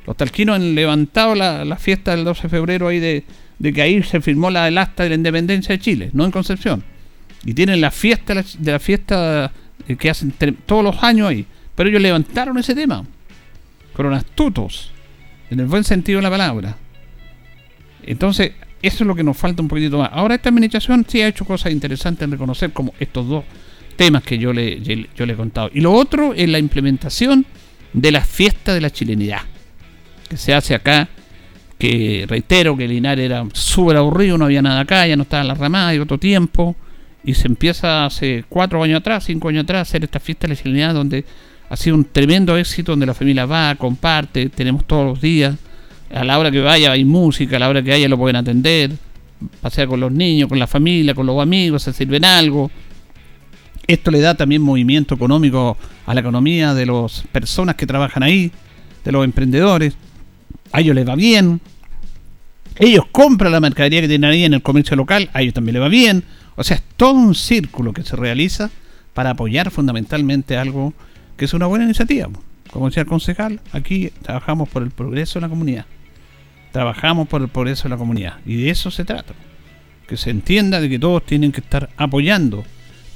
Los 0.07 0.17
talquinos 0.17 0.55
han 0.55 0.73
levantado 0.73 1.35
la, 1.35 1.63
la 1.65 1.75
fiesta 1.75 2.15
del 2.15 2.25
12 2.25 2.43
de 2.43 2.49
febrero 2.49 2.87
ahí 2.87 2.99
de, 2.99 3.23
de 3.61 3.71
que 3.71 3.81
ahí 3.83 4.01
se 4.01 4.19
firmó 4.21 4.49
la 4.49 4.65
del 4.65 4.79
acta 4.79 5.03
de 5.03 5.09
la 5.09 5.15
independencia 5.15 5.75
de 5.75 5.79
Chile, 5.79 6.09
no 6.13 6.25
en 6.25 6.31
Concepción. 6.31 6.83
Y 7.45 7.53
tienen 7.53 7.79
la 7.79 7.91
fiesta 7.91 8.33
de 8.33 8.71
la 8.71 8.79
fiesta 8.79 9.51
eh, 9.87 9.95
que 9.97 10.09
hacen 10.09 10.33
todos 10.65 10.83
los 10.83 11.03
años 11.03 11.29
ahí. 11.29 11.45
Pero 11.75 11.87
ellos 11.87 12.01
levantaron 12.01 12.57
ese 12.57 12.73
tema. 12.73 13.05
Fueron 13.93 14.15
astutos. 14.15 14.91
En 15.51 15.59
el 15.59 15.67
buen 15.67 15.83
sentido 15.83 16.17
de 16.17 16.23
la 16.23 16.31
palabra. 16.31 16.75
Entonces, 18.01 18.53
eso 18.81 19.03
es 19.03 19.07
lo 19.07 19.13
que 19.13 19.23
nos 19.23 19.37
falta 19.37 19.61
un 19.61 19.67
poquitito 19.67 19.99
más. 19.99 20.09
Ahora 20.11 20.33
esta 20.33 20.49
administración 20.49 21.05
sí 21.07 21.21
ha 21.21 21.27
hecho 21.27 21.45
cosas 21.45 21.71
interesantes 21.71 22.23
en 22.23 22.31
reconocer 22.31 22.71
como 22.73 22.95
estos 22.99 23.27
dos 23.27 23.43
temas 23.95 24.23
que 24.23 24.39
yo 24.39 24.53
le, 24.53 24.81
yo 24.81 25.25
le 25.27 25.33
he 25.33 25.35
contado. 25.35 25.69
Y 25.71 25.81
lo 25.81 25.91
otro 25.93 26.33
es 26.33 26.49
la 26.49 26.57
implementación 26.57 27.45
de 27.93 28.11
la 28.11 28.21
fiesta 28.21 28.73
de 28.73 28.81
la 28.81 28.89
chilenidad. 28.89 29.41
Que 30.27 30.37
se 30.37 30.51
hace 30.51 30.73
acá. 30.73 31.09
Que 31.81 32.27
reitero 32.27 32.77
que 32.77 32.87
Linares 32.87 33.25
era 33.25 33.43
súper 33.53 33.97
aburrido, 33.97 34.37
no 34.37 34.45
había 34.45 34.61
nada 34.61 34.81
acá, 34.81 35.07
ya 35.07 35.15
no 35.15 35.23
estaba 35.23 35.41
en 35.41 35.47
la 35.47 35.55
ramada 35.55 35.95
y 35.95 35.97
otro 35.97 36.19
tiempo. 36.19 36.75
Y 37.23 37.33
se 37.33 37.47
empieza 37.47 38.05
hace 38.05 38.45
cuatro 38.47 38.83
años 38.83 38.99
atrás, 38.99 39.23
cinco 39.23 39.49
años 39.49 39.63
atrás, 39.63 39.79
a 39.79 39.81
hacer 39.81 40.03
esta 40.03 40.19
fiesta 40.19 40.47
de 40.47 40.71
la 40.77 40.93
donde 40.93 41.25
ha 41.67 41.75
sido 41.75 41.95
un 41.95 42.05
tremendo 42.05 42.55
éxito, 42.55 42.91
donde 42.91 43.07
la 43.07 43.15
familia 43.15 43.47
va, 43.47 43.73
comparte, 43.73 44.49
tenemos 44.49 44.85
todos 44.85 45.07
los 45.07 45.21
días. 45.21 45.55
A 46.13 46.23
la 46.23 46.37
hora 46.37 46.51
que 46.51 46.61
vaya 46.61 46.91
hay 46.91 47.03
música, 47.03 47.55
a 47.55 47.59
la 47.59 47.67
hora 47.67 47.81
que 47.81 47.91
haya 47.91 48.07
lo 48.07 48.15
pueden 48.19 48.35
atender. 48.35 48.91
pasea 49.59 49.87
con 49.87 49.99
los 49.99 50.11
niños, 50.11 50.49
con 50.49 50.59
la 50.59 50.67
familia, 50.67 51.15
con 51.15 51.25
los 51.25 51.41
amigos, 51.41 51.81
se 51.81 51.93
sirven 51.93 52.23
algo. 52.23 52.69
Esto 53.87 54.11
le 54.11 54.19
da 54.19 54.35
también 54.35 54.61
movimiento 54.61 55.15
económico 55.15 55.77
a 56.05 56.13
la 56.13 56.19
economía 56.19 56.75
de 56.75 56.85
las 56.85 57.23
personas 57.31 57.73
que 57.73 57.87
trabajan 57.87 58.21
ahí, 58.21 58.51
de 59.03 59.11
los 59.11 59.25
emprendedores. 59.25 59.95
A 60.71 60.81
ellos 60.81 60.95
les 60.95 61.07
va 61.07 61.15
bien. 61.15 61.61
Ellos 62.77 63.05
compran 63.11 63.51
la 63.51 63.59
mercadería 63.59 64.01
que 64.01 64.07
tienen 64.07 64.29
ahí 64.29 64.43
en 64.43 64.53
el 64.53 64.61
comercio 64.61 64.95
local, 64.95 65.29
a 65.33 65.41
ellos 65.41 65.53
también 65.53 65.73
les 65.73 65.83
va 65.83 65.89
bien. 65.89 66.23
O 66.55 66.63
sea, 66.63 66.77
es 66.77 66.83
todo 66.97 67.13
un 67.13 67.35
círculo 67.35 67.93
que 67.93 68.03
se 68.03 68.15
realiza 68.15 68.69
para 69.13 69.31
apoyar 69.31 69.71
fundamentalmente 69.71 70.57
algo 70.57 70.93
que 71.37 71.45
es 71.45 71.53
una 71.53 71.65
buena 71.65 71.85
iniciativa. 71.85 72.29
Como 72.71 72.85
decía 72.85 73.01
el 73.01 73.07
concejal, 73.07 73.59
aquí 73.73 74.11
trabajamos 74.21 74.69
por 74.69 74.83
el 74.83 74.91
progreso 74.91 75.39
de 75.39 75.41
la 75.41 75.49
comunidad. 75.49 75.85
Trabajamos 76.71 77.27
por 77.27 77.41
el 77.41 77.49
progreso 77.49 77.83
de 77.83 77.89
la 77.89 77.97
comunidad. 77.97 78.35
Y 78.45 78.63
de 78.63 78.69
eso 78.69 78.91
se 78.91 79.03
trata. 79.03 79.33
Que 80.07 80.15
se 80.15 80.29
entienda 80.29 80.79
de 80.79 80.89
que 80.89 80.99
todos 80.99 81.25
tienen 81.25 81.51
que 81.51 81.59
estar 81.59 81.89
apoyando 81.97 82.63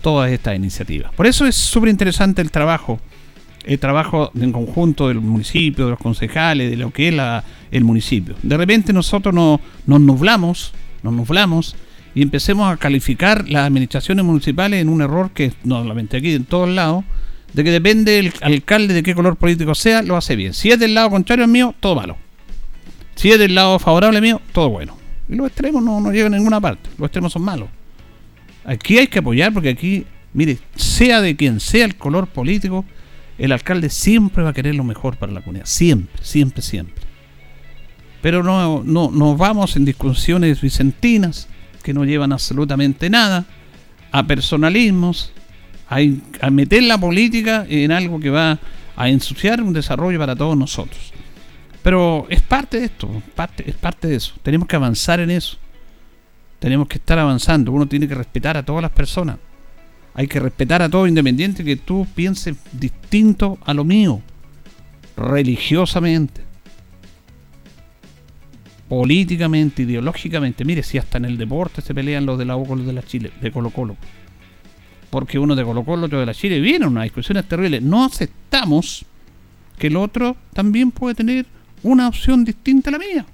todas 0.02 0.32
estas 0.32 0.56
iniciativas. 0.56 1.14
Por 1.14 1.26
eso 1.26 1.46
es 1.46 1.56
súper 1.56 1.90
interesante 1.90 2.42
el 2.42 2.52
trabajo. 2.52 3.00
El 3.66 3.80
trabajo 3.80 4.32
en 4.40 4.52
conjunto 4.52 5.08
del 5.08 5.20
municipio, 5.20 5.86
de 5.86 5.92
los 5.92 6.00
concejales, 6.00 6.70
de 6.70 6.78
lo 6.78 6.92
que 6.92 7.10
es 7.10 7.44
el 7.72 7.84
municipio. 7.84 8.36
De 8.44 8.58
repente 8.58 8.94
nosotros 8.94 9.34
no, 9.34 9.60
nos 9.88 10.00
nublamos, 10.00 10.74
nos 11.02 11.14
nublamos 11.14 11.76
y 12.14 12.22
empecemos 12.22 12.72
a 12.72 12.78
calificar 12.78 13.50
las 13.50 13.68
administraciones 13.68 14.24
municipales 14.24 14.82
en 14.82 14.90
un 14.90 15.02
error 15.02 15.32
que 15.32 15.52
no 15.64 15.82
solamente 15.82 16.18
aquí, 16.18 16.34
en 16.34 16.46
todos 16.46 16.70
lados, 16.70 17.04
de 17.54 17.64
que 17.64 17.72
depende 17.72 18.20
el 18.20 18.34
alcalde 18.42 18.94
de 18.94 19.02
qué 19.02 19.16
color 19.16 19.36
político 19.36 19.74
sea, 19.76 20.02
lo 20.02 20.16
hace 20.16 20.36
bien. 20.36 20.54
Si 20.54 20.72
es 20.72 20.80
del 20.80 20.94
lado 20.94 21.10
contrario 21.10 21.48
mío, 21.48 21.74
todo 21.80 21.96
malo. 21.96 22.18
Si 23.16 23.32
es 23.32 23.40
del 23.40 23.56
lado 23.56 23.80
favorable 23.80 24.22
mío, 24.22 24.42
todo 24.52 24.70
bueno. 24.70 24.98
Y 25.28 25.36
los 25.36 25.48
extremos 25.48 25.82
no, 25.82 26.00
no 26.00 26.12
llegan 26.12 26.34
a 26.34 26.38
ninguna 26.38 26.62
parte. 26.62 26.90
Los 26.98 27.08
extremos 27.08 27.34
son 27.34 27.42
malos. 27.42 27.70
Aquí 28.64 28.98
hay 28.98 29.08
que 29.08 29.20
apoyar 29.20 29.54
porque 29.54 29.70
aquí, 29.70 30.06
mire, 30.34 30.58
sea 30.76 31.22
de 31.22 31.36
quien 31.36 31.60
sea 31.60 31.86
el 31.86 31.96
color 31.96 32.28
político, 32.28 32.86
el 33.38 33.52
alcalde 33.52 33.90
siempre 33.90 34.44
va 34.44 34.50
a 34.50 34.54
querer 34.54 34.76
lo 34.76 34.84
mejor 34.84 35.18
para 35.18 35.32
la 35.32 35.42
comunidad. 35.42 35.66
Siempre, 35.66 36.24
siempre, 36.24 36.62
siempre. 36.62 37.04
Pero 38.22 38.44
no, 38.44 38.84
no, 38.84 39.12
no 39.12 39.36
vamos 39.36 39.76
en 39.76 39.86
discusiones 39.86 40.62
vicentinas 40.62 41.48
que 41.84 41.94
no 41.94 42.06
llevan 42.06 42.32
absolutamente 42.32 43.10
nada, 43.10 43.46
a 44.12 44.26
personalismos, 44.26 45.32
a, 45.90 45.98
a 46.42 46.50
meter 46.50 46.84
la 46.84 46.98
política 46.98 47.66
en 47.70 47.92
algo 47.92 48.20
que 48.20 48.30
va 48.30 48.58
a 48.96 49.10
ensuciar 49.10 49.62
un 49.62 49.74
desarrollo 49.74 50.18
para 50.18 50.36
todos 50.36 50.58
nosotros. 50.58 51.14
Pero 51.84 52.26
es 52.30 52.42
parte 52.42 52.80
de 52.80 52.86
esto, 52.86 53.22
es 53.64 53.76
parte 53.76 54.08
de 54.08 54.16
eso. 54.16 54.34
Tenemos 54.42 54.68
que 54.68 54.76
avanzar 54.76 55.20
en 55.20 55.30
eso. 55.30 55.58
Tenemos 56.58 56.88
que 56.88 56.98
estar 56.98 57.20
avanzando. 57.20 57.72
Uno 57.72 57.86
tiene 57.86 58.08
que 58.08 58.16
respetar 58.16 58.58
a 58.58 58.64
todas 58.64 58.82
las 58.82 58.92
personas. 58.92 59.38
Hay 60.16 60.28
que 60.28 60.40
respetar 60.40 60.82
a 60.82 60.90
todo 60.90 61.08
independiente 61.08 61.64
que 61.64 61.76
tú 61.76 62.08
pienses 62.16 62.56
distinto 62.72 63.58
a 63.66 63.74
lo 63.74 63.84
mío. 63.84 64.22
Religiosamente. 65.18 66.42
Políticamente, 68.88 69.82
ideológicamente. 69.82 70.64
Mire, 70.64 70.84
si 70.84 70.98
hasta 70.98 71.18
en 71.18 71.26
el 71.26 71.38
deporte 71.38 71.82
se 71.82 71.94
pelean 71.94 72.26
los 72.26 72.40
de 72.40 72.46
la 72.46 72.56
U 72.56 72.66
con 72.66 72.80
los 72.80 72.88
de 72.88 72.94
la 72.94 73.04
Chile, 73.04 73.32
de 73.42 73.52
Colo 73.52 73.72
Colo. 73.72 73.98
Porque 75.10 75.38
uno 75.38 75.54
de 75.54 75.66
Colo 75.66 75.84
Colo, 75.84 76.06
otro 76.06 76.20
de 76.22 76.26
la 76.26 76.34
Chile. 76.34 76.62
Vienen 76.62 76.90
unas 76.90 77.04
discusiones 77.04 77.46
terribles. 77.46 77.82
No 77.82 78.06
aceptamos 78.06 79.06
que 79.78 79.88
el 79.88 79.98
otro 79.98 80.38
también 80.54 80.92
puede 80.92 81.16
tener 81.16 81.46
una 81.84 82.08
opción 82.08 82.46
distinta 82.46 82.90
a 82.90 82.94
la 82.94 83.00
mía. 83.00 83.26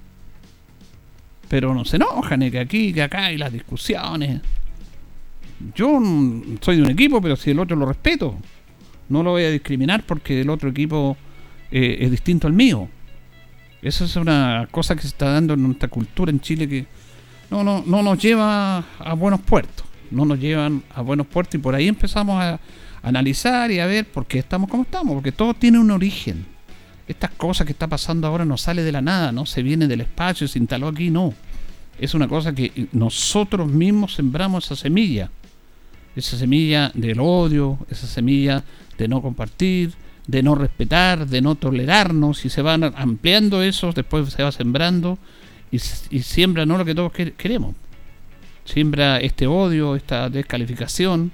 Pero 1.48 1.76
no 1.76 1.86
se 1.86 1.98
enojan, 1.98 2.42
eh, 2.42 2.50
que 2.50 2.60
aquí, 2.60 2.92
que 2.92 3.04
acá, 3.04 3.32
y 3.32 3.38
las 3.38 3.54
discusiones. 3.54 4.42
Yo 5.76 6.00
mm, 6.00 6.58
soy 6.62 6.78
de 6.78 6.84
un 6.84 6.92
equipo, 6.92 7.22
pero 7.22 7.36
si 7.36 7.52
el 7.52 7.60
otro 7.60 7.76
lo 7.76 7.86
respeto, 7.86 8.36
no 9.10 9.24
lo 9.24 9.32
voy 9.32 9.44
a 9.44 9.52
discriminar 9.52 10.04
porque 10.06 10.42
el 10.42 10.50
otro 10.50 10.70
equipo 10.70 11.18
eh, 11.72 11.98
es 12.02 12.12
distinto 12.12 12.48
al 12.48 12.54
mío. 12.54 12.88
Eso 13.82 14.06
es 14.06 14.16
una 14.16 14.68
cosa 14.72 14.96
que 14.96 15.02
se 15.02 15.08
está 15.08 15.32
dando 15.32 15.54
en 15.54 15.64
nuestra 15.64 15.90
cultura 15.90 16.32
en 16.32 16.40
Chile 16.40 16.68
que 16.68 16.86
no, 17.50 17.64
no, 17.64 17.84
no 17.86 18.04
nos 18.04 18.20
lleva 18.20 18.78
a 19.00 19.14
buenos 19.16 19.42
puertos. 19.42 19.86
No 20.12 20.26
nos 20.26 20.40
llevan 20.40 20.84
a 20.94 21.02
buenos 21.02 21.28
puertos 21.28 21.56
y 21.56 21.58
por 21.58 21.74
ahí 21.74 21.88
empezamos 21.88 22.42
a, 22.42 22.60
analizar 23.04 23.72
y 23.72 23.80
a 23.80 23.86
ver 23.86 24.06
por 24.06 24.26
qué 24.26 24.40
estamos 24.40 24.70
como 24.70 24.84
estamos, 24.84 25.14
porque 25.14 25.32
todo 25.32 25.54
tiene 25.54 25.80
un 25.80 25.92
origen. 25.92 26.46
Estas 27.08 27.32
cosas 27.32 27.66
que 27.66 27.74
está 27.74 27.88
pasando 27.88 28.28
ahora 28.28 28.46
no 28.46 28.58
sale 28.58 28.84
de 28.84 28.92
la 28.92 29.02
nada, 29.02 29.32
no 29.32 29.46
se 29.46 29.64
viene 29.64 29.88
del 29.88 30.02
espacio, 30.02 30.48
se 30.48 30.60
instaló 30.60 30.88
aquí, 30.88 31.10
no. 31.10 31.34
Es 32.00 32.14
una 32.14 32.28
cosa 32.28 32.54
que 32.54 32.88
nosotros 32.94 33.68
mismos 33.70 34.16
sembramos 34.16 34.66
esa 34.66 34.76
semilla. 34.76 35.30
Esa 36.16 36.38
semilla 36.38 36.92
del 36.94 37.20
odio, 37.20 37.78
esa 37.90 38.08
semilla 38.08 38.64
de 38.98 39.08
no 39.08 39.22
compartir, 39.22 39.94
de 40.28 40.44
no 40.44 40.56
respetar, 40.56 41.26
de 41.28 41.42
no 41.42 41.56
tolerarnos, 41.56 42.46
y 42.46 42.50
se 42.50 42.62
van 42.62 42.84
ampliando 42.84 43.64
eso, 43.64 43.92
después 43.94 44.30
se 44.32 44.44
va 44.44 44.52
sembrando 44.52 45.18
y, 45.72 45.80
siembra 45.80 46.66
no 46.66 46.78
lo 46.78 46.86
que 46.86 46.94
todos 46.96 47.12
que- 47.12 47.34
queremos. 47.34 47.76
Siembra 48.66 49.20
este 49.20 49.48
odio, 49.48 49.96
esta 49.96 50.30
descalificación, 50.30 51.32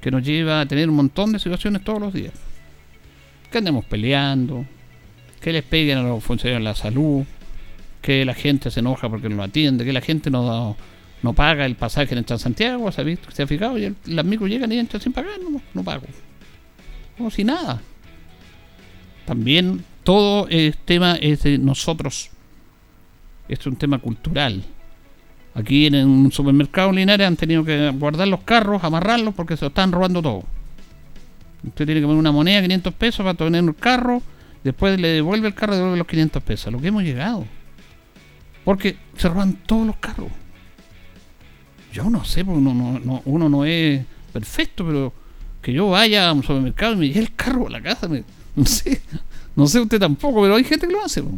que 0.00 0.10
nos 0.10 0.24
lleva 0.24 0.60
a 0.60 0.66
tener 0.66 0.88
un 0.88 0.96
montón 0.96 1.32
de 1.32 1.38
situaciones 1.38 1.84
todos 1.84 2.00
los 2.00 2.12
días. 2.12 2.32
Que 3.50 3.58
andemos 3.58 3.84
peleando, 3.84 4.64
que 5.40 5.52
les 5.52 5.62
peguen 5.64 5.98
a 5.98 6.02
los 6.02 6.24
funcionarios 6.24 6.60
de 6.60 6.64
la 6.64 6.74
salud, 6.74 7.24
que 8.00 8.24
la 8.24 8.34
gente 8.34 8.70
se 8.70 8.80
enoja 8.80 9.08
porque 9.08 9.28
no 9.28 9.36
lo 9.36 9.42
atiende, 9.42 9.84
que 9.84 9.92
la 9.92 10.00
gente 10.00 10.30
no, 10.30 10.76
no 11.22 11.32
paga 11.32 11.64
el 11.64 11.76
pasaje 11.76 12.12
en 12.12 12.18
el 12.18 12.24
Transantiago, 12.24 12.90
¿se 12.90 13.00
ha 13.00 13.04
visto? 13.04 13.30
¿Se 13.30 13.42
ha 13.42 13.46
fijado? 13.46 13.78
Y 13.78 13.84
el, 13.84 13.96
las 14.06 14.26
llegan 14.26 14.72
y 14.72 14.78
entran 14.78 15.00
sin 15.00 15.12
pagar, 15.12 15.38
no, 15.40 15.60
no 15.72 15.84
pago. 15.84 16.06
Como 17.16 17.30
si 17.30 17.44
nada. 17.44 17.80
También 19.24 19.84
todo 20.02 20.48
el 20.48 20.76
tema 20.76 21.14
es 21.14 21.44
de 21.44 21.58
nosotros. 21.58 22.30
Esto 23.48 23.68
es 23.68 23.72
un 23.72 23.76
tema 23.76 23.98
cultural. 23.98 24.64
Aquí 25.54 25.86
en 25.86 25.94
un 25.94 26.32
supermercado 26.32 26.90
en 26.90 26.96
Linares 26.96 27.26
han 27.26 27.36
tenido 27.36 27.64
que 27.64 27.90
guardar 27.90 28.26
los 28.26 28.42
carros, 28.42 28.82
amarrarlos 28.82 29.34
porque 29.34 29.56
se 29.56 29.64
lo 29.64 29.68
están 29.68 29.92
robando 29.92 30.22
todo. 30.22 30.44
Usted 31.64 31.86
tiene 31.86 32.00
que 32.00 32.06
poner 32.06 32.18
una 32.18 32.32
moneda, 32.32 32.62
500 32.62 32.94
pesos 32.94 33.24
para 33.24 33.34
tener 33.34 33.62
un 33.62 33.74
carro, 33.74 34.22
después 34.64 34.98
le 34.98 35.08
devuelve 35.08 35.46
el 35.46 35.54
carro 35.54 35.76
devuelve 35.76 35.98
los 35.98 36.06
500 36.06 36.42
pesos. 36.42 36.66
A 36.66 36.70
lo 36.72 36.80
que 36.80 36.88
hemos 36.88 37.04
llegado. 37.04 37.44
Porque 38.64 38.96
se 39.16 39.28
roban 39.28 39.54
todos 39.66 39.86
los 39.86 39.96
carros. 39.96 40.28
Yo 41.92 42.08
no 42.08 42.24
sé, 42.24 42.44
porque 42.44 42.58
uno 42.58 42.74
no, 42.74 42.98
no- 42.98 43.22
uno 43.24 43.48
no 43.48 43.64
es 43.64 44.02
perfecto, 44.32 44.86
pero 44.86 45.12
que 45.60 45.72
yo 45.72 45.90
vaya 45.90 46.28
a 46.28 46.32
un 46.32 46.42
supermercado 46.42 46.94
y 46.94 46.96
me 46.96 47.08
lleve 47.08 47.20
el 47.20 47.34
carro 47.34 47.66
a 47.66 47.70
la 47.70 47.82
casa, 47.82 48.08
me- 48.08 48.24
no 48.56 48.64
sé. 48.66 49.00
No 49.54 49.66
sé 49.66 49.80
usted 49.80 49.98
tampoco, 50.00 50.40
pero 50.42 50.56
hay 50.56 50.64
gente 50.64 50.86
que 50.86 50.92
lo 50.92 51.04
hace. 51.04 51.22
po. 51.22 51.30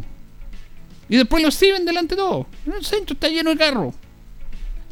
Y 1.09 1.17
después 1.17 1.41
lo 1.43 1.49
exhiben 1.49 1.85
delante 1.85 2.15
de 2.15 2.21
todo. 2.21 2.47
El 2.65 2.83
centro 2.85 3.13
está 3.13 3.27
lleno 3.27 3.49
de 3.51 3.57
carros. 3.57 3.93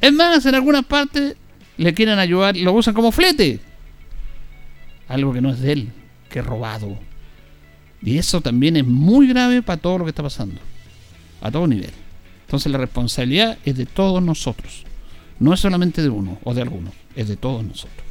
Es 0.02 0.12
más, 0.14 0.46
en 0.46 0.54
algunas 0.56 0.84
partes 0.86 1.36
le 1.78 1.94
quieren 1.94 2.20
ayudar, 2.20 2.56
lo 2.58 2.74
usan 2.74 2.94
como 2.94 3.12
flete. 3.12 3.60
Algo 5.08 5.34
que 5.34 5.42
no 5.42 5.50
es 5.52 5.60
de 5.62 5.72
él, 5.72 5.92
que 6.30 6.42
robado. 6.42 6.98
Y 8.02 8.18
eso 8.18 8.42
también 8.42 8.76
es 8.76 8.86
muy 8.86 9.28
grave 9.28 9.62
para 9.62 9.82
todo 9.82 10.00
lo 10.00 10.04
que 10.06 10.10
está 10.10 10.24
pasando. 10.24 10.60
A 11.42 11.50
todo 11.50 11.66
nivel. 11.68 11.92
Entonces 12.46 12.72
la 12.72 12.78
responsabilidad 12.78 13.58
es 13.66 13.78
de 13.78 13.86
todos 13.86 14.22
nosotros. 14.22 14.84
No 15.40 15.54
es 15.54 15.60
solamente 15.60 16.02
de 16.02 16.10
uno 16.10 16.40
o 16.44 16.54
de 16.54 16.62
algunos, 16.62 16.94
es 17.16 17.28
de 17.28 17.38
todos 17.38 17.64
nosotros. 17.64 18.04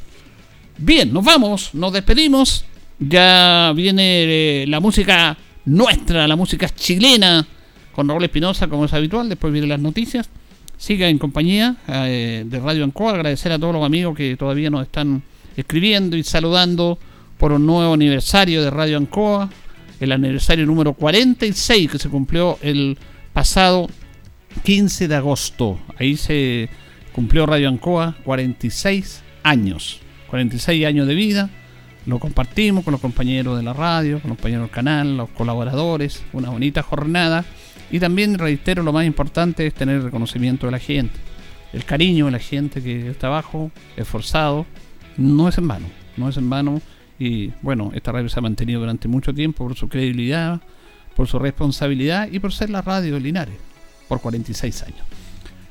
Bien, 0.77 1.13
nos 1.13 1.23
vamos, 1.23 1.69
nos 1.73 1.93
despedimos. 1.93 2.65
Ya 2.99 3.73
viene 3.75 4.63
eh, 4.63 4.65
la 4.67 4.79
música 4.79 5.37
nuestra, 5.65 6.27
la 6.27 6.35
música 6.35 6.69
chilena, 6.69 7.45
con 7.93 8.07
Raúl 8.07 8.23
Espinosa, 8.23 8.67
como 8.67 8.85
es 8.85 8.93
habitual. 8.93 9.29
Después 9.29 9.53
vienen 9.53 9.69
las 9.69 9.79
noticias. 9.79 10.29
Siga 10.77 11.07
en 11.07 11.19
compañía 11.19 11.77
eh, 11.87 12.43
de 12.45 12.59
Radio 12.59 12.83
Ancoa. 12.83 13.13
Agradecer 13.13 13.51
a 13.51 13.59
todos 13.59 13.73
los 13.73 13.85
amigos 13.85 14.15
que 14.15 14.35
todavía 14.35 14.69
nos 14.69 14.83
están 14.83 15.23
escribiendo 15.55 16.17
y 16.17 16.23
saludando 16.23 16.97
por 17.37 17.51
un 17.51 17.65
nuevo 17.65 17.93
aniversario 17.93 18.63
de 18.63 18.69
Radio 18.69 18.97
Ancoa. 18.97 19.49
El 19.99 20.11
aniversario 20.11 20.65
número 20.65 20.93
46 20.93 21.91
que 21.91 21.99
se 21.99 22.09
cumplió 22.09 22.57
el 22.61 22.97
pasado 23.31 23.87
15 24.63 25.07
de 25.07 25.15
agosto. 25.15 25.79
Ahí 25.97 26.17
se 26.17 26.69
cumplió 27.13 27.45
Radio 27.45 27.69
Ancoa 27.69 28.15
46 28.25 29.21
años. 29.43 30.01
46 30.29 30.85
años 30.85 31.07
de 31.07 31.15
vida. 31.15 31.49
Lo 32.05 32.19
compartimos 32.19 32.83
con 32.83 32.91
los 32.91 32.99
compañeros 32.99 33.55
de 33.55 33.63
la 33.63 33.71
radio, 33.71 34.19
con 34.19 34.29
los 34.29 34.37
compañeros 34.37 34.65
del 34.65 34.71
canal, 34.71 35.15
los 35.15 35.29
colaboradores. 35.29 36.23
Una 36.33 36.49
bonita 36.49 36.81
jornada. 36.81 37.45
Y 37.91 37.99
también 37.99 38.37
reitero, 38.37 38.83
lo 38.83 38.91
más 38.91 39.05
importante 39.05 39.65
es 39.67 39.73
tener 39.73 39.97
el 39.97 40.03
reconocimiento 40.03 40.65
de 40.65 40.71
la 40.71 40.79
gente. 40.79 41.13
El 41.71 41.85
cariño 41.85 42.25
de 42.25 42.31
la 42.31 42.39
gente 42.39 42.81
que 42.81 43.09
está 43.09 43.27
abajo, 43.27 43.71
esforzado. 43.95 44.65
No 45.15 45.47
es 45.47 45.57
en 45.57 45.67
vano. 45.67 45.85
No 46.17 46.27
es 46.27 46.37
en 46.37 46.49
vano. 46.49 46.81
Y 47.19 47.51
bueno, 47.61 47.91
esta 47.93 48.11
radio 48.11 48.27
se 48.27 48.39
ha 48.39 48.41
mantenido 48.41 48.81
durante 48.81 49.07
mucho 49.07 49.33
tiempo 49.33 49.65
por 49.65 49.77
su 49.77 49.87
credibilidad, 49.87 50.61
por 51.15 51.27
su 51.27 51.39
responsabilidad 51.39 52.27
y 52.31 52.39
por 52.39 52.51
ser 52.51 52.69
la 52.69 52.81
radio 52.81 53.13
de 53.13 53.21
Linares. 53.21 53.55
Por 54.07 54.19
46 54.19 54.83
años. 54.83 55.22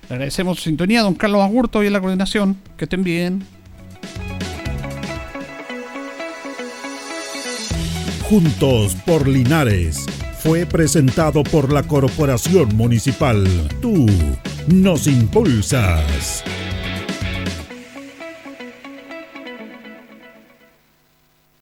Le 0.09 0.15
agradecemos 0.15 0.59
su 0.59 0.65
sintonía, 0.65 1.03
don 1.03 1.15
Carlos 1.15 1.43
Agurto 1.43 1.83
y 1.83 1.87
en 1.87 1.93
la 1.93 2.01
coordinación. 2.01 2.57
Que 2.77 2.85
estén 2.85 3.03
bien. 3.03 3.45
Juntos 8.29 8.95
por 9.05 9.29
Linares 9.29 10.07
fue 10.39 10.67
presentado 10.67 11.43
por 11.45 11.73
la 11.73 11.83
Corporación 11.83 12.75
Municipal. 12.77 13.47
Tú 13.81 14.07
nos 14.67 15.07
impulsas. 15.07 16.43